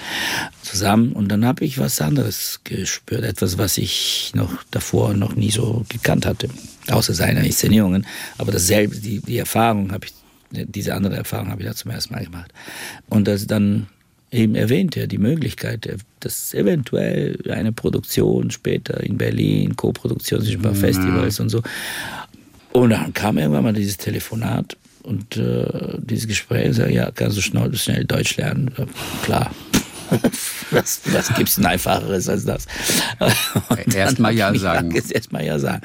zusammen. 0.63 1.13
Und 1.13 1.29
dann 1.29 1.45
habe 1.45 1.63
ich 1.63 1.79
was 1.79 2.01
anderes 2.01 2.59
gespürt, 2.65 3.23
etwas, 3.23 3.57
was 3.57 3.77
ich 3.77 4.33
noch 4.35 4.51
davor 4.69 5.13
noch 5.13 5.33
nie 5.33 5.49
so 5.49 5.85
gekannt 5.87 6.25
hatte, 6.25 6.49
außer 6.89 7.13
seiner 7.13 7.45
Inszenierungen. 7.45 8.05
Aber 8.37 8.51
dasselbe, 8.51 8.97
die, 8.97 9.21
die 9.21 9.37
Erfahrung 9.37 9.93
habe 9.93 10.07
ich, 10.07 10.13
diese 10.51 10.93
andere 10.93 11.15
Erfahrung 11.15 11.49
habe 11.51 11.61
ich 11.61 11.67
da 11.69 11.73
zum 11.73 11.91
ersten 11.91 12.13
Mal 12.13 12.25
gemacht. 12.25 12.51
Und 13.07 13.29
das 13.29 13.47
dann 13.47 13.87
eben 14.29 14.55
erwähnt 14.55 14.97
er 14.97 15.07
die 15.07 15.19
Möglichkeit, 15.19 15.89
dass 16.19 16.53
eventuell 16.53 17.39
eine 17.49 17.71
Produktion 17.71 18.51
später 18.51 19.01
in 19.01 19.17
Berlin, 19.17 19.77
Co-Produktion 19.77 20.41
zwischen 20.41 20.59
ein 20.59 20.63
paar 20.63 20.75
Festivals 20.75 21.39
und 21.39 21.47
so. 21.47 21.61
Und 22.73 22.89
dann 22.89 23.13
kam 23.13 23.37
irgendwann 23.37 23.63
mal 23.63 23.73
dieses 23.73 23.95
Telefonat 23.95 24.75
und 25.03 25.37
äh, 25.37 25.97
dieses 25.97 26.27
Gespräch, 26.27 26.75
sag, 26.75 26.91
ja, 26.91 27.11
kannst 27.11 27.37
du 27.37 27.41
schnell, 27.41 27.73
schnell 27.75 28.05
Deutsch 28.05 28.37
lernen? 28.37 28.71
Ja, 28.77 28.85
klar. 29.23 29.51
was, 30.71 31.01
was 31.11 31.33
gibt 31.35 31.49
es 31.49 31.55
denn 31.55 31.65
einfacheres 31.65 32.27
als 32.27 32.45
das? 32.45 32.67
Erstmal 33.93 34.33
ja 34.33 34.53
sagen. 34.55 34.91
Erstmal 34.91 35.45
ja 35.45 35.59
sagen. 35.59 35.81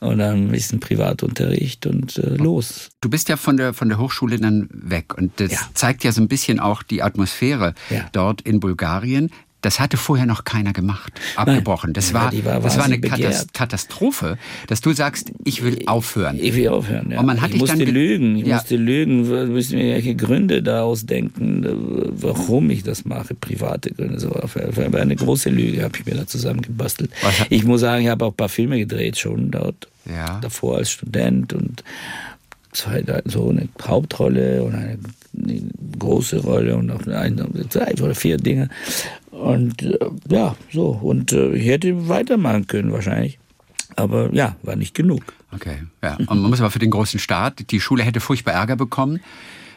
Und 0.00 0.18
dann 0.18 0.46
ein 0.46 0.50
bisschen 0.50 0.80
Privatunterricht 0.80 1.86
und 1.86 2.18
äh, 2.18 2.36
los. 2.36 2.90
Du 3.00 3.08
bist 3.08 3.28
ja 3.28 3.36
von 3.36 3.56
der, 3.56 3.72
von 3.72 3.88
der 3.88 3.98
Hochschule 3.98 4.38
dann 4.38 4.68
weg 4.72 5.14
und 5.16 5.32
das 5.36 5.52
ja. 5.52 5.58
zeigt 5.74 6.04
ja 6.04 6.12
so 6.12 6.20
ein 6.20 6.28
bisschen 6.28 6.60
auch 6.60 6.82
die 6.82 7.02
Atmosphäre 7.02 7.74
ja. 7.90 8.08
dort 8.12 8.42
in 8.42 8.60
Bulgarien. 8.60 9.30
Das 9.62 9.80
hatte 9.80 9.96
vorher 9.96 10.26
noch 10.26 10.44
keiner 10.44 10.72
gemacht, 10.72 11.12
abgebrochen. 11.36 11.92
Das, 11.92 12.12
war, 12.12 12.32
war, 12.44 12.60
das 12.60 12.76
war 12.76 12.84
eine 12.84 12.98
begehrt. 12.98 13.54
Katastrophe, 13.54 14.36
dass 14.66 14.80
du 14.80 14.92
sagst, 14.92 15.32
ich 15.44 15.62
will 15.62 15.84
aufhören. 15.86 16.38
Ich 16.40 16.54
will 16.54 16.68
aufhören, 16.68 17.10
ja. 17.10 17.20
Und 17.20 17.26
man 17.26 17.40
hat 17.40 17.50
ich 17.50 17.60
musste 17.60 17.78
dann 17.78 17.94
lügen, 17.94 18.36
ich 18.36 18.46
ja. 18.46 18.56
musste 18.56 18.76
lügen, 18.76 19.20
ich 19.22 19.50
musste 19.50 19.76
mir 19.76 19.94
welche 19.94 20.16
Gründe 20.16 20.62
da 20.62 20.82
ausdenken, 20.82 21.64
warum 22.12 22.70
ich 22.70 22.82
das 22.82 23.04
mache, 23.04 23.34
private 23.34 23.92
Gründe. 23.92 24.18
So, 24.18 24.32
eine 24.32 25.16
große 25.16 25.48
Lüge 25.48 25.84
habe 25.84 25.96
ich 25.96 26.06
mir 26.06 26.16
da 26.16 26.26
zusammengebastelt. 26.26 27.10
Ich 27.48 27.64
muss 27.64 27.80
sagen, 27.82 28.02
ich 28.02 28.10
habe 28.10 28.24
auch 28.24 28.32
ein 28.32 28.36
paar 28.36 28.48
Filme 28.48 28.78
gedreht 28.78 29.16
schon 29.18 29.50
dort, 29.50 29.88
ja. 30.06 30.40
davor 30.40 30.78
als 30.78 30.90
Student 30.90 31.52
und 31.52 31.84
zwei, 32.72 33.04
so 33.26 33.50
eine 33.50 33.68
Hauptrolle 33.80 34.64
und 34.64 34.74
eine, 34.74 34.98
eine 35.36 35.62
große 35.98 36.38
Rolle 36.40 36.76
und 36.76 36.86
noch 36.86 37.06
eine, 37.06 37.48
drei 37.70 37.92
oder 38.02 38.14
vier 38.14 38.36
Dinge. 38.36 38.68
Und 39.32 39.82
äh, 39.82 39.98
ja, 40.28 40.54
so. 40.70 40.90
Und 40.90 41.32
äh, 41.32 41.54
ich 41.54 41.66
hätte 41.66 42.08
weitermachen 42.08 42.66
können 42.66 42.92
wahrscheinlich. 42.92 43.38
Aber 43.96 44.32
ja, 44.32 44.56
war 44.62 44.76
nicht 44.76 44.94
genug. 44.94 45.34
Okay, 45.52 45.78
ja. 46.02 46.16
Und 46.16 46.40
man 46.40 46.50
muss 46.50 46.60
aber 46.60 46.70
für 46.70 46.78
den 46.78 46.90
großen 46.90 47.18
Staat, 47.18 47.70
die 47.70 47.80
Schule 47.80 48.04
hätte 48.04 48.20
furchtbar 48.20 48.52
Ärger 48.52 48.76
bekommen. 48.76 49.20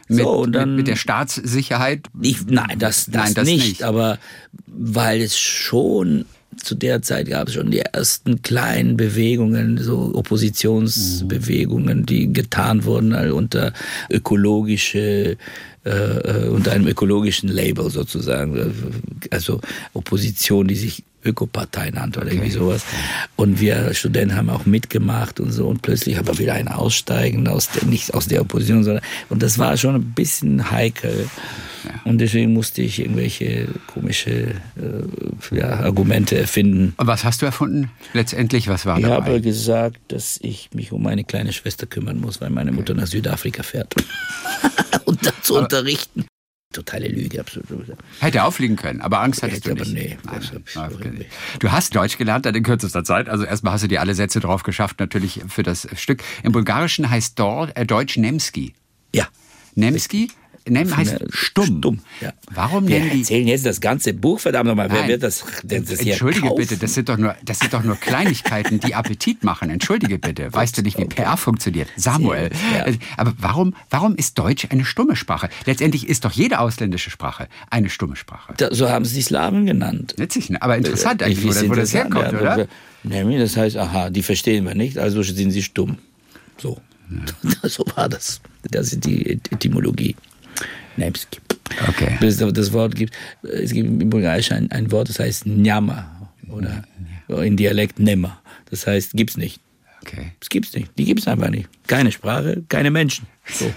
Mit, 0.08 0.20
so, 0.20 0.30
und 0.30 0.54
dann, 0.54 0.70
mit, 0.70 0.78
mit 0.80 0.88
der 0.88 0.96
Staatssicherheit? 0.96 2.08
Ich, 2.22 2.46
nein, 2.46 2.78
das, 2.78 3.06
das, 3.06 3.14
nein, 3.14 3.34
das 3.34 3.46
nicht, 3.46 3.68
nicht, 3.68 3.84
aber 3.84 4.20
weil 4.68 5.22
es 5.22 5.38
schon 5.38 6.26
zu 6.58 6.76
der 6.76 7.02
Zeit 7.02 7.30
gab 7.30 7.48
es 7.48 7.54
schon 7.54 7.72
die 7.72 7.80
ersten 7.80 8.42
kleinen 8.42 8.98
Bewegungen, 8.98 9.78
so 9.78 10.12
Oppositionsbewegungen, 10.14 12.06
die 12.06 12.32
getan 12.32 12.86
wurden 12.86 13.14
unter 13.32 13.74
ökologische 14.10 15.38
äh, 15.86 15.90
äh, 15.90 16.48
unter 16.48 16.72
einem 16.72 16.88
ökologischen 16.88 17.48
Label 17.48 17.92
sozusagen, 17.92 18.74
also 19.30 19.62
Opposition, 19.94 20.68
die 20.68 20.76
sich 20.76 21.04
Ökopartei 21.26 21.90
nannte 21.90 22.22
oder 22.22 22.32
irgendwie 22.32 22.52
sowas. 22.52 22.86
Und 23.36 23.60
wir 23.60 23.94
Studenten 23.94 24.36
haben 24.36 24.50
auch 24.50 24.66
mitgemacht 24.66 25.40
und 25.40 25.52
so 25.52 25.68
und 25.68 25.82
plötzlich 25.82 26.18
haben 26.18 26.28
wir 26.28 26.38
wieder 26.38 26.54
ein 26.54 26.68
Aussteigen 26.68 27.48
aus 27.48 27.70
der, 27.70 27.86
nicht 27.86 28.14
aus 28.14 28.28
der 28.28 28.42
Opposition, 28.42 28.84
sondern 28.84 29.04
und 29.30 29.42
das 29.42 29.58
war 29.58 29.78
schon 29.78 29.96
ein 29.96 30.14
bisschen 30.14 30.72
heikel. 30.72 31.30
Und 32.04 32.18
deswegen 32.18 32.54
musste 32.54 32.82
ich 32.82 33.00
irgendwelche 33.00 33.68
komische 33.86 34.56
äh, 34.76 35.56
ja, 35.56 35.82
Argumente 35.82 36.36
erfinden. 36.36 36.96
Und 36.98 37.08
was 37.08 37.24
hast 37.24 37.44
du 37.44 37.46
erfunden 37.46 37.92
letztendlich? 38.14 38.68
Was 38.68 38.88
war 38.88 38.98
ich 38.98 39.04
dabei? 39.04 39.18
Ich 39.18 39.26
habe 39.34 39.42
gesagt, 39.42 39.98
dass 40.08 40.40
ich 40.42 40.70
mich 40.74 40.92
um 40.92 41.04
meine 41.04 41.24
kleine 41.24 41.54
Schwester 41.54 41.86
kümmern 41.86 42.20
muss, 42.20 42.42
weil 42.42 42.50
meine 42.50 42.72
Mutter 42.72 42.96
nach 42.96 43.08
Südafrika 43.08 43.62
fährt. 43.62 43.94
und 45.06 45.26
dazu 45.26 45.56
unterrichten. 45.56 46.26
Totale 46.76 47.08
Lüge, 47.08 47.40
absolut. 47.40 47.68
Hätte 48.20 48.44
aufliegen 48.44 48.76
können, 48.76 49.00
aber 49.00 49.22
Angst 49.22 49.42
hattest 49.42 49.66
Hätte 49.66 49.76
du 49.76 49.90
nicht. 49.94 50.18
Aber 50.28 50.40
nee, 50.40 50.60
Nein, 50.76 50.92
okay. 50.94 51.26
Du 51.60 51.72
hast 51.72 51.96
Deutsch 51.96 52.18
gelernt 52.18 52.46
dann 52.46 52.54
in 52.54 52.64
kürzester 52.64 53.06
Zeit. 53.06 53.30
Also 53.30 53.46
erstmal 53.46 53.74
hast 53.74 53.84
du 53.84 53.88
dir 53.88 54.02
alle 54.02 54.14
Sätze 54.14 54.42
drauf 54.42 54.64
geschafft, 54.64 55.00
natürlich 55.00 55.42
für 55.48 55.64
das 55.64 55.88
Stück. 55.96 56.22
Im 56.44 56.52
Bulgarischen 56.52 57.10
heißt 57.10 57.40
dort, 57.40 57.78
äh, 57.78 57.86
Deutsch 57.86 58.18
Nemski. 58.18 58.74
Ja. 59.14 59.28
Nemski 59.76 60.30
nennen 60.68 60.96
heißt 60.96 61.18
stumm. 61.30 61.66
stumm 61.66 62.00
ja. 62.22 62.34
Warum 62.52 62.88
Wir 62.88 63.00
nennen 63.00 63.12
die 63.12 63.20
erzählen 63.20 63.48
jetzt 63.48 63.66
das 63.66 63.82
ganze 63.82 64.14
Buch, 64.14 64.40
verdammt 64.40 64.68
nochmal. 64.68 64.92
Wer 64.92 65.08
wird 65.08 65.24
das, 65.24 65.44
das 65.64 66.00
Entschuldige 66.00 66.50
bitte, 66.56 66.78
das 66.78 66.94
sind, 66.94 67.10
doch 67.10 67.18
nur, 67.18 67.36
das 67.44 67.60
sind 67.60 67.74
doch 67.74 67.84
nur 67.84 67.96
Kleinigkeiten, 67.96 68.80
die 68.80 68.96
Appetit 68.96 69.44
machen. 69.44 69.70
Entschuldige 69.70 70.20
bitte. 70.20 70.54
Weißt 70.54 70.78
du 70.78 70.82
nicht, 70.82 70.98
wie 70.98 71.06
PR 71.06 71.38
funktioniert? 71.38 71.88
Samuel. 71.96 72.50
Ja. 72.74 72.86
Äh, 72.86 72.98
aber 73.18 73.34
warum, 73.38 73.76
warum 73.90 74.16
ist 74.16 74.38
Deutsch 74.38 74.68
eine 74.70 74.86
stumme 74.86 75.16
Sprache? 75.16 75.50
Letztendlich 75.66 76.08
ist 76.08 76.26
doch 76.26 76.32
jede 76.32 76.60
ausländische 76.60 77.10
Sprache 77.10 77.48
eine 77.70 77.90
stumme 77.90 78.16
Sprache. 78.16 78.54
Da, 78.58 78.74
so 78.74 78.90
haben 78.90 79.06
sie 79.06 79.16
die 79.16 79.22
Slawen 79.22 79.66
genannt. 79.66 80.16
Witzig, 80.18 80.50
ne? 80.50 80.62
aber 80.62 80.78
interessant 80.78 81.22
äh, 81.22 81.26
eigentlich, 81.26 81.44
wo, 81.44 81.70
wo 81.70 81.74
das 81.76 81.94
herkommt, 81.94 82.32
ja, 82.32 82.40
oder? 82.40 82.68
Nämlich, 83.04 83.40
das 83.40 83.56
heißt, 83.56 83.78
aha, 83.78 84.10
die 84.10 84.24
verstehen 84.24 84.66
wir 84.66 84.76
nicht, 84.76 84.98
also 84.98 85.22
sind 85.22 85.52
sie 85.52 85.62
stumm. 85.62 85.98
So. 86.58 86.80
Ja. 87.10 87.52
so 87.70 87.86
war 87.96 88.10
das. 88.10 88.42
Das 88.72 88.94
ist 88.94 89.06
die 89.06 89.34
Etymologie. 89.52 90.16
Nemski. 90.98 91.40
Okay. 91.90 92.18
Bis 92.20 92.40
es 92.40 92.54
das 92.54 92.74
Wort 92.74 92.96
gibt. 92.96 93.14
Es 93.44 93.72
gibt 93.72 93.88
im 93.88 94.10
Bulgarischen 94.10 94.54
ein, 94.56 94.72
ein 94.72 94.92
Wort, 94.92 95.10
das 95.10 95.20
heißt 95.20 95.46
Nyama 95.46 96.30
oder 96.50 96.84
ja. 97.28 97.42
in 97.42 97.58
Dialekt 97.58 98.00
Nemma. 98.00 98.42
Das 98.70 98.88
heißt, 98.88 99.14
gibt's 99.14 99.38
nicht. 99.38 99.60
Okay. 100.02 100.32
Das 100.40 100.50
gibt's 100.50 100.74
nicht. 100.74 100.92
Die 100.98 101.06
gibt's 101.06 101.28
einfach 101.28 101.50
nicht. 101.50 101.68
Keine 101.88 102.12
Sprache, 102.12 102.64
keine 102.70 102.92
Menschen. 102.92 103.26
So. 103.52 103.72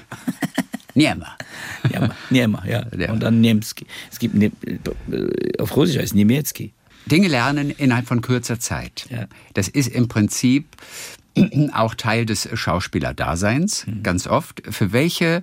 Niema. 0.95 1.37
Niema, 2.31 2.65
ja. 2.67 2.87
ja. 2.97 3.13
Und 3.13 3.23
dann 3.23 3.41
Nemski. 3.41 3.87
Es 4.11 4.19
gibt 4.19 4.35
ne, 4.35 4.51
auf 5.59 5.77
Russisch 5.77 5.97
heißt 5.97 6.15
Niemiecki. 6.15 6.73
Dinge 7.07 7.29
lernen 7.29 7.71
innerhalb 7.71 8.07
von 8.07 8.21
kürzer 8.21 8.61
Zeit. 8.61 9.07
Ja. 9.11 9.27
Das 9.55 9.69
ist 9.69 9.89
im 9.89 10.09
Prinzip 10.09 10.67
auch 11.73 11.95
Teil 11.95 12.27
des 12.27 12.49
Schauspielerdaseins, 12.53 13.87
mhm. 13.87 14.03
ganz 14.03 14.27
oft. 14.27 14.63
Für 14.69 14.93
welche 14.93 15.43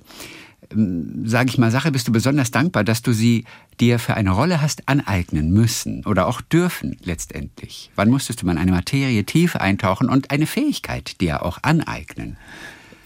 sage 1.25 1.49
ich 1.49 1.57
mal, 1.57 1.71
Sache 1.71 1.91
bist 1.91 2.07
du 2.07 2.11
besonders 2.11 2.51
dankbar, 2.51 2.83
dass 2.83 3.01
du 3.01 3.13
sie 3.13 3.45
dir 3.79 3.99
für 3.99 4.15
eine 4.15 4.31
Rolle 4.31 4.61
hast 4.61 4.87
aneignen 4.87 5.51
müssen 5.51 6.05
oder 6.05 6.27
auch 6.27 6.41
dürfen 6.41 6.97
letztendlich? 7.03 7.91
Wann 7.95 8.09
musstest 8.09 8.41
du 8.41 8.45
mal 8.45 8.53
in 8.53 8.57
eine 8.59 8.71
Materie 8.71 9.23
tief 9.23 9.55
eintauchen 9.55 10.09
und 10.09 10.31
eine 10.31 10.47
Fähigkeit 10.47 11.19
dir 11.21 11.43
auch 11.43 11.59
aneignen? 11.61 12.37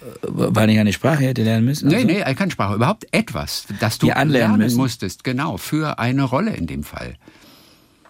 Äh, 0.01 0.27
weil 0.27 0.69
ich 0.69 0.79
eine 0.79 0.93
Sprache 0.93 1.23
hätte 1.23 1.43
lernen 1.43 1.65
müssen? 1.65 1.87
Also? 1.93 2.05
Nee, 2.05 2.23
nee, 2.23 2.35
keine 2.35 2.51
Sprache. 2.51 2.75
Überhaupt 2.75 3.07
etwas, 3.11 3.65
das 3.79 3.97
du 3.97 4.07
lernen 4.07 4.57
müssen. 4.57 4.77
musstest, 4.77 5.23
genau, 5.23 5.57
für 5.57 5.99
eine 5.99 6.23
Rolle 6.23 6.55
in 6.55 6.67
dem 6.67 6.83
Fall. 6.83 7.15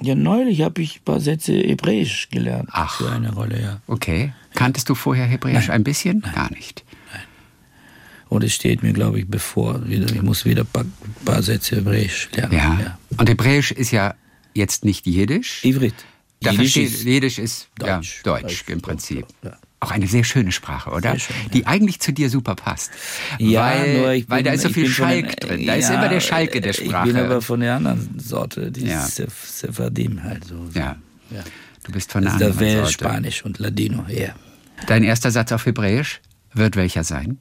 Ja, 0.02 0.16
neulich 0.16 0.62
habe 0.62 0.82
ich 0.82 0.98
ein 0.98 1.04
paar 1.04 1.20
Sätze 1.20 1.54
Hebräisch 1.54 2.30
gelernt. 2.30 2.70
Ach. 2.72 2.98
Für 2.98 3.12
eine 3.12 3.34
Rolle, 3.34 3.62
ja. 3.62 3.82
Okay. 3.88 4.34
Kanntest 4.56 4.90
du 4.90 4.96
vorher 4.96 5.26
Hebräisch 5.26 5.68
Nein. 5.68 5.78
ein 5.78 5.84
bisschen? 5.84 6.20
Nein. 6.20 6.36
Gar 6.36 6.52
nicht. 6.52 6.86
Und 8.30 8.44
es 8.44 8.54
steht 8.54 8.84
mir, 8.84 8.94
glaube 8.94 9.20
ich, 9.20 9.28
bevor. 9.28 9.82
Ich 9.88 10.22
muss 10.22 10.46
wieder 10.46 10.62
ein 10.62 10.68
paar, 10.68 10.86
paar 11.26 11.42
Sätze 11.42 11.78
Hebräisch 11.78 12.30
lernen. 12.34 12.54
Ja. 12.54 12.80
ja. 12.80 12.98
Und 13.18 13.28
Hebräisch 13.28 13.72
ist 13.72 13.92
ja 13.92 14.14
jetzt 14.54 14.86
nicht 14.86 15.08
Jiddisch. 15.08 15.66
Ivrit. 15.66 15.96
Da 16.42 16.52
Jiddisch, 16.52 16.78
ist, 16.78 17.04
Jiddisch 17.04 17.40
ist 17.40 17.70
Deutsch, 17.78 18.22
ja, 18.24 18.32
Deutsch, 18.32 18.44
Deutsch 18.44 18.64
im 18.68 18.82
Prinzip. 18.82 19.26
Ja. 19.44 19.58
Auch 19.82 19.92
eine 19.92 20.08
sehr 20.08 20.24
schöne 20.24 20.52
Sprache, 20.52 20.92
oder? 20.92 21.18
Schön, 21.18 21.36
ja. 21.44 21.50
Die 21.50 21.66
eigentlich 21.66 22.00
zu 22.02 22.12
dir 22.12 22.30
super 22.30 22.56
passt. 22.56 22.92
Ja, 23.40 23.62
weil, 23.62 23.98
nur 23.98 24.12
ich 24.12 24.28
bin, 24.28 24.36
weil 24.36 24.44
da 24.44 24.52
ist 24.52 24.62
so 24.62 24.70
viel 24.70 24.88
Schalk 24.88 25.40
den, 25.40 25.50
drin. 25.50 25.68
Da 25.68 25.76
ist 25.76 25.90
immer 25.90 26.10
der 26.10 26.20
Schalke 26.20 26.62
der 26.62 26.74
Sprache. 26.74 27.08
Ich 27.08 27.14
bin 27.14 27.24
aber 27.24 27.42
von 27.42 27.62
der 27.62 27.76
anderen 27.76 28.20
Sorte, 28.20 28.72
die 28.72 28.86
ja. 28.86 29.06
Sephardim 29.06 30.22
halt 30.24 30.46
so. 30.46 30.70
Ja. 30.74 30.98
ja. 31.32 31.44
Du 31.84 31.94
bist 31.94 32.12
von 32.12 32.24
der 32.24 32.34
also 32.34 32.46
anderen 32.46 32.78
Sorte. 32.78 32.94
Spanisch 32.94 33.44
und 33.46 33.58
Ladino, 33.58 34.06
ja. 34.10 34.36
Dein 34.86 35.04
erster 35.04 35.32
Satz 35.32 35.52
auf 35.52 35.66
Hebräisch 35.66 36.22
wird 36.54 36.76
welcher 36.76 37.04
sein? 37.04 37.40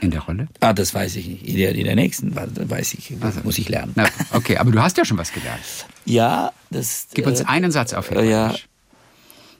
In 0.00 0.10
der 0.10 0.20
Rolle? 0.20 0.48
Ah, 0.60 0.72
das 0.72 0.94
weiß 0.94 1.16
ich 1.16 1.28
nicht. 1.28 1.46
In 1.46 1.56
der, 1.56 1.74
in 1.74 1.84
der 1.84 1.94
nächsten 1.94 2.34
weiß 2.34 2.94
ich, 2.94 3.12
also, 3.20 3.40
muss 3.44 3.58
ich 3.58 3.68
lernen. 3.68 3.92
Na, 3.94 4.08
okay, 4.32 4.56
aber 4.56 4.70
du 4.70 4.80
hast 4.82 4.96
ja 4.96 5.04
schon 5.04 5.18
was 5.18 5.32
gelernt. 5.32 5.62
ja, 6.04 6.52
das. 6.70 7.08
Gib 7.14 7.26
uns 7.26 7.40
äh, 7.40 7.44
einen 7.44 7.70
Satz 7.70 7.92
auf 7.92 8.10
Hebräisch. 8.10 8.28
Ja. 8.30 8.54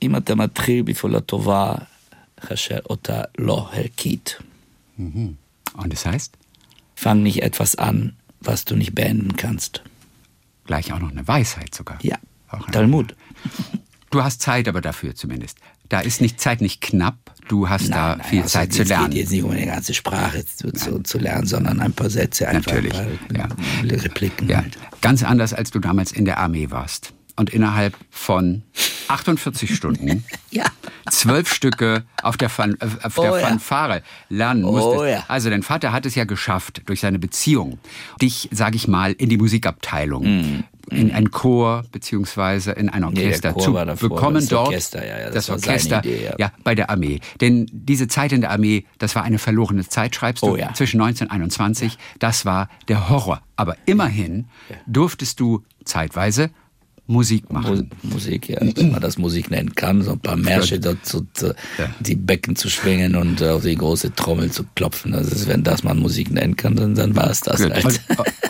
Immer 0.01 0.21
der 0.21 0.37
Matril 0.37 0.85
before 0.85 1.13
la 1.13 1.21
Tova, 1.21 1.87
Hasher 2.49 2.83
Ota 2.89 3.29
Lo 3.37 3.71
Herkit. 3.73 4.41
Mhm. 4.97 5.37
Und 5.75 5.93
das 5.93 6.07
heißt? 6.07 6.35
Fang 6.95 7.23
nicht 7.23 7.43
etwas 7.43 7.77
an, 7.77 8.17
was 8.41 8.65
du 8.65 8.77
nicht 8.77 8.95
beenden 8.95 9.37
kannst. 9.37 9.83
Gleich 10.67 10.93
auch 10.93 10.99
noch 10.99 11.11
eine 11.11 11.27
Weisheit 11.27 11.75
sogar. 11.75 11.99
Ja, 12.03 12.17
auch 12.51 12.67
Talmud. 12.71 13.15
Du 14.11 14.23
hast 14.23 14.41
Zeit 14.43 14.69
aber 14.69 14.81
dafür 14.81 15.15
zumindest. 15.15 15.59
Da 15.89 16.01
ist 16.01 16.21
nicht 16.21 16.39
Zeit 16.41 16.61
nicht 16.61 16.81
knapp, 16.81 17.17
du 17.49 17.69
hast 17.69 17.89
da 17.91 18.17
Nein, 18.17 18.27
viel 18.27 18.43
also 18.43 18.51
Zeit 18.51 18.73
zu 18.73 18.83
Es 18.83 18.89
lernen. 18.89 19.11
geht 19.11 19.21
jetzt 19.21 19.31
nicht 19.33 19.43
um 19.43 19.51
eine 19.53 19.65
ganze 19.67 19.95
Sprache 19.95 20.45
zu, 20.45 20.71
zu, 20.73 21.03
zu 21.03 21.19
lernen, 21.19 21.47
sondern 21.47 21.81
ein 21.81 21.93
paar 21.93 22.11
Sätze 22.11 22.47
einfach. 22.49 22.73
Natürlich, 22.73 22.93
Weil, 22.95 23.19
ja. 23.37 23.49
Repliken. 24.03 24.49
Ja, 24.49 24.59
halt. 24.59 24.77
ganz 25.01 25.23
anders, 25.23 25.55
als 25.55 25.71
du 25.71 25.79
damals 25.79 26.13
in 26.13 26.25
der 26.27 26.39
Armee 26.39 26.71
warst. 26.71 27.13
Und 27.37 27.51
innerhalb 27.51 27.95
von 28.11 28.65
48 29.07 29.73
Stunden 29.75 30.25
Ja. 30.51 30.65
zwölf 31.09 31.53
Stücke 31.55 32.05
auf 32.23 32.37
der, 32.37 32.49
Fan 32.49 32.77
äh, 32.81 32.87
auf 33.05 33.15
der 33.15 33.33
Oh. 33.33 33.39
Fanfare 33.39 34.03
lernen 34.29 34.65
Oh 34.65 34.73
musstest. 34.73 35.11
ja. 35.13 35.25
Also 35.29 35.49
dein 35.49 35.63
Vater 35.63 35.93
hat 35.93 36.05
es 36.05 36.17
ja 36.17 36.25
geschafft, 36.25 36.83
durch 36.87 37.01
seine 37.01 37.19
Beziehung, 37.21 37.79
dich, 38.21 38.49
sage 38.53 38.75
ich 38.77 38.89
mal, 38.89 39.13
in 39.13 39.29
die 39.29 39.37
Musikabteilung, 39.39 40.65
in 40.91 41.13
einen 41.13 41.31
Chor 41.31 41.85
beziehungsweise 41.93 42.73
in 42.73 42.89
ein 42.89 43.05
Orchester 43.05 43.53
Chor 43.53 43.97
zu 43.97 44.09
bekommen 44.09 44.37
das 44.37 44.49
dort. 44.49 44.69
Orchester, 44.69 45.07
ja, 45.07 45.19
ja, 45.19 45.25
das 45.27 45.47
das 45.47 45.51
Orchester, 45.51 45.99
Idee, 46.01 46.25
ja. 46.25 46.35
ja, 46.39 46.53
bei 46.65 46.75
der 46.75 46.91
Armee. 46.91 47.21
Denn 47.41 47.67
diese 47.73 48.09
Zeit 48.09 48.33
in 48.33 48.41
der 48.41 48.51
Armee, 48.51 48.85
das 48.99 49.15
war 49.15 49.23
eine 49.23 49.39
verlorene 49.39 49.87
Zeit, 49.87 50.15
schreibst 50.15 50.43
du, 50.43 50.49
Oh 50.53 50.57
ja. 50.57 50.73
zwischen 50.75 51.01
1921. 51.01 51.99
Das 52.19 52.45
war 52.45 52.69
der 52.89 53.09
Horror. 53.09 53.43
Aber 53.57 53.77
immerhin 53.87 54.47
durftest 54.87 55.41
du 55.41 55.65
zeitweise 55.85 56.51
Musik 57.11 57.51
machen. 57.51 57.91
Mu- 58.03 58.13
Musik, 58.15 58.51
ja, 58.51 58.59
wenn 58.61 58.91
man 58.93 59.01
das 59.01 59.17
Musik 59.17 59.51
nennen 59.51 59.75
kann, 59.75 60.03
so 60.03 60.13
ein 60.13 60.21
paar 60.21 60.37
Märsche 60.37 60.79
dort 60.79 61.05
zu, 61.07 61.27
zu, 61.33 61.55
Ja. 61.79 61.89
die 62.01 62.15
Becken 62.15 62.55
zu 62.55 62.69
schwingen 62.69 63.17
und 63.17 63.43
auf 63.43 63.63
die 63.63 63.75
große 63.77 64.15
Trommel 64.15 64.51
zu 64.53 64.65
klopfen. 64.75 65.15
Also 65.15 65.31
ist, 65.31 65.49
wenn 65.49 65.65
das 65.65 65.83
man 65.83 65.99
Musik 65.99 66.31
nennen 66.31 66.57
kann, 66.57 66.77
dann, 66.77 66.95
dann 66.95 67.17
war 67.17 67.31
es 67.31 67.41
das 67.41 67.63
halt. 67.63 67.83
Und, 67.85 68.01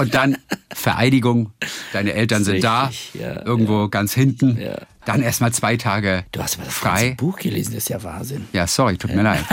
und 0.00 0.14
dann 0.14 0.36
Vereidigung. 0.72 1.52
Deine 1.92 2.12
Eltern 2.14 2.42
sind 2.42 2.64
da, 2.64 2.86
Richtig, 2.86 3.20
ja, 3.20 3.46
irgendwo 3.46 3.88
ganz 3.88 4.12
hinten. 4.12 4.58
Ja. 4.60 4.76
Dann 5.04 5.22
erstmal 5.22 5.52
zwei 5.52 5.76
Tage 5.76 6.24
Du 6.32 6.42
hast 6.42 6.56
aber 6.56 6.64
das 6.64 6.74
frei. 6.74 7.14
Buch 7.16 7.38
gelesen, 7.38 7.74
das 7.74 7.84
ist 7.84 7.88
ja 7.90 8.02
Wahnsinn. 8.02 8.44
Ja, 8.52 8.66
sorry, 8.66 8.98
tut 8.98 9.14
mir 9.14 9.22
leid. 9.22 9.44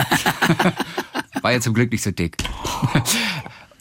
War 1.43 1.51
ja 1.51 1.61
zum 1.61 1.73
Glück 1.75 1.91
nicht 1.91 2.03
so 2.03 2.09
dick. 2.11 2.37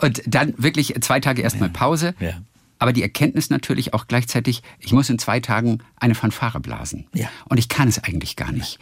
Und 0.00 0.22
dann 0.26 0.52
wirklich 0.58 0.94
zwei 1.00 1.18
Tage 1.20 1.40
erstmal 1.42 1.70
Pause. 1.70 2.14
Ja. 2.20 2.34
Aber 2.78 2.92
die 2.92 3.02
Erkenntnis 3.02 3.50
natürlich 3.50 3.94
auch 3.94 4.06
gleichzeitig, 4.06 4.62
ich 4.78 4.92
muss 4.92 5.10
in 5.10 5.18
zwei 5.18 5.40
Tagen 5.40 5.78
eine 5.96 6.14
Fanfare 6.14 6.60
blasen. 6.60 7.06
Ja. 7.14 7.28
Und 7.48 7.58
ich 7.58 7.68
kann 7.68 7.88
es 7.88 8.02
eigentlich 8.02 8.36
gar 8.36 8.52
nicht. 8.52 8.78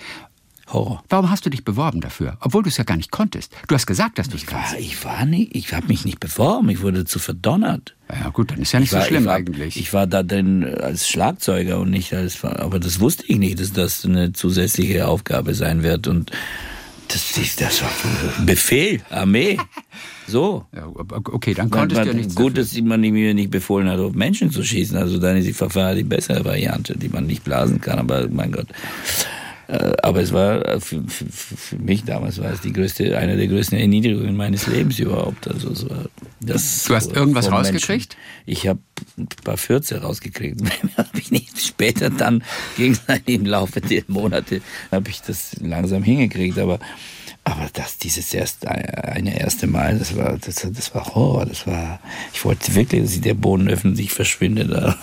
Horror. 0.72 1.02
Warum 1.08 1.30
hast 1.30 1.44
du 1.44 1.50
dich 1.50 1.64
beworben 1.64 2.00
dafür? 2.00 2.38
Obwohl 2.40 2.62
du 2.62 2.68
es 2.68 2.76
ja 2.76 2.84
gar 2.84 2.96
nicht 2.96 3.10
konntest. 3.10 3.52
Du 3.68 3.74
hast 3.74 3.86
gesagt, 3.86 4.18
dass 4.18 4.28
du 4.28 4.36
es 4.36 4.46
kannst. 4.46 4.74
ich 4.78 5.04
war 5.04 5.26
nicht, 5.26 5.54
ich 5.54 5.72
habe 5.72 5.86
mich 5.88 6.04
nicht 6.04 6.20
beworben, 6.20 6.68
ich 6.70 6.80
wurde 6.80 7.04
zu 7.04 7.18
verdonnert. 7.18 7.94
Ja 8.08 8.30
gut, 8.30 8.50
dann 8.50 8.58
ist 8.58 8.72
ja 8.72 8.80
nicht 8.80 8.88
ich 8.88 8.94
war, 8.94 9.02
so 9.02 9.08
schlimm 9.08 9.22
ich 9.22 9.26
war, 9.26 9.34
eigentlich. 9.34 9.76
Ich 9.76 9.92
war 9.92 10.06
da 10.06 10.22
drin 10.22 10.64
als 10.64 11.08
Schlagzeuger 11.08 11.78
und 11.78 11.90
nicht 11.90 12.14
als, 12.14 12.44
aber 12.44 12.78
das 12.78 13.00
wusste 13.00 13.24
ich 13.26 13.38
nicht, 13.38 13.60
dass 13.60 13.72
das 13.72 14.04
eine 14.04 14.32
zusätzliche 14.32 15.08
Aufgabe 15.08 15.54
sein 15.54 15.82
wird 15.82 16.06
und 16.06 16.30
das, 17.12 17.36
ist- 17.36 17.60
das 17.60 17.82
war 17.82 17.90
Befehl, 18.44 19.00
Armee, 19.10 19.58
so. 20.26 20.64
ja, 20.74 20.86
okay, 20.86 21.54
dann 21.54 21.68
Man, 21.68 21.78
konntest 21.80 22.00
du 22.00 22.04
ja 22.06 22.12
man, 22.12 22.16
nichts 22.16 22.34
gut, 22.34 22.56
dafür. 22.56 22.62
dass 22.80 22.80
man 22.82 23.00
mir 23.00 23.34
nicht 23.34 23.50
befohlen 23.50 23.88
hat, 23.88 23.98
auf 23.98 24.14
Menschen 24.14 24.50
zu 24.50 24.62
schießen. 24.62 24.96
Also 24.96 25.18
dann 25.18 25.36
ist 25.36 25.46
die 25.46 25.52
Verfahren 25.52 25.96
die 25.96 26.04
bessere 26.04 26.44
Variante, 26.44 26.96
die 26.96 27.08
man 27.08 27.26
nicht 27.26 27.44
blasen 27.44 27.80
kann. 27.80 27.98
Aber 27.98 28.28
mein 28.28 28.52
Gott. 28.52 28.66
Äh, 29.72 29.92
Aber 30.02 30.20
es 30.20 30.32
war 30.32 30.66
äh, 30.66 30.80
für, 30.80 31.02
für, 31.08 31.24
für 31.30 31.76
mich 31.76 32.04
damals 32.04 32.38
war 32.38 32.52
es 32.52 32.60
die 32.60 32.74
größte, 32.74 33.16
eine 33.16 33.38
der 33.38 33.48
größten 33.48 33.78
Erniedrigungen 33.78 34.36
meines 34.36 34.66
Lebens 34.66 34.98
überhaupt. 34.98 35.48
Also 35.48 35.70
es 35.70 35.88
war 35.88 36.04
das 36.40 36.84
Du 36.84 36.94
hast 36.94 37.12
irgendwas 37.12 37.46
vor 37.46 37.54
Menschen. 37.56 37.76
rausgekriegt? 37.76 38.16
Ich 38.44 38.66
habe 38.66 38.80
ein 39.16 39.28
paar 39.44 39.56
Fürze 39.56 40.02
rausgekriegt. 40.02 40.60
habe 40.98 41.18
ich 41.18 41.30
nicht. 41.30 41.58
Später 41.58 42.10
dann 42.10 42.44
ging 42.76 42.92
es 42.92 43.00
im 43.24 43.46
Laufe 43.46 43.80
der 43.80 44.02
Monate 44.08 44.60
habe 44.90 45.08
ich 45.08 45.22
das 45.22 45.56
langsam 45.60 46.02
hingekriegt. 46.02 46.58
Aber 46.58 46.78
aber 47.44 47.68
das 47.72 47.96
dieses 47.98 48.32
erste 48.34 48.70
eine 48.70 49.40
erste 49.40 49.66
Mal, 49.66 49.98
das 49.98 50.14
war 50.16 50.36
das, 50.38 50.66
das 50.70 50.94
war 50.94 51.14
Horror. 51.14 51.46
Das 51.46 51.66
war 51.66 51.98
ich 52.34 52.44
wollte 52.44 52.74
wirklich, 52.74 53.02
dass 53.02 53.20
der 53.22 53.34
Boden 53.34 53.68
öffentlich 53.68 54.12
verschwindet. 54.12 54.70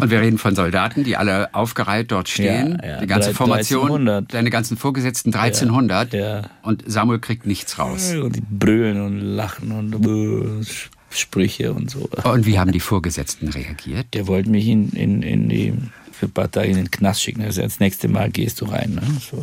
Und 0.00 0.10
wir 0.10 0.20
reden 0.20 0.38
von 0.38 0.54
Soldaten, 0.54 1.04
die 1.04 1.16
alle 1.16 1.54
aufgereiht 1.54 2.10
dort 2.12 2.28
stehen. 2.28 2.78
Ja, 2.82 2.88
ja. 2.88 3.00
Die 3.00 3.06
ganze 3.06 3.28
Drei- 3.30 3.34
Formation, 3.36 3.82
1300. 3.90 4.34
deine 4.34 4.50
ganzen 4.50 4.76
Vorgesetzten 4.76 5.32
1300. 5.34 6.12
Ja. 6.12 6.42
Und 6.62 6.84
Samuel 6.86 7.18
kriegt 7.18 7.46
nichts 7.46 7.78
raus. 7.78 8.12
Und 8.14 8.36
die 8.36 8.40
brüllen 8.42 9.00
und 9.00 9.20
lachen 9.20 9.72
und 9.72 10.62
äh, 10.62 10.64
Sprüche 11.10 11.72
und 11.72 11.90
so. 11.90 12.08
Und 12.24 12.46
wie 12.46 12.58
haben 12.58 12.72
die 12.72 12.80
Vorgesetzten 12.80 13.48
reagiert? 13.48 14.06
Der 14.14 14.26
wollte 14.26 14.50
mich 14.50 14.66
in, 14.68 14.90
in, 14.90 15.22
in 15.22 15.48
die, 15.48 15.72
für 16.12 16.26
ein 16.26 16.32
paar 16.32 16.50
Tage 16.50 16.68
in 16.68 16.76
den 16.76 16.90
Knast 16.90 17.22
schicken. 17.22 17.42
Also 17.42 17.62
das 17.62 17.80
nächste 17.80 18.08
Mal 18.08 18.30
gehst 18.30 18.60
du 18.60 18.66
rein. 18.66 18.94
Ne? 18.94 19.02
So 19.30 19.42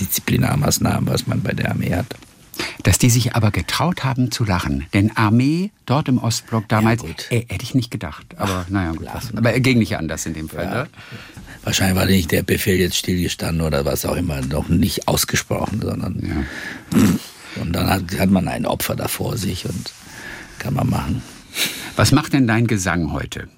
Disziplinarmaßnahmen, 0.00 1.08
was 1.08 1.26
man 1.26 1.40
bei 1.42 1.52
der 1.52 1.70
Armee 1.70 1.94
hat. 1.94 2.06
Dass 2.82 2.98
die 2.98 3.10
sich 3.10 3.34
aber 3.34 3.50
getraut 3.50 4.04
haben 4.04 4.30
zu 4.30 4.44
lachen. 4.44 4.86
Denn 4.94 5.16
Armee 5.16 5.70
dort 5.86 6.08
im 6.08 6.18
Ostblock 6.18 6.68
damals, 6.68 7.02
gut. 7.02 7.26
äh, 7.30 7.44
hätte 7.48 7.62
ich 7.62 7.74
nicht 7.74 7.90
gedacht. 7.90 8.26
Aber 8.36 8.66
naja, 8.68 8.92
gut. 8.92 9.08
Aber 9.36 9.52
er 9.52 9.60
ging 9.60 9.78
nicht 9.78 9.96
anders 9.96 10.26
in 10.26 10.34
dem 10.34 10.48
Fall. 10.48 10.66
Ne? 10.66 10.86
Wahrscheinlich 11.62 11.96
war 11.96 12.06
nicht 12.06 12.32
der 12.32 12.42
Befehl 12.42 12.76
jetzt 12.78 12.96
stillgestanden 12.96 13.60
oder 13.66 13.84
was 13.84 14.06
auch 14.06 14.16
immer, 14.16 14.40
noch 14.40 14.68
nicht 14.68 15.06
ausgesprochen, 15.08 15.80
sondern 15.82 16.46
und 17.56 17.72
dann 17.72 17.88
hat, 17.88 18.18
hat 18.18 18.30
man 18.30 18.48
ein 18.48 18.66
Opfer 18.66 18.96
da 18.96 19.08
vor 19.08 19.36
sich 19.36 19.64
und 19.66 19.92
kann 20.58 20.74
man 20.74 20.88
machen. 20.88 21.22
Was 21.96 22.12
macht 22.12 22.32
denn 22.32 22.46
dein 22.46 22.66
Gesang 22.66 23.12
heute? 23.12 23.48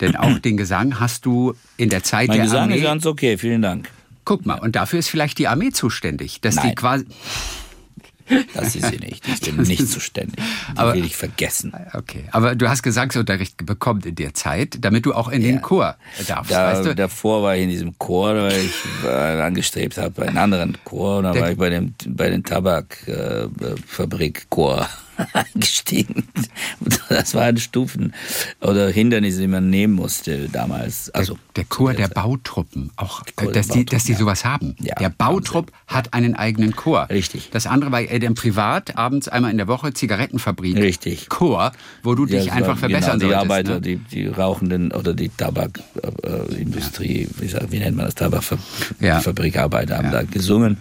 Denn 0.00 0.16
auch 0.16 0.38
den 0.38 0.56
Gesang 0.56 1.00
hast 1.00 1.24
du 1.24 1.54
in 1.76 1.88
der 1.88 2.02
Zeit 2.02 2.28
Mein 2.28 2.38
der 2.38 2.46
Gesang 2.46 2.62
Armee. 2.62 2.76
ist 2.76 2.82
ganz 2.82 3.06
okay, 3.06 3.38
vielen 3.38 3.62
Dank. 3.62 3.88
Guck 4.24 4.46
mal, 4.46 4.58
und 4.58 4.74
dafür 4.76 4.98
ist 4.98 5.08
vielleicht 5.08 5.38
die 5.38 5.48
Armee 5.48 5.70
zuständig, 5.70 6.40
dass 6.40 6.56
die 6.56 6.66
Nein. 6.68 6.74
quasi. 6.74 7.06
Das 8.54 8.74
ist 8.76 8.88
sie 8.90 8.98
nicht. 8.98 9.26
Ich 9.28 9.40
bin 9.40 9.56
nicht 9.66 9.88
zuständig. 9.88 10.36
Die 10.72 10.78
Aber- 10.78 10.94
will 10.94 11.04
ich 11.04 11.16
vergessen. 11.16 11.72
Okay, 11.92 12.24
aber 12.32 12.54
du 12.54 12.68
hast 12.68 12.82
Gesangsunterricht 12.82 13.64
bekommen 13.66 14.00
in 14.04 14.14
der 14.14 14.32
Zeit, 14.34 14.78
damit 14.80 15.04
du 15.06 15.12
auch 15.14 15.28
in 15.28 15.42
den 15.42 15.60
Chor 15.60 15.96
darfst, 16.26 16.50
Da, 16.52 16.72
weißt 16.72 16.86
du? 16.86 16.94
Davor 16.94 17.42
war 17.42 17.56
ich 17.56 17.64
in 17.64 17.68
diesem 17.70 17.98
Chor, 17.98 18.34
weil 18.34 18.64
ich 18.64 18.72
äh, 19.04 19.08
angestrebt 19.42 19.98
habe, 19.98 20.22
einen 20.26 20.38
anderen 20.38 20.78
Chor. 20.84 21.18
Und 21.18 21.24
dann 21.24 21.32
Der- 21.34 21.42
war 21.42 21.50
ich 21.50 21.58
bei 21.58 21.68
dem 21.70 21.94
bei 22.08 22.30
den 22.30 22.44
Tabakfabrik-Chor 22.44 24.88
eingestiegen. 25.32 26.24
Das 27.08 27.34
waren 27.34 27.56
Stufen 27.58 28.14
oder 28.60 28.88
Hindernisse, 28.90 29.40
die 29.40 29.46
man 29.46 29.70
nehmen 29.70 29.94
musste 29.94 30.48
damals. 30.48 31.10
Also 31.10 31.38
der 31.56 31.64
Chor 31.64 31.94
der 31.94 32.08
Bautruppen, 32.08 32.90
auch, 32.96 33.22
äh, 33.22 33.24
der 33.44 33.52
dass, 33.52 33.68
die, 33.68 33.84
dass 33.84 34.04
die 34.04 34.12
Bautruppen, 34.12 34.26
sowas 34.26 34.44
haben. 34.44 34.76
Ja, 34.80 34.94
der 34.96 35.10
Bautrupp 35.10 35.72
hat 35.86 36.14
einen 36.14 36.34
eigenen 36.34 36.74
Chor. 36.76 37.08
Richtig. 37.10 37.50
Das 37.50 37.66
andere 37.66 37.92
war 37.92 38.00
eher 38.00 38.18
dann 38.18 38.34
privat, 38.34 38.96
abends 38.96 39.28
einmal 39.28 39.50
in 39.50 39.56
der 39.58 39.68
Woche 39.68 39.92
Zigarettenfabrik. 39.94 40.76
Richtig. 40.76 41.28
Chor, 41.28 41.72
wo 42.02 42.14
du 42.14 42.26
Ja, 42.26 42.36
dich 42.38 42.46
das 42.46 42.54
einfach 42.56 42.68
war- 42.68 42.76
verbessern 42.76 43.18
genau, 43.18 43.42
die 43.42 43.48
solltest. 43.48 43.50
Arbeiter, 43.50 43.74
ne? 43.74 43.80
die, 43.80 43.96
die 43.96 44.26
Rauchenden 44.26 44.92
oder 44.92 45.14
die 45.14 45.28
Tabakindustrie, 45.28 47.28
wie, 47.38 47.48
sagt- 47.48 47.70
wie 47.70 47.78
nennt 47.78 47.96
man 47.96 48.06
das, 48.06 48.14
Ja. 48.18 48.28
Tabakfabrikarbeiter 48.30 49.96
haben 49.98 50.06
Ja. 50.06 50.10
da 50.12 50.22
gesungen. 50.22 50.78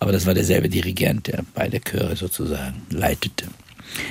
Aber 0.00 0.12
das 0.12 0.26
war 0.26 0.34
derselbe 0.34 0.68
Dirigent, 0.68 1.26
der 1.26 1.44
beide 1.54 1.80
Chöre 1.80 2.14
sozusagen 2.16 2.82
leitete. 2.90 3.46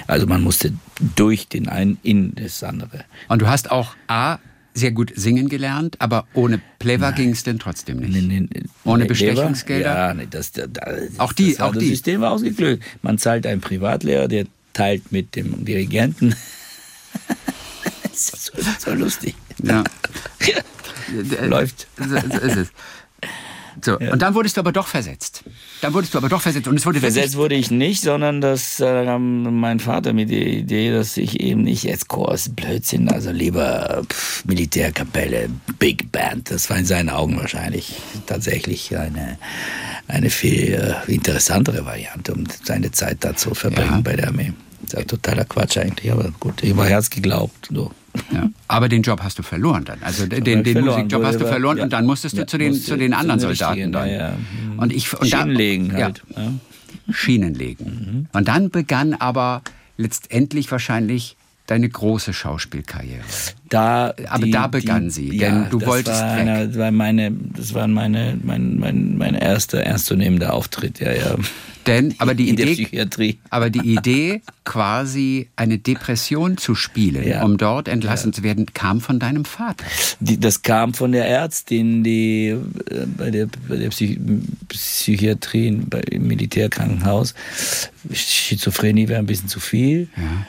Also 0.08 0.26
man 0.28 0.42
musste 0.42 0.74
durch 1.16 1.48
den 1.48 1.70
einen 1.70 1.98
in 2.04 2.34
das 2.36 2.64
andere. 2.64 3.06
Und 3.30 3.42
du 3.42 3.48
hast 3.48 3.72
auch 3.72 3.96
A, 4.08 4.40
sehr 4.74 4.92
gut 4.92 5.12
singen 5.16 5.50
gelernt, 5.50 5.96
aber 6.00 6.28
ohne 6.34 6.62
Plever 6.80 7.12
ging 7.12 7.32
es 7.32 7.44
denn 7.44 7.58
trotzdem 7.58 7.98
nicht. 7.98 8.12
Nee, 8.12 8.42
nee. 8.42 8.64
Ohne 8.84 9.04
Nee, 9.04 9.10
Bestechungsgelder? 9.10 9.96
Ja, 9.96 10.14
nee, 10.14 10.28
das, 10.30 10.52
das, 10.52 10.70
Auch 11.18 11.34
die, 11.34 11.52
das, 11.52 11.62
auch 11.62 11.74
das 11.74 11.80
die. 11.84 11.90
System 11.90 12.22
war 12.22 12.32
ausgeklügelt. 12.32 12.82
Man 13.02 13.18
zahlt 13.18 13.48
einen 13.48 13.62
Privatlehrer, 13.62 14.28
der 14.28 14.46
teilt 14.74 15.12
mit 15.12 15.36
dem 15.36 15.66
Dirigenten. 15.66 16.36
das 18.04 18.30
ist 18.30 18.46
so, 18.46 18.92
so 18.92 18.94
lustig. 18.94 19.36
Ja. 19.64 19.84
Läuft. 21.48 21.88
So, 21.98 22.06
so 22.06 22.40
ist 22.40 22.58
es. 22.58 22.68
So, 23.84 23.98
und 23.98 24.22
dann 24.22 24.34
wurdest 24.34 24.58
du 24.58 24.62
aber 24.62 24.72
doch 24.72 24.88
versetzt. 24.88 25.44
Dann 25.82 25.94
wurdest 25.94 26.14
du 26.14 26.18
aber 26.18 26.30
doch 26.30 26.42
versetzt 26.42 26.68
und 26.68 26.78
es 26.78 26.86
wurde 26.86 27.00
Versetzt 27.00 27.36
wurde 27.38 27.56
ich 27.56 27.70
nicht, 27.72 28.02
sondern 28.02 28.42
das 28.42 28.80
äh, 28.80 29.06
kam 29.06 29.60
mein 29.60 29.80
Vater 29.80 30.14
mit 30.14 30.30
der 30.32 30.46
Idee, 30.48 30.92
dass 30.92 31.16
ich 31.18 31.40
eben 31.40 31.62
nicht 31.62 31.84
jetzt 31.84 32.08
Chor 32.08 32.36
Blödsinn, 32.56 33.10
also 33.10 33.32
lieber 33.32 34.04
pff, 34.10 34.44
Militärkapelle, 34.46 35.50
Big 35.80 36.12
Band. 36.12 36.50
Das 36.52 36.70
war 36.70 36.78
in 36.78 36.86
seinen 36.86 37.10
Augen 37.10 37.38
wahrscheinlich 37.38 37.94
tatsächlich 38.26 38.98
eine, 38.98 39.38
eine 40.08 40.30
viel 40.30 40.74
äh, 41.08 41.12
interessantere 41.12 41.86
Variante, 41.86 42.34
um 42.34 42.46
seine 42.64 42.92
Zeit 42.92 43.18
da 43.22 43.36
zu 43.36 43.54
verbringen 43.54 43.92
Ja. 43.92 44.02
bei 44.02 44.16
der 44.16 44.28
Armee. 44.30 44.54
Das 44.82 44.94
ist 44.94 45.00
ja 45.00 45.06
totaler 45.06 45.46
Quatsch 45.46 45.78
eigentlich, 45.78 46.12
aber 46.12 46.32
gut, 46.40 46.64
ich 46.64 46.76
war 46.78 46.88
Herz 46.88 47.10
geglaubt. 47.10 47.70
So. 47.72 47.92
Ja. 48.32 48.50
Aber 48.68 48.90
den 48.90 49.02
Job 49.02 49.22
hast 49.24 49.40
du 49.40 49.44
verloren 49.44 49.86
dann. 49.86 50.00
Also 50.02 50.26
den, 50.26 50.44
den 50.44 50.64
verloren, 50.64 50.86
Musikjob 50.86 51.24
hast 51.24 51.40
du 51.42 51.46
verloren 51.48 51.78
ja. 51.78 51.84
und 51.84 51.94
dann 51.94 52.06
musstest 52.06 52.36
du 52.36 52.42
Ja, 52.42 52.48
zu 52.48 52.58
den, 52.58 52.70
musste 52.74 52.86
zu 52.86 52.98
den 52.98 53.12
zu 53.12 53.18
anderen 53.18 53.40
den 53.40 53.48
Soldaten 53.56 53.92
dann. 53.92 54.10
ja, 54.10 54.16
ja. 54.18 54.34
Und 54.78 54.94
ich 54.94 55.14
und 55.20 55.28
Schienen 55.28 55.50
legen 55.52 55.94
halt. 55.94 56.22
Ja, 56.36 56.44
Ja. 56.44 56.54
Schienen 57.10 57.54
legen. 57.54 58.28
Und 58.34 58.48
dann 58.48 58.70
begann 58.70 59.14
aber 59.14 59.62
letztendlich 59.98 60.70
wahrscheinlich 60.72 61.38
deine 61.68 61.88
große 61.90 62.34
Schauspielkarriere. 62.34 63.22
Da, 63.70 64.14
Aber 64.30 64.48
da 64.48 64.68
begann 64.68 65.10
sie, 65.10 65.38
denn 65.38 65.70
du 65.70 65.80
das 65.80 65.88
wolltest 65.88 66.22
war 66.22 66.36
weg. 66.36 66.42
Einer, 66.42 66.68
das 66.68 66.78
war 66.78 66.92
meine, 66.92 67.32
das 67.32 67.74
war 67.74 67.88
meine, 67.88 68.38
mein, 68.42 68.80
mein, 68.80 69.18
mein 69.18 69.36
erster 69.36 69.80
ernstzunehmender 69.80 70.54
Auftritt, 70.54 71.00
ja, 71.00 71.12
ja. 71.12 71.36
Denn, 71.88 72.14
aber 72.20 72.36
die 72.36 72.50
In 72.50 72.56
der 72.58 72.68
Idee, 72.68 72.84
Psychiatrie. 72.84 73.40
aber 73.50 73.70
die 73.70 73.80
Idee, 73.96 74.42
quasi 74.66 75.50
eine 75.56 75.78
Depression 75.80 76.58
zu 76.58 76.76
spielen, 76.76 77.26
Ja. 77.28 77.44
um 77.44 77.58
dort 77.58 77.88
entlassen 77.88 78.34
zu 78.34 78.44
werden, 78.44 78.66
kam 78.74 79.02
von 79.02 79.20
deinem 79.20 79.46
Vater. 79.46 79.86
Die, 80.20 80.40
das 80.40 80.62
kam 80.62 80.94
von 80.94 81.12
der 81.14 81.28
Ärztin, 81.28 82.04
die 82.04 82.48
äh, 82.50 82.58
bei 83.18 83.32
der, 83.32 83.48
bei 83.68 83.78
der 83.78 83.90
Psych 83.90 84.20
Psychiatrie 84.68 85.68
in- 85.68 85.90
bei, 85.90 86.02
im 86.02 86.28
Militärkrankenhaus, 86.28 87.34
Schizophrenie 88.12 89.08
wäre 89.08 89.20
ein 89.20 89.26
bisschen 89.26 89.48
zu 89.50 89.60
viel, 89.60 90.08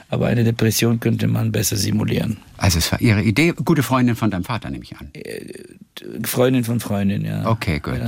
aber 0.09 0.27
eine 0.27 0.43
Depression 0.43 0.99
könnte 0.99 1.27
man 1.27 1.51
besser 1.51 1.75
simulieren. 1.75 2.37
Also 2.57 2.77
es 2.79 2.91
war 2.91 2.99
ihre 3.01 3.21
Idee, 3.23 3.53
gute 3.53 3.83
Freundin 3.83 4.15
von 4.15 4.31
deinem 4.31 4.43
Vater, 4.43 4.69
nehme 4.69 4.83
ich 4.83 4.95
an. 4.97 5.09
Freundin 6.23 6.63
von 6.63 6.79
Freundin, 6.79 7.23
ja. 7.25 7.45
Okay, 7.49 7.79
gut. 7.79 7.99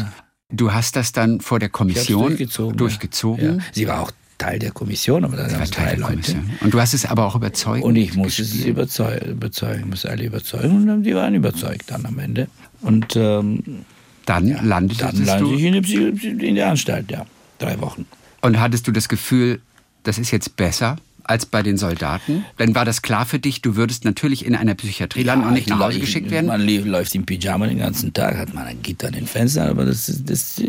Du 0.51 0.73
hast 0.73 0.95
das 0.95 1.11
dann 1.11 1.39
vor 1.41 1.59
der 1.59 1.67
Ich 1.67 1.73
Kommission 1.73 2.27
durchgezogen. 2.27 2.77
durchgezogen. 2.77 3.57
Ja. 3.59 3.63
Sie 3.71 3.87
war 3.87 4.01
auch 4.01 4.11
Teil 4.37 4.59
der 4.59 4.71
Kommission, 4.71 5.23
aber 5.23 5.37
da 5.37 5.43
Das 5.43 5.51
gab 5.51 5.59
war 5.59 5.65
es 5.65 5.71
Teil 5.71 5.85
der 5.91 5.97
Leute. 5.99 6.11
Kommission. 6.13 6.49
Und 6.61 6.73
du 6.73 6.79
hast 6.81 6.93
es 6.93 7.05
aber 7.05 7.25
auch 7.25 7.35
überzeugt. 7.35 7.83
Und 7.83 7.95
ich 7.95 8.15
musste 8.15 8.43
sie 8.43 8.67
überzeugen, 8.69 9.31
überzeugen, 9.31 9.89
musste 9.89 10.09
alle 10.09 10.25
überzeugen 10.25 10.75
und 10.77 10.87
dann- 10.87 11.03
die 11.03 11.13
waren 11.15 11.35
überzeugt 11.35 11.83
dann 11.91 12.05
am 12.05 12.17
Ende. 12.19 12.47
Und 12.81 13.15
ähm, 13.15 13.63
Dann 14.25 14.47
landetest 14.65 15.01
dann 15.19 15.25
landete 15.25 15.53
ich 15.55 15.63
in 15.63 15.73
der, 16.39 16.47
in 16.47 16.55
der 16.55 16.69
Anstalt, 16.71 17.11
ja. 17.11 17.25
Drei 17.59 17.79
Wochen. 17.79 18.05
und 18.41 18.59
hattest 18.59 18.87
du 18.87 18.91
das 18.91 19.07
Gefühl, 19.07 19.61
das 20.03 20.17
ist 20.17 20.31
jetzt 20.31 20.55
besser 20.55 20.97
als 21.23 21.45
bei 21.45 21.63
den 21.63 21.77
Soldaten? 21.77 22.45
Dann 22.57 22.75
war 22.75 22.85
das 22.85 23.01
klar 23.01 23.25
für 23.25 23.39
dich, 23.39 23.61
du 23.61 23.75
würdest 23.75 24.05
natürlich 24.05 24.45
in 24.45 24.55
einer 24.55 24.75
Psychiatrie 24.75 25.23
landen 25.23 25.47
und 25.47 25.53
nicht 25.53 25.69
nach 25.69 25.79
Hause 25.79 25.99
geschickt 25.99 26.31
werden? 26.31 26.47
Man 26.47 26.67
läuft 26.67 27.15
im 27.15 27.25
Pyjama 27.25 27.67
den 27.67 27.79
ganzen 27.79 28.13
Tag, 28.13 28.37
hat 28.37 28.53
man 28.53 28.65
ein 28.65 28.81
Gitter 28.81 29.07
an 29.07 29.13
den 29.13 29.27
Fenstern, 29.27 29.69
aber 29.69 29.85
das, 29.85 30.21
das, 30.25 30.61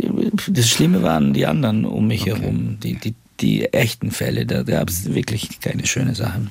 das 0.48 0.68
Schlimme 0.68 1.02
waren 1.02 1.32
die 1.32 1.46
anderen 1.46 1.84
um 1.84 2.06
mich 2.06 2.26
herum, 2.26 2.78
die, 2.82 2.94
die, 2.94 3.14
die 3.40 3.72
echten 3.72 4.10
Fälle. 4.10 4.46
Da 4.46 4.62
gab 4.62 4.88
es 4.88 5.14
wirklich 5.14 5.60
keine 5.60 5.86
schönen 5.86 6.14
Sachen. 6.14 6.50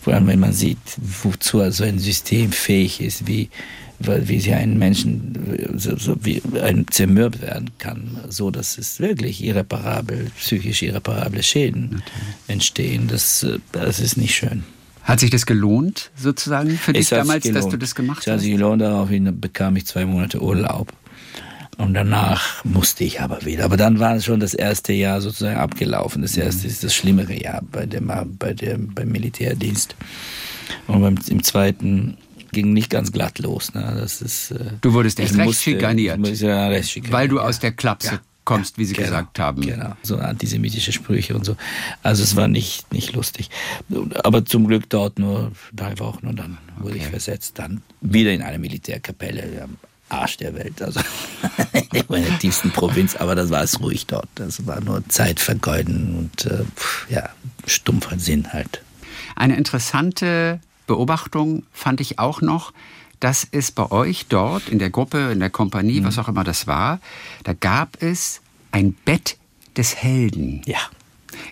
Vor 0.00 0.14
allem, 0.14 0.26
wenn 0.26 0.40
man 0.40 0.52
sieht, 0.52 0.78
wozu 0.96 1.70
so 1.70 1.84
ein 1.84 2.00
System 2.00 2.50
fähig 2.50 3.00
ist, 3.00 3.28
wie, 3.28 3.50
wie 4.06 4.40
sie 4.40 4.52
einen 4.54 4.78
Menschen 4.78 5.76
so, 5.76 5.96
so 5.96 6.16
wie 6.24 6.42
ein 6.62 6.86
zermürbt 6.90 7.42
werden 7.42 7.70
kann, 7.78 8.18
so 8.28 8.50
dass 8.50 8.78
es 8.78 9.00
wirklich 9.00 9.42
irreparabel, 9.42 10.30
psychisch 10.36 10.82
irreparable 10.82 11.42
Schäden 11.42 12.02
entstehen. 12.48 13.08
Das, 13.08 13.42
äh, 13.42 13.58
das 13.72 14.00
ist 14.00 14.16
nicht 14.16 14.34
schön. 14.34 14.64
Hat 15.02 15.18
sich 15.20 15.30
das 15.30 15.46
gelohnt, 15.46 16.10
sozusagen, 16.16 16.70
für 16.78 16.92
dich 16.92 17.08
damals, 17.08 17.44
dass 17.50 17.68
du 17.68 17.76
das 17.76 17.94
gemacht 17.94 18.20
Es 18.20 18.26
hat 18.28 18.34
hast? 18.34 18.42
sich 18.42 18.52
gelohnt, 18.52 18.82
daraufhin 18.82 19.40
bekam 19.40 19.74
ich 19.76 19.86
zwei 19.86 20.06
Monate 20.06 20.40
Urlaub. 20.40 20.92
Und 21.78 21.94
danach 21.94 22.64
musste 22.64 23.02
ich 23.02 23.20
aber 23.20 23.44
wieder. 23.44 23.64
Aber 23.64 23.76
dann 23.76 23.98
war 23.98 24.20
schon 24.20 24.38
das 24.38 24.54
erste 24.54 24.92
Jahr 24.92 25.20
sozusagen 25.20 25.56
abgelaufen. 25.56 26.22
Das 26.22 26.36
erste 26.36 26.66
ist 26.68 26.84
das 26.84 26.94
schlimmere 26.94 27.40
Jahr 27.42 27.62
bei 27.72 27.86
dem, 27.86 28.12
bei 28.38 28.52
dem, 28.52 28.94
beim 28.94 29.08
Militärdienst. 29.08 29.96
Und 30.86 31.00
beim, 31.00 31.18
im 31.28 31.42
zweiten 31.42 32.18
ging 32.52 32.72
nicht 32.72 32.90
ganz 32.90 33.10
glatt 33.12 33.38
los. 33.38 33.74
Ne? 33.74 33.96
Das 33.98 34.22
ist, 34.22 34.50
äh, 34.52 34.72
Du 34.80 34.92
wurdest 34.92 35.18
erst 35.20 35.34
recht 35.36 35.44
musste- 35.44 35.62
schikaniert. 35.64 36.18
ja 36.40 36.68
recht 36.68 36.90
schikaniert. 36.90 37.12
Weil 37.12 37.28
du 37.28 37.36
ja. 37.36 37.42
aus 37.42 37.58
der 37.58 37.72
Klapse 37.72 38.20
kommst, 38.44 38.76
wie 38.78 38.84
sie 38.84 38.94
Genau, 38.94 39.06
gesagt 39.08 39.38
haben. 39.38 39.62
Genau, 39.62 39.94
so 40.02 40.16
antisemitische 40.18 40.92
Sprüche 40.92 41.34
und 41.34 41.44
so. 41.44 41.56
Also 42.02 42.22
es 42.22 42.34
war 42.36 42.48
nicht, 42.48 42.92
nicht 42.92 43.12
lustig. 43.14 43.50
Aber 44.24 44.44
zum 44.44 44.66
Glück 44.66 44.88
dort 44.90 45.18
nur 45.18 45.52
drei 45.72 45.98
Wochen 45.98 46.26
und 46.26 46.36
dann 46.38 46.58
wurde 46.76 46.96
ich 46.98 47.06
versetzt. 47.06 47.58
Dann 47.58 47.82
wieder 48.00 48.32
in 48.32 48.42
eine 48.42 48.58
Militärkapelle 48.58 49.68
Arsch 50.08 50.36
der 50.38 50.54
Welt. 50.54 50.82
Also 50.82 51.00
in 51.92 52.06
der 52.24 52.38
tiefsten 52.40 52.70
Provinz, 52.72 53.14
aber 53.16 53.34
das 53.34 53.48
war 53.50 53.62
es 53.62 53.80
ruhig 53.80 54.06
dort. 54.06 54.28
Das 54.34 54.66
war 54.66 54.80
nur 54.80 55.06
Zeit 55.08 55.38
vergeuden 55.40 56.16
und 56.18 56.46
äh, 56.50 56.64
ja, 57.08 57.28
stumpfer 57.66 58.18
Sinn 58.18 58.52
halt. 58.52 58.82
Eine 59.36 59.56
interessante 59.56 60.60
Beobachtung 60.86 61.64
fand 61.72 62.00
ich 62.00 62.18
auch 62.18 62.40
noch, 62.40 62.72
dass 63.20 63.46
es 63.50 63.70
bei 63.70 63.90
euch 63.90 64.26
dort 64.28 64.68
in 64.68 64.78
der 64.78 64.90
Gruppe, 64.90 65.30
in 65.32 65.40
der 65.40 65.50
Kompanie, 65.50 66.00
Mhm. 66.00 66.04
was 66.04 66.18
auch 66.18 66.28
immer 66.28 66.44
das 66.44 66.66
war, 66.66 67.00
da 67.44 67.52
gab 67.52 68.02
es 68.02 68.40
ein 68.72 68.94
Bett 69.04 69.36
des 69.76 69.96
Helden. 69.96 70.62
Ja. 70.66 70.78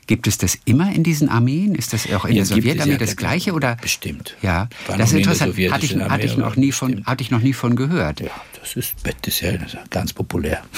Gibt 0.07 0.27
es 0.27 0.37
das 0.37 0.59
immer 0.67 0.93
in 0.93 1.05
diesen 1.05 1.29
Armeen? 1.29 1.75
Ist 1.75 1.93
das 1.93 2.07
auch 2.13 2.25
in 2.25 2.33
Ja, 2.33 2.43
der 2.43 2.47
Sowjetarmee 2.47 2.93
ja, 2.93 2.99
das 2.99 3.11
ja, 3.11 3.17
Gleiche 3.17 3.53
oder? 3.53 3.77
Bestimmt. 3.77 4.37
Ja, 4.43 4.69
War 4.89 4.99
das 4.99 5.11
ist 5.13 5.19
interessant. 5.19 5.55
Hatte 5.71 5.87
ich, 5.87 5.97
hatte 5.97 6.27
ich 6.27 6.37
noch 6.37 6.57
nie 6.57 6.73
von, 6.73 7.05
hatte 7.07 7.23
ich 7.23 7.31
noch 7.31 7.41
nie 7.41 7.53
von 7.55 7.77
gehört. 7.77 8.21
Ja, 8.21 8.31
das 8.61 8.75
ist 8.77 9.03
Bett 9.03 9.25
des 9.27 9.41
Helden, 9.41 9.63
das 9.65 9.75
ist 9.75 9.91
ganz 9.91 10.13
populär. 10.13 10.63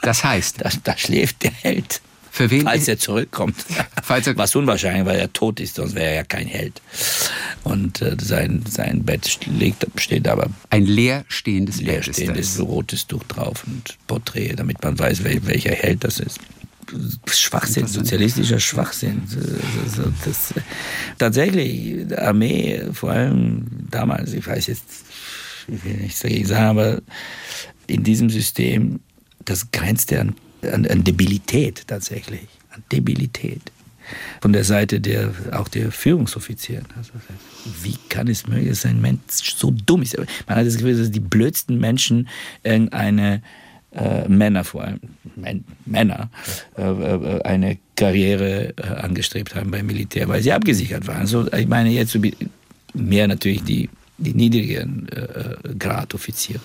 Das 0.00 0.24
heißt, 0.24 0.62
Da, 0.62 0.70
da 0.84 0.96
schläft 0.96 1.42
der 1.42 1.52
Held. 1.52 2.00
Für 2.34 2.50
wen 2.50 2.62
Falls 2.62 2.88
er 2.88 2.98
zurückkommt. 2.98 3.56
Falls 4.02 4.26
er- 4.26 4.36
Was 4.38 4.54
unwahrscheinlich, 4.56 5.04
weil 5.04 5.20
er 5.20 5.30
tot 5.32 5.60
ist, 5.60 5.74
sonst 5.74 5.94
wäre 5.94 6.06
er 6.06 6.14
ja 6.14 6.24
kein 6.24 6.46
Held. 6.46 6.80
Und 7.62 8.00
äh, 8.00 8.16
sein, 8.20 8.64
sein 8.66 9.04
Bett 9.04 9.38
liegt, 9.46 9.86
steht 10.00 10.26
aber 10.26 10.48
ein 10.70 10.86
leer 10.86 11.24
stehendes 11.28 11.80
leer 11.82 11.98
Bett 11.98 12.08
ist 12.08 12.16
stehendes 12.16 12.56
das. 12.56 12.66
rotes 12.66 13.06
Tuch 13.06 13.22
drauf 13.24 13.64
und 13.66 13.98
Porträt, 14.06 14.54
damit 14.56 14.82
man 14.82 14.98
weiß, 14.98 15.22
wel, 15.24 15.46
welcher 15.46 15.72
Held 15.72 16.04
das 16.04 16.20
ist. 16.20 16.38
Schwachsinn, 17.30 17.86
sozialistischer 17.86 18.60
Schwachsinn. 18.60 19.22
Das, 20.24 20.54
tatsächlich, 21.18 22.18
Armee, 22.18 22.82
vor 22.92 23.10
allem 23.12 23.66
damals, 23.90 24.32
ich 24.32 24.46
weiß 24.46 24.66
jetzt, 24.68 24.84
ich 25.68 25.84
will 25.84 25.94
nichts 25.94 26.20
dagegen 26.20 26.46
sagen, 26.46 26.64
aber 26.78 27.02
in 27.86 28.02
diesem 28.02 28.30
System, 28.30 29.00
das 29.44 29.70
grenzte 29.70 30.20
an, 30.20 30.34
an, 30.62 30.86
an 30.86 31.04
Debilität 31.04 31.84
tatsächlich. 31.86 32.48
An 32.70 32.82
Debilität. 32.90 33.60
Von 34.40 34.52
der 34.52 34.64
Seite 34.64 35.00
der, 35.00 35.32
auch 35.52 35.68
der 35.68 35.92
Führungsoffiziere. 35.92 36.82
Also, 36.96 37.12
wie 37.82 37.96
kann 38.08 38.28
es 38.28 38.46
möglich 38.46 38.66
sein, 38.66 38.72
dass 38.72 38.84
ein 38.84 39.00
Mensch 39.00 39.54
so 39.56 39.70
dumm 39.70 40.02
ist? 40.02 40.16
Man 40.16 40.56
hat 40.56 40.66
das 40.66 40.76
Gefühl, 40.76 40.98
dass 40.98 41.10
die 41.10 41.20
blödsten 41.20 41.78
Menschen 41.78 42.28
irgendeine 42.62 43.42
äh, 43.92 44.28
Männer 44.28 44.64
vor 44.64 44.84
allem, 44.84 45.00
Män 45.36 45.64
Männer, 45.86 46.30
äh, 46.76 46.82
äh, 46.82 47.42
eine 47.42 47.78
Karriere 47.94 48.74
äh, 48.76 48.82
angestrebt 48.82 49.54
haben 49.54 49.70
beim 49.70 49.86
Militär, 49.86 50.28
weil 50.28 50.42
sie 50.42 50.52
abgesichert 50.52 51.06
waren. 51.06 51.20
Also, 51.20 51.50
ich 51.52 51.68
meine 51.68 51.90
jetzt 51.90 52.18
mehr 52.94 53.28
natürlich 53.28 53.62
die, 53.62 53.88
die 54.18 54.34
niedrigen 54.34 55.08
äh, 55.08 55.74
Gradoffiziere. 55.78 56.60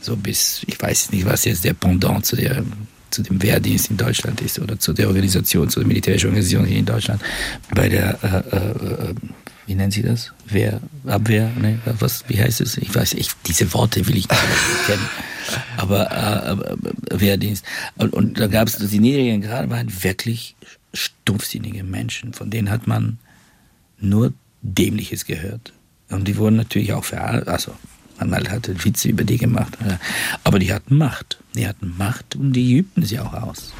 So 0.00 0.16
bis, 0.16 0.62
ich 0.66 0.80
weiß 0.80 1.12
nicht, 1.12 1.26
was 1.26 1.44
jetzt 1.44 1.64
der 1.64 1.74
Pendant 1.74 2.26
zu 2.26 2.36
der 2.36 2.64
zu 3.10 3.22
dem 3.22 3.42
Wehrdienst 3.42 3.90
in 3.90 3.96
Deutschland 3.96 4.40
ist 4.40 4.58
oder 4.58 4.78
zu 4.78 4.92
der 4.92 5.08
Organisation, 5.08 5.68
zu 5.68 5.80
der 5.80 5.88
militärischen 5.88 6.28
Organisation 6.28 6.64
hier 6.64 6.78
in 6.78 6.86
Deutschland. 6.86 7.22
Bei 7.74 7.88
der, 7.88 8.18
äh, 8.22 8.56
äh, 8.56 9.10
äh, 9.10 9.14
wie 9.66 9.74
nennen 9.74 9.90
Sie 9.90 10.02
das? 10.02 10.32
Wehr, 10.46 10.80
Abwehr? 11.06 11.50
Ne? 11.60 11.78
Was, 11.98 12.24
wie 12.28 12.40
heißt 12.40 12.60
es? 12.60 12.76
Ich 12.78 12.94
weiß, 12.94 13.14
ich, 13.14 13.30
diese 13.46 13.72
Worte 13.74 14.06
will 14.06 14.16
ich 14.16 14.28
nicht 14.28 14.40
kennen. 14.86 15.08
Aber, 15.76 16.10
aber 16.10 16.70
äh, 16.70 16.76
Wehrdienst. 17.20 17.64
Und, 17.96 18.12
und 18.12 18.38
da 18.38 18.46
gab 18.46 18.68
es, 18.68 18.76
die 18.76 18.98
niedrigen 18.98 19.42
Grade 19.42 19.70
waren 19.70 19.90
wirklich 20.02 20.56
stumpfsinnige 20.94 21.84
Menschen, 21.84 22.32
von 22.32 22.50
denen 22.50 22.70
hat 22.70 22.86
man 22.86 23.18
nur 24.00 24.32
Dämliches 24.62 25.24
gehört. 25.24 25.72
Und 26.10 26.26
die 26.26 26.36
wurden 26.36 26.56
natürlich 26.56 26.92
auch 26.92 27.04
verarbeitet. 27.04 27.48
Also, 27.48 27.72
man 28.18 28.32
halt 28.32 28.50
hatte 28.50 28.84
Witze 28.84 29.08
über 29.08 29.24
die 29.24 29.38
gemacht. 29.38 29.76
ja. 29.84 29.98
Aber 30.44 30.58
die 30.58 30.72
hatten 30.72 30.96
Macht. 30.96 31.38
Die 31.54 31.66
hatten 31.66 31.94
Macht 31.96 32.36
und 32.36 32.52
die 32.52 32.76
übten 32.76 33.04
sie 33.04 33.20
auch 33.20 33.32
aus. 33.32 33.72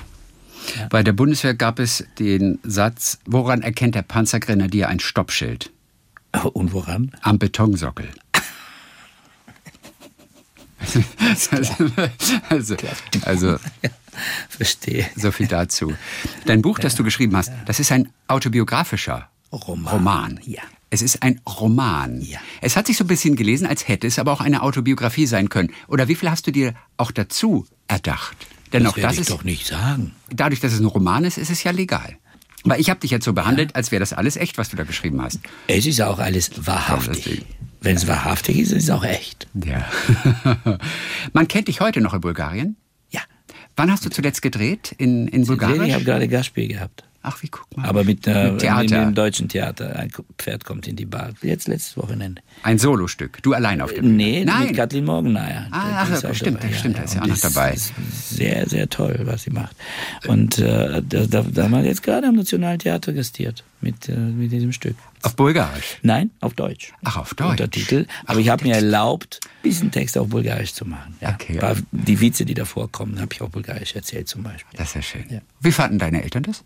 Bei 0.91 1.03
der 1.03 1.12
Bundeswehr 1.12 1.55
gab 1.55 1.78
es 1.78 2.05
den 2.18 2.59
Satz, 2.62 3.18
woran 3.24 3.62
erkennt 3.62 3.95
der 3.95 4.03
Panzergrenadier 4.03 4.89
ein 4.89 5.01
Stoppschild? 5.01 5.70
Und 6.53 6.72
woran? 6.72 7.12
Am 7.22 7.39
Betonsockel. 7.39 8.09
also, 12.51 12.76
also 13.24 13.57
Verstehe. 14.49 15.07
so 15.16 15.32
viel 15.32 15.47
dazu. 15.47 15.95
Dein 16.47 16.62
Buch, 16.62 16.78
das 16.78 16.95
du 16.95 17.05
geschrieben 17.05 17.36
hast, 17.36 17.53
das 17.66 17.80
ist 17.80 17.93
ein 17.93 18.11
autobiografischer 18.26 19.28
Roman. 19.53 19.93
Roman. 19.93 20.41
Ja. 20.45 20.62
Es 20.91 21.03
ist 21.03 21.22
ein 21.22 21.41
Roman. 21.47 22.20
Ja. 22.22 22.39
Es 22.62 22.76
hat 22.76 22.86
sich 22.86 22.97
so 22.97 23.05
ein 23.05 23.09
bisschen 23.09 23.36
gelesen, 23.36 23.66
als 23.66 23.89
hätte 23.89 24.07
es 24.07 24.18
aber 24.18 24.32
auch 24.32 24.41
eine 24.41 24.62
Autobiografie 24.62 25.26
sein 25.26 25.49
können. 25.49 25.70
Oder 25.86 26.09
wie 26.09 26.14
viel 26.14 26.30
hast 26.30 26.47
du 26.47 26.51
dir 26.51 26.74
auch 26.97 27.11
dazu 27.11 27.66
erdacht? 27.89 28.36
Denn 28.72 28.84
Das 28.84 28.93
auch 28.95 28.99
das 28.99 29.14
ich 29.14 29.20
ist 29.20 29.30
doch 29.30 29.45
nicht 29.45 29.66
sagen. 29.66 30.12
dadurch, 30.30 30.61
dass 30.61 30.72
es 30.72 30.80
ein 30.80 30.86
Roman 30.86 31.24
ist, 31.24 31.39
ist 31.39 31.51
es 31.51 31.62
ja 31.62 31.70
legal. 31.72 32.16
Weil 32.64 32.80
ich 32.80 32.91
habe 32.91 33.01
dich 33.01 33.11
jetzt 33.11 33.24
so 33.24 33.32
behandelt, 33.32 33.76
als 33.76 33.93
wäre 33.93 34.01
das 34.01 34.12
alles 34.12 34.36
echt, 34.36 34.59
was 34.59 34.68
du 34.70 34.76
da 34.76 34.84
geschrieben 34.84 35.22
hast. 35.22 35.41
Es 35.68 35.86
ist 35.86 36.01
auch 36.03 36.18
alles 36.18 36.51
wahrhaftig. 36.66 37.45
Wenn 37.80 37.97
es 37.97 38.07
wahrhaftig 38.09 38.59
ist, 38.59 38.72
ist 38.72 38.84
es 38.84 38.91
auch 38.91 39.05
echt. 39.05 39.47
Ja. 39.55 39.86
Man 41.32 41.49
kennt 41.49 41.68
dich 41.68 41.80
heute 41.80 42.01
noch 42.01 42.14
in 42.14 42.20
Bulgarien? 42.20 42.76
Ja. 43.11 43.20
Wann 43.76 43.91
hast 43.93 44.05
du 44.05 44.11
zuletzt 44.11 44.43
gedreht 44.43 44.95
in, 44.99 45.28
in 45.28 45.47
Bulgarien? 45.47 45.84
Ich 45.84 45.95
habe 45.95 46.05
gerade 46.05 46.26
Gastspiel 46.28 46.66
gehabt. 46.68 47.05
Ach, 47.21 47.43
wie 47.43 47.49
guck 47.49 47.77
mal. 47.77 47.85
Aber 47.87 48.05
mit, 48.05 48.27
äh, 48.27 48.53
Mit 48.53 48.61
Theater. 48.61 48.87
dem 49.07 49.14
deutschen 49.14 49.49
Theater. 49.49 49.97
Ein 49.97 50.11
Pferd 50.39 50.64
kommt 50.64 50.87
in 50.87 50.95
die 50.97 51.05
Bar. 51.05 51.31
Jetzt 51.43 51.66
letztes 51.66 51.97
Wochenende. 51.97 52.41
Ein 52.62 52.79
Solostück. 52.79 53.43
Du 53.43 53.55
allein 53.55 53.81
auf 53.81 53.93
der 53.93 54.03
Bühne. 54.03 54.14
Nee, 54.14 54.45
Nein. 54.45 54.69
mit 54.69 54.77
Kathleen 54.77 55.05
Morgenmeier. 55.05 55.66
Ah, 55.73 56.07
ach, 56.07 56.25
auch 56.25 56.35
stimmt, 56.35 56.62
dabei. 56.62 56.73
stimmt, 56.75 56.99
da 56.99 57.03
ist 57.03 57.14
ja 57.14 57.23
auch 57.23 57.27
noch 57.27 57.39
dabei. 57.39 57.73
Ist 57.73 57.93
sehr, 58.31 58.69
sehr 58.69 58.89
toll, 58.89 59.19
was 59.25 59.43
sie 59.43 59.51
macht. 59.51 59.75
Und 60.29 60.59
äh, 60.59 61.03
da, 61.03 61.27
da, 61.27 61.43
da 61.43 61.62
haben 61.64 61.73
wir 61.73 61.85
jetzt 61.85 62.03
gerade 62.05 62.29
am 62.29 62.37
Nationaltheater 62.37 63.12
gastiert 63.12 63.64
mit, 63.81 64.09
äh, 64.09 64.16
mit 64.16 64.51
diesem 64.53 64.72
Stück. 64.72 64.97
Auf 65.22 65.37
Bulgarisch. 65.37 65.99
Nein, 66.03 66.31
auf 66.41 66.55
Deutsch. 66.55 66.93
Ach, 67.05 67.16
auf 67.16 67.35
Deutsch. 67.35 67.51
Untertitel. 67.53 68.07
Aber 68.26 68.41
ich 68.41 68.49
habe 68.49 68.64
mir 68.64 68.74
erlaubt, 68.74 69.41
ein 69.45 69.62
bisschen 69.62 69.91
Text 69.91 70.16
auf 70.18 70.29
Bulgarisch 70.29 70.72
zu 70.74 70.85
machen. 70.85 71.16
Ja. 71.20 71.31
Okay. 71.35 71.61
War, 71.61 71.76
die 71.91 72.20
Witze, 72.20 72.45
die 72.45 72.55
davor 72.55 72.91
kommen, 72.91 73.20
habe 73.20 73.33
ich 73.33 73.41
auf 73.43 73.51
Bulgarisch 73.51 73.95
erzählt 73.95 74.29
zum 74.29 74.43
Beispiel. 74.43 74.76
Das 74.79 74.89
ist 74.89 74.95
ja 74.95 75.03
schön. 75.03 75.24
Ja. 75.31 75.41
Wie 75.61 75.72
fanden 75.72 75.99
deine 75.99 76.22
Eltern 76.22 76.43
das? 76.45 76.64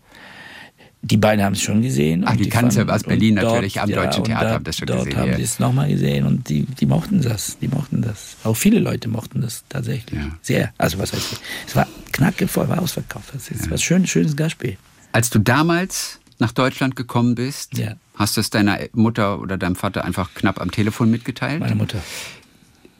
Die 1.05 1.17
beiden 1.17 1.43
haben 1.43 1.51
es 1.53 1.61
schon 1.61 1.81
gesehen. 1.81 2.23
Und 2.23 2.39
die 2.39 2.47
es 2.47 2.53
ja 2.53 2.61
fanden- 2.61 2.89
aus 2.89 3.03
Berlin 3.03 3.37
und 3.37 3.43
natürlich, 3.43 3.81
am 3.81 3.89
Deutschen 3.91 4.21
und 4.21 4.25
Theater 4.27 4.45
da- 4.45 4.51
haben 4.53 4.63
das 4.63 4.77
schon 4.77 4.85
dort 4.87 5.03
gesehen, 5.03 5.19
haben 5.19 5.31
ja. 5.31 5.35
sie 5.35 5.43
es 5.43 5.59
nochmal 5.59 5.89
gesehen 5.89 6.25
und 6.25 6.47
die, 6.47 6.61
die 6.63 6.85
mochten 6.85 7.21
das. 7.21 7.57
Die 7.59 7.67
mochten 7.67 8.01
das. 8.01 8.37
Auch 8.45 8.53
viele 8.55 8.79
Leute 8.79 9.09
mochten 9.09 9.41
das 9.41 9.65
tatsächlich. 9.67 10.17
Ja. 10.17 10.29
Sehr. 10.41 10.73
Also 10.77 10.99
was 10.99 11.11
heißt, 11.11 11.41
es 11.67 11.75
war 11.75 11.87
knackevoll, 12.13 12.69
war 12.69 12.81
ausverkauft. 12.81 13.33
Das 13.33 13.49
ist 13.49 13.69
was 13.69 13.83
schön, 13.83 14.07
schönes 14.07 14.37
Gastspiel. 14.37 14.77
Als 15.11 15.29
du 15.29 15.39
damals 15.39 16.19
nach 16.39 16.51
Deutschland 16.51 16.95
gekommen 16.95 17.35
bist, 17.35 17.77
Ja. 17.77 17.93
hast 18.15 18.37
du 18.37 18.41
es 18.41 18.49
deiner 18.49 18.79
Mutter 18.93 19.39
oder 19.39 19.57
deinem 19.57 19.75
Vater 19.75 20.03
einfach 20.05 20.33
knapp 20.33 20.59
am 20.61 20.71
Telefon 20.71 21.09
mitgeteilt? 21.11 21.59
Meine 21.59 21.75
Mutter. 21.75 22.01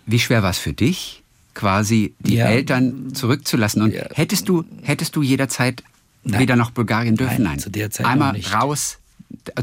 Wie 0.06 0.20
schwer 0.20 0.44
war 0.44 0.50
es 0.52 0.58
für 0.58 0.74
dich, 0.74 1.24
quasi 1.54 2.14
die 2.20 2.36
Ja. 2.36 2.48
Eltern 2.48 3.14
zurückzulassen? 3.14 3.82
Und 3.82 3.94
Ja. 3.94 4.06
hättest 4.14 4.50
du 4.50 4.66
hättest 4.82 5.16
du 5.16 5.22
jederzeit 5.22 5.84
Nein. 6.24 6.42
wieder 6.42 6.56
nach 6.56 6.72
Bulgarien 6.72 7.16
dürfen? 7.16 7.44
Nein, 7.44 7.60
zu 7.60 7.70
der 7.70 7.90
Zeit 7.92 8.06
Einmal 8.06 8.34
nicht. 8.34 8.54
raus. 8.54 8.98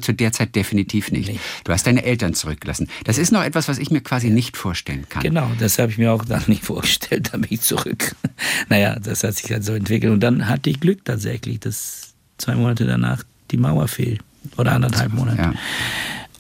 Zu 0.03 0.13
der 0.13 0.33
Zeit 0.33 0.57
definitiv 0.57 1.11
nicht. 1.13 1.29
Nicht. 1.29 1.41
Du 1.65 1.73
hast 1.73 1.87
deine 1.87 2.03
Eltern 2.05 2.35
zurückgelassen. 2.35 2.89
Das 3.05 3.19
ist 3.19 3.31
noch 3.33 3.43
etwas, 3.43 3.69
was 3.69 3.79
ich 3.79 3.91
mir 3.91 4.01
quasi 4.01 4.29
nicht 4.29 4.57
vorstellen 4.57 5.07
kann. 5.09 5.23
Genau, 5.23 5.51
das 5.61 5.79
habe 5.79 5.93
ich 5.93 5.97
mir 5.99 6.13
auch 6.13 6.25
dann 6.25 6.43
nicht 6.49 6.65
vorgestellt, 6.65 7.31
da 7.33 7.39
bin 7.39 7.47
ich 7.51 7.61
zurück. 7.61 8.15
Naja, 8.69 8.99
das 8.99 9.23
hat 9.25 9.37
sich 9.37 9.51
halt 9.53 9.65
so 9.65 9.73
entwickelt. 9.75 10.13
Und 10.13 10.21
dann 10.21 10.49
hatte 10.49 10.71
ich 10.71 10.81
Glück 10.81 11.05
tatsächlich, 11.05 11.61
dass 11.61 12.15
zwei 12.39 12.55
Monate 12.57 12.85
danach 12.87 13.23
die 13.51 13.57
Mauer 13.57 13.89
fiel. 13.89 14.19
Oder 14.57 14.73
anderthalb 14.73 15.13
Monate. 15.13 15.41
Ja. 15.43 15.55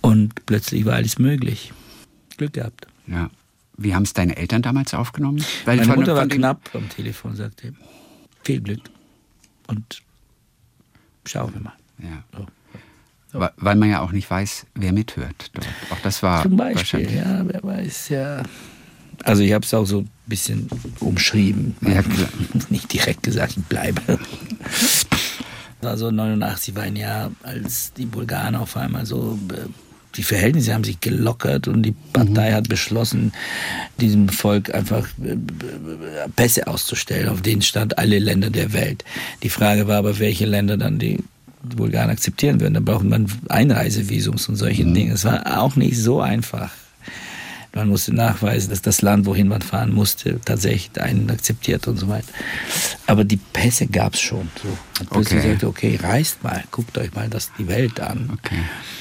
Und 0.00 0.46
plötzlich 0.46 0.84
war 0.86 0.94
alles 0.94 1.18
möglich. 1.18 1.72
Glück 2.36 2.54
gehabt. 2.54 2.86
Ja. 3.06 3.28
Wie 3.76 3.94
haben 3.94 4.02
es 4.04 4.12
deine 4.12 4.36
Eltern 4.36 4.62
damals 4.62 4.94
aufgenommen? 4.94 5.44
Weil 5.64 5.76
Meine 5.76 5.88
von- 5.88 5.98
Mutter 6.00 6.14
war 6.14 6.26
knapp 6.26 6.70
am 6.74 6.88
Telefon, 6.88 7.36
sagte, 7.36 7.74
viel 8.44 8.60
Glück. 8.60 8.80
Und 9.66 10.02
schauen 11.26 11.52
wir 11.54 11.60
mal. 11.60 11.72
Ja. 11.98 12.22
So. 13.32 13.38
Wa- 13.40 13.52
Weil 13.56 13.76
man 13.76 13.90
ja 13.90 14.00
auch 14.00 14.12
nicht 14.12 14.28
weiß, 14.30 14.66
wer 14.74 14.92
mithört. 14.92 15.50
Dort. 15.52 15.68
Auch 15.90 16.00
das 16.02 16.22
war 16.22 16.42
Zum 16.42 16.56
Beispiel, 16.56 16.76
wahrscheinlich. 16.76 17.14
ja, 17.14 17.42
wer 17.46 17.62
weiß, 17.62 18.08
ja. 18.08 18.42
Also 19.22 19.42
ich 19.42 19.52
habe 19.52 19.64
es 19.64 19.72
auch 19.74 19.84
so 19.84 19.98
ein 20.00 20.10
bisschen 20.26 20.68
umschrieben. 21.00 21.76
Ja, 21.82 22.02
klar. 22.02 22.28
Nicht 22.70 22.90
direkt 22.92 23.22
gesagt, 23.22 23.54
ich 23.56 23.64
bleibe. 23.64 24.00
Also 25.82 26.10
89 26.10 26.74
war 26.74 26.82
ein 26.82 26.96
Jahr, 26.96 27.30
als 27.42 27.92
die 27.94 28.06
Bulgaren 28.06 28.54
auf 28.54 28.76
einmal 28.76 29.06
so, 29.06 29.38
äh, 29.52 29.68
die 30.16 30.22
Verhältnisse 30.22 30.74
haben 30.74 30.84
sich 30.84 31.00
gelockert 31.00 31.68
und 31.68 31.82
die 31.82 31.94
Partei 32.12 32.52
hat 32.52 32.68
beschlossen, 32.68 33.32
diesem 34.00 34.28
Volk 34.28 34.74
einfach 34.74 35.06
äh, 35.22 35.36
Pässe 36.34 36.66
auszustellen. 36.66 37.28
Auf 37.28 37.42
denen 37.42 37.62
stand 37.62 37.98
alle 37.98 38.18
Länder 38.18 38.50
der 38.50 38.72
Welt. 38.72 39.04
Die 39.42 39.50
Frage 39.50 39.86
war 39.86 39.98
aber, 39.98 40.18
welche 40.18 40.46
Länder 40.46 40.76
dann 40.76 40.98
die 40.98 41.18
die 41.62 41.76
Bulgaren 41.76 42.10
akzeptieren 42.10 42.60
würden. 42.60 42.74
Da 42.74 42.80
braucht 42.80 43.04
man 43.04 43.26
Einreisevisums 43.48 44.48
und 44.48 44.56
solche 44.56 44.84
Dinge. 44.84 45.12
Es 45.12 45.24
war 45.24 45.60
auch 45.60 45.76
nicht 45.76 45.98
so 45.98 46.20
einfach. 46.20 46.70
Man 47.72 47.88
musste 47.88 48.12
nachweisen, 48.12 48.70
dass 48.70 48.82
das 48.82 49.00
Land, 49.00 49.26
wohin 49.26 49.46
man 49.48 49.62
fahren 49.62 49.92
musste, 49.92 50.40
tatsächlich 50.44 50.90
einen 51.00 51.30
akzeptiert 51.30 51.86
und 51.86 51.96
so 51.98 52.08
weiter. 52.08 52.26
Aber 53.06 53.22
die 53.24 53.36
Pässe 53.36 53.86
gab 53.86 54.14
es 54.14 54.20
schon. 54.20 54.48
So. 54.62 54.68
Und 55.00 55.10
plötzlich 55.10 55.38
Okay. 55.40 55.50
sagte, 55.52 55.66
okay, 55.68 55.98
reist 56.02 56.42
mal, 56.42 56.64
guckt 56.72 56.98
euch 56.98 57.14
mal 57.14 57.28
das 57.28 57.50
die 57.58 57.68
Welt 57.68 58.00
an. 58.00 58.30
Okay. 58.32 58.58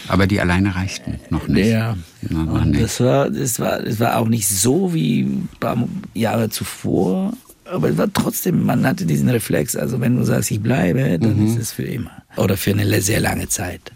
Aber 0.08 0.28
die 0.28 0.40
alleine 0.40 0.76
reichten 0.76 1.20
noch 1.32 1.48
nicht. 1.48 1.68
Ja, 1.68 1.98
noch 2.30 2.62
und 2.62 2.72
nicht. 2.72 2.84
das 2.84 3.00
war, 3.00 3.30
das 3.32 3.60
war, 3.60 3.82
das 3.82 4.00
war 4.00 4.18
auch 4.18 4.28
nicht 4.28 4.48
so 4.48 4.94
wie 4.94 5.22
ein 5.24 5.50
paar 5.60 5.76
Jahre 6.14 6.50
zuvor. 6.50 7.34
Aber 7.66 7.90
es 7.90 7.98
war 7.98 8.12
trotzdem, 8.12 8.66
man 8.66 8.86
hatte 8.86 9.06
diesen 9.06 9.30
Reflex. 9.30 9.76
Also 9.76 10.00
wenn 10.02 10.16
du 10.18 10.24
sagst, 10.24 10.50
ich 10.52 10.60
bleibe, 10.62 11.18
dann 11.20 11.38
Mhm. 11.40 11.48
ist 11.48 11.58
es 11.60 11.72
für 11.72 11.84
immer. 11.84 12.12
Oder 12.36 12.56
für 12.58 12.72
eine 12.72 13.02
sehr 13.02 13.20
lange 13.20 13.48
Zeit. 13.48 13.92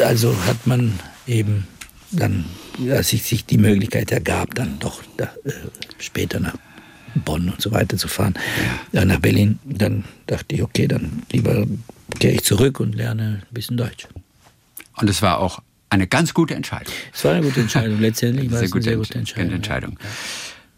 Also 0.00 0.34
hat 0.46 0.66
man 0.66 0.92
eben 1.26 1.66
dann, 2.12 2.44
als 2.90 3.08
sich, 3.08 3.22
sich 3.22 3.44
die 3.44 3.58
Möglichkeit 3.58 4.10
ergab, 4.12 4.54
dann 4.54 4.78
doch 4.78 5.02
da, 5.16 5.24
äh, 5.44 5.50
später 5.98 6.40
nach 6.40 6.54
Bonn 7.14 7.48
und 7.48 7.60
so 7.60 7.72
weiter 7.72 7.96
zu 7.96 8.08
fahren, 8.08 8.34
ja. 8.92 9.04
nach 9.04 9.18
Berlin, 9.18 9.58
dann 9.64 10.04
dachte 10.26 10.54
ich, 10.54 10.62
okay, 10.62 10.86
dann 10.86 11.22
lieber 11.32 11.66
kehre 12.18 12.34
ich 12.34 12.44
zurück 12.44 12.80
und 12.80 12.94
lerne 12.94 13.42
ein 13.42 13.54
bisschen 13.54 13.76
Deutsch. 13.76 14.06
Und 14.96 15.08
es 15.10 15.22
war 15.22 15.38
auch 15.38 15.60
eine 15.90 16.06
ganz 16.06 16.34
gute 16.34 16.54
Entscheidung. 16.54 16.92
Es 17.12 17.24
war 17.24 17.32
eine 17.32 17.46
gute 17.46 17.60
Entscheidung. 17.60 18.00
Letztendlich 18.00 18.50
war 18.50 18.62
es 18.62 18.72
eine 18.72 18.82
sehr 18.82 18.94
Entsch- 18.94 18.96
gute 18.98 19.18
Entscheidung. 19.18 19.52
Entscheidung. 19.52 19.98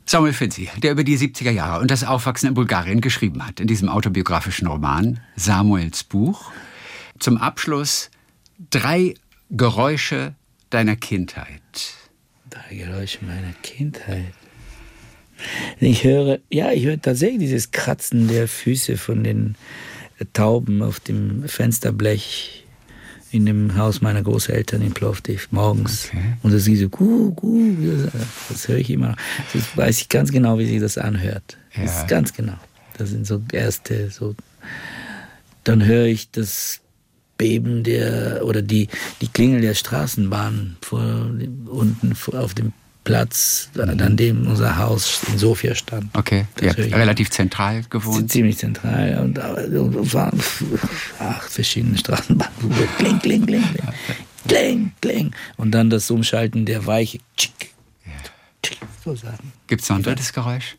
Samuel 0.07 0.32
Finzi, 0.32 0.68
der 0.78 0.92
über 0.92 1.05
die 1.05 1.16
70er 1.16 1.51
Jahre 1.51 1.80
und 1.80 1.90
das 1.90 2.05
Aufwachsen 2.05 2.48
in 2.48 2.55
Bulgarien 2.55 3.01
geschrieben 3.01 3.46
hat, 3.46 3.61
in 3.61 3.66
diesem 3.66 3.88
autobiografischen 3.88 4.66
Roman 4.66 5.20
Samuels 5.36 6.05
Buch. 6.05 6.51
Zum 7.18 7.36
Abschluss 7.36 8.11
drei 8.70 9.14
Geräusche 9.51 10.34
deiner 10.71 10.97
Kindheit. 10.97 11.61
Drei 12.49 12.75
Geräusche 12.77 13.25
meiner 13.25 13.53
Kindheit. 13.62 14.33
Ich 15.79 16.05
höre, 16.05 16.39
ja, 16.51 16.73
ich 16.73 16.85
höre 16.85 17.01
tatsächlich 17.01 17.41
dieses 17.41 17.71
Kratzen 17.71 18.29
der 18.29 18.47
Füße 18.49 18.97
von 18.97 19.25
den 19.25 19.57
Tauben 20.33 20.83
auf 20.83 21.01
dem 21.01 21.49
Fensterblech 21.49 22.64
in 23.33 23.47
dem 23.47 23.77
Haus 23.77 24.01
meiner 24.01 24.23
Großeltern 24.23 24.83
in 24.83 24.93
Plovdiv 24.93 25.49
morgens. 25.53 26.09
Okay. 26.09 26.35
Und 26.43 26.53
das 26.53 26.66
ist 26.66 26.81
so, 26.81 26.89
gu, 26.89 27.31
gu, 27.33 28.09
das 28.49 28.68
höre 28.68 28.79
ich 28.79 28.91
immer 28.91 29.11
noch. 29.11 29.16
Das 29.55 29.77
weiß 29.77 30.01
ich 30.01 30.09
ganz 30.09 30.33
genau, 30.33 30.59
wie 30.59 30.66
sich 30.66 30.81
das 30.81 30.99
anhört. 30.99 31.57
Das 31.75 31.85
Ja. 31.85 32.01
ist 32.01 32.09
ganz 32.09 32.33
genau. 32.35 32.59
Das 32.99 33.11
sind 33.11 33.27
so 33.27 33.41
erste, 33.53 34.11
so. 34.11 34.35
Dann 35.64 35.85
höre 35.85 36.07
ich 36.07 36.31
das 36.33 36.81
Beben 37.41 37.84
der, 37.84 38.43
oder 38.45 38.61
die, 38.61 38.88
die 39.22 39.28
Klingel 39.28 39.62
der 39.62 39.72
Straßenbahn 39.72 40.76
vor, 40.82 41.01
unten 41.70 42.14
auf 42.36 42.53
dem 42.53 42.74
Platz, 43.03 43.70
an 43.78 44.18
dem 44.18 44.47
unser 44.47 44.76
Haus 44.76 45.22
in 45.32 45.38
Sofia 45.38 45.74
stand. 45.74 46.11
Okay, 46.12 46.45
ich 46.61 46.76
relativ 46.95 47.30
zentral 47.30 47.82
gewohnt. 47.88 48.30
Ziemlich 48.30 48.59
zentral 48.59 49.20
und, 49.22 49.38
und, 49.38 50.12
waren 50.12 50.38
acht 51.18 51.51
verschiedene 51.51 51.97
Straßenbahnen. 51.97 52.55
Kling, 52.99 53.18
kling, 53.20 53.47
kling, 53.47 53.62
kling, 53.62 53.95
kling, 54.47 54.93
kling. 55.01 55.34
Und 55.57 55.70
dann 55.70 55.88
das 55.88 56.11
Umschalten 56.11 56.66
der 56.66 56.84
Weiche. 56.84 57.20
Tschick, 57.38 57.72
tschick, 58.62 58.80
so 59.03 59.14
sagen. 59.14 59.51
Gibt 59.66 59.80
es 59.80 59.88
noch 59.88 59.97
ein 59.97 60.03
drittes 60.03 60.34
Geräusch? 60.34 60.76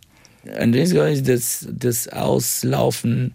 Ein 0.59 0.72
drittes 0.72 0.91
Geräusch 0.91 1.14
ist 1.14 1.28
das, 1.28 1.68
das 1.72 2.07
Auslaufen 2.07 3.34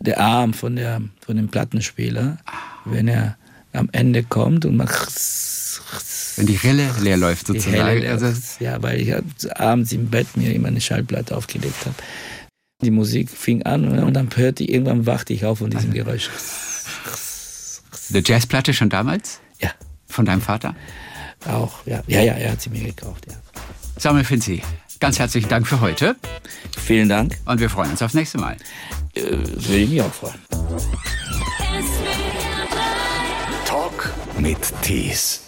der 0.00 0.20
Arm 0.20 0.54
von, 0.54 0.76
der, 0.76 1.00
von 1.24 1.36
dem 1.36 1.48
Plattenspieler, 1.48 2.38
wenn 2.84 3.08
er 3.08 3.36
am 3.72 3.88
Ende 3.92 4.22
kommt 4.22 4.64
und 4.64 4.76
macht. 4.76 5.08
Wenn 6.36 6.46
die 6.46 6.56
Rille 6.56 6.88
leer 7.00 7.16
läuft 7.16 7.48
sozusagen. 7.48 7.74
helle, 7.74 8.10
also, 8.10 8.32
ja, 8.60 8.80
weil 8.82 9.00
ich 9.00 9.12
abends 9.60 9.92
im 9.92 10.08
Bett 10.08 10.36
mir 10.36 10.52
immer 10.54 10.68
eine 10.68 10.80
Schallplatte 10.80 11.36
aufgelegt 11.36 11.84
habe. 11.84 11.96
Die 12.82 12.92
Musik 12.92 13.28
fing 13.28 13.64
an 13.64 13.88
und 13.98 14.14
dann 14.14 14.28
hörte 14.36 14.62
ich, 14.62 14.70
irgendwann 14.70 15.04
wachte 15.06 15.32
ich 15.32 15.44
auf 15.44 15.58
von 15.58 15.70
diesem 15.70 15.92
Geräusch. 15.92 16.30
eine 18.10 18.22
Jazzplatte 18.24 18.72
schon 18.72 18.88
damals? 18.88 19.40
Ja, 19.60 19.70
Von 20.06 20.24
deinem 20.24 20.40
Vater? 20.40 20.76
auch, 21.46 21.86
ja. 21.86 22.02
Ja, 22.06 22.20
ja, 22.22 22.34
er 22.34 22.52
hat 22.52 22.60
sie 22.62 22.70
mir 22.70 22.84
gekauft, 22.84 23.26
ja. 23.28 23.34
Samuel 23.96 24.24
Finzi, 24.24 24.62
ganz 25.00 25.18
herzlichen 25.18 25.48
Dank 25.48 25.66
für 25.66 25.80
heute 25.80 26.16
Vielen 26.76 27.08
Dank. 27.08 27.36
und 27.46 27.60
wir 27.60 27.68
freuen 27.68 27.90
uns 27.90 28.02
aufs 28.02 28.14
nächste 28.14 28.38
Mal. 28.38 28.56
Äh, 29.18 29.32
würde 29.32 29.76
ich 29.76 29.90
mich 29.90 30.02
auch 30.02 30.12
freuen. 30.12 30.40
Talk 33.66 34.12
mit 34.38 34.58
Tees. 34.82 35.47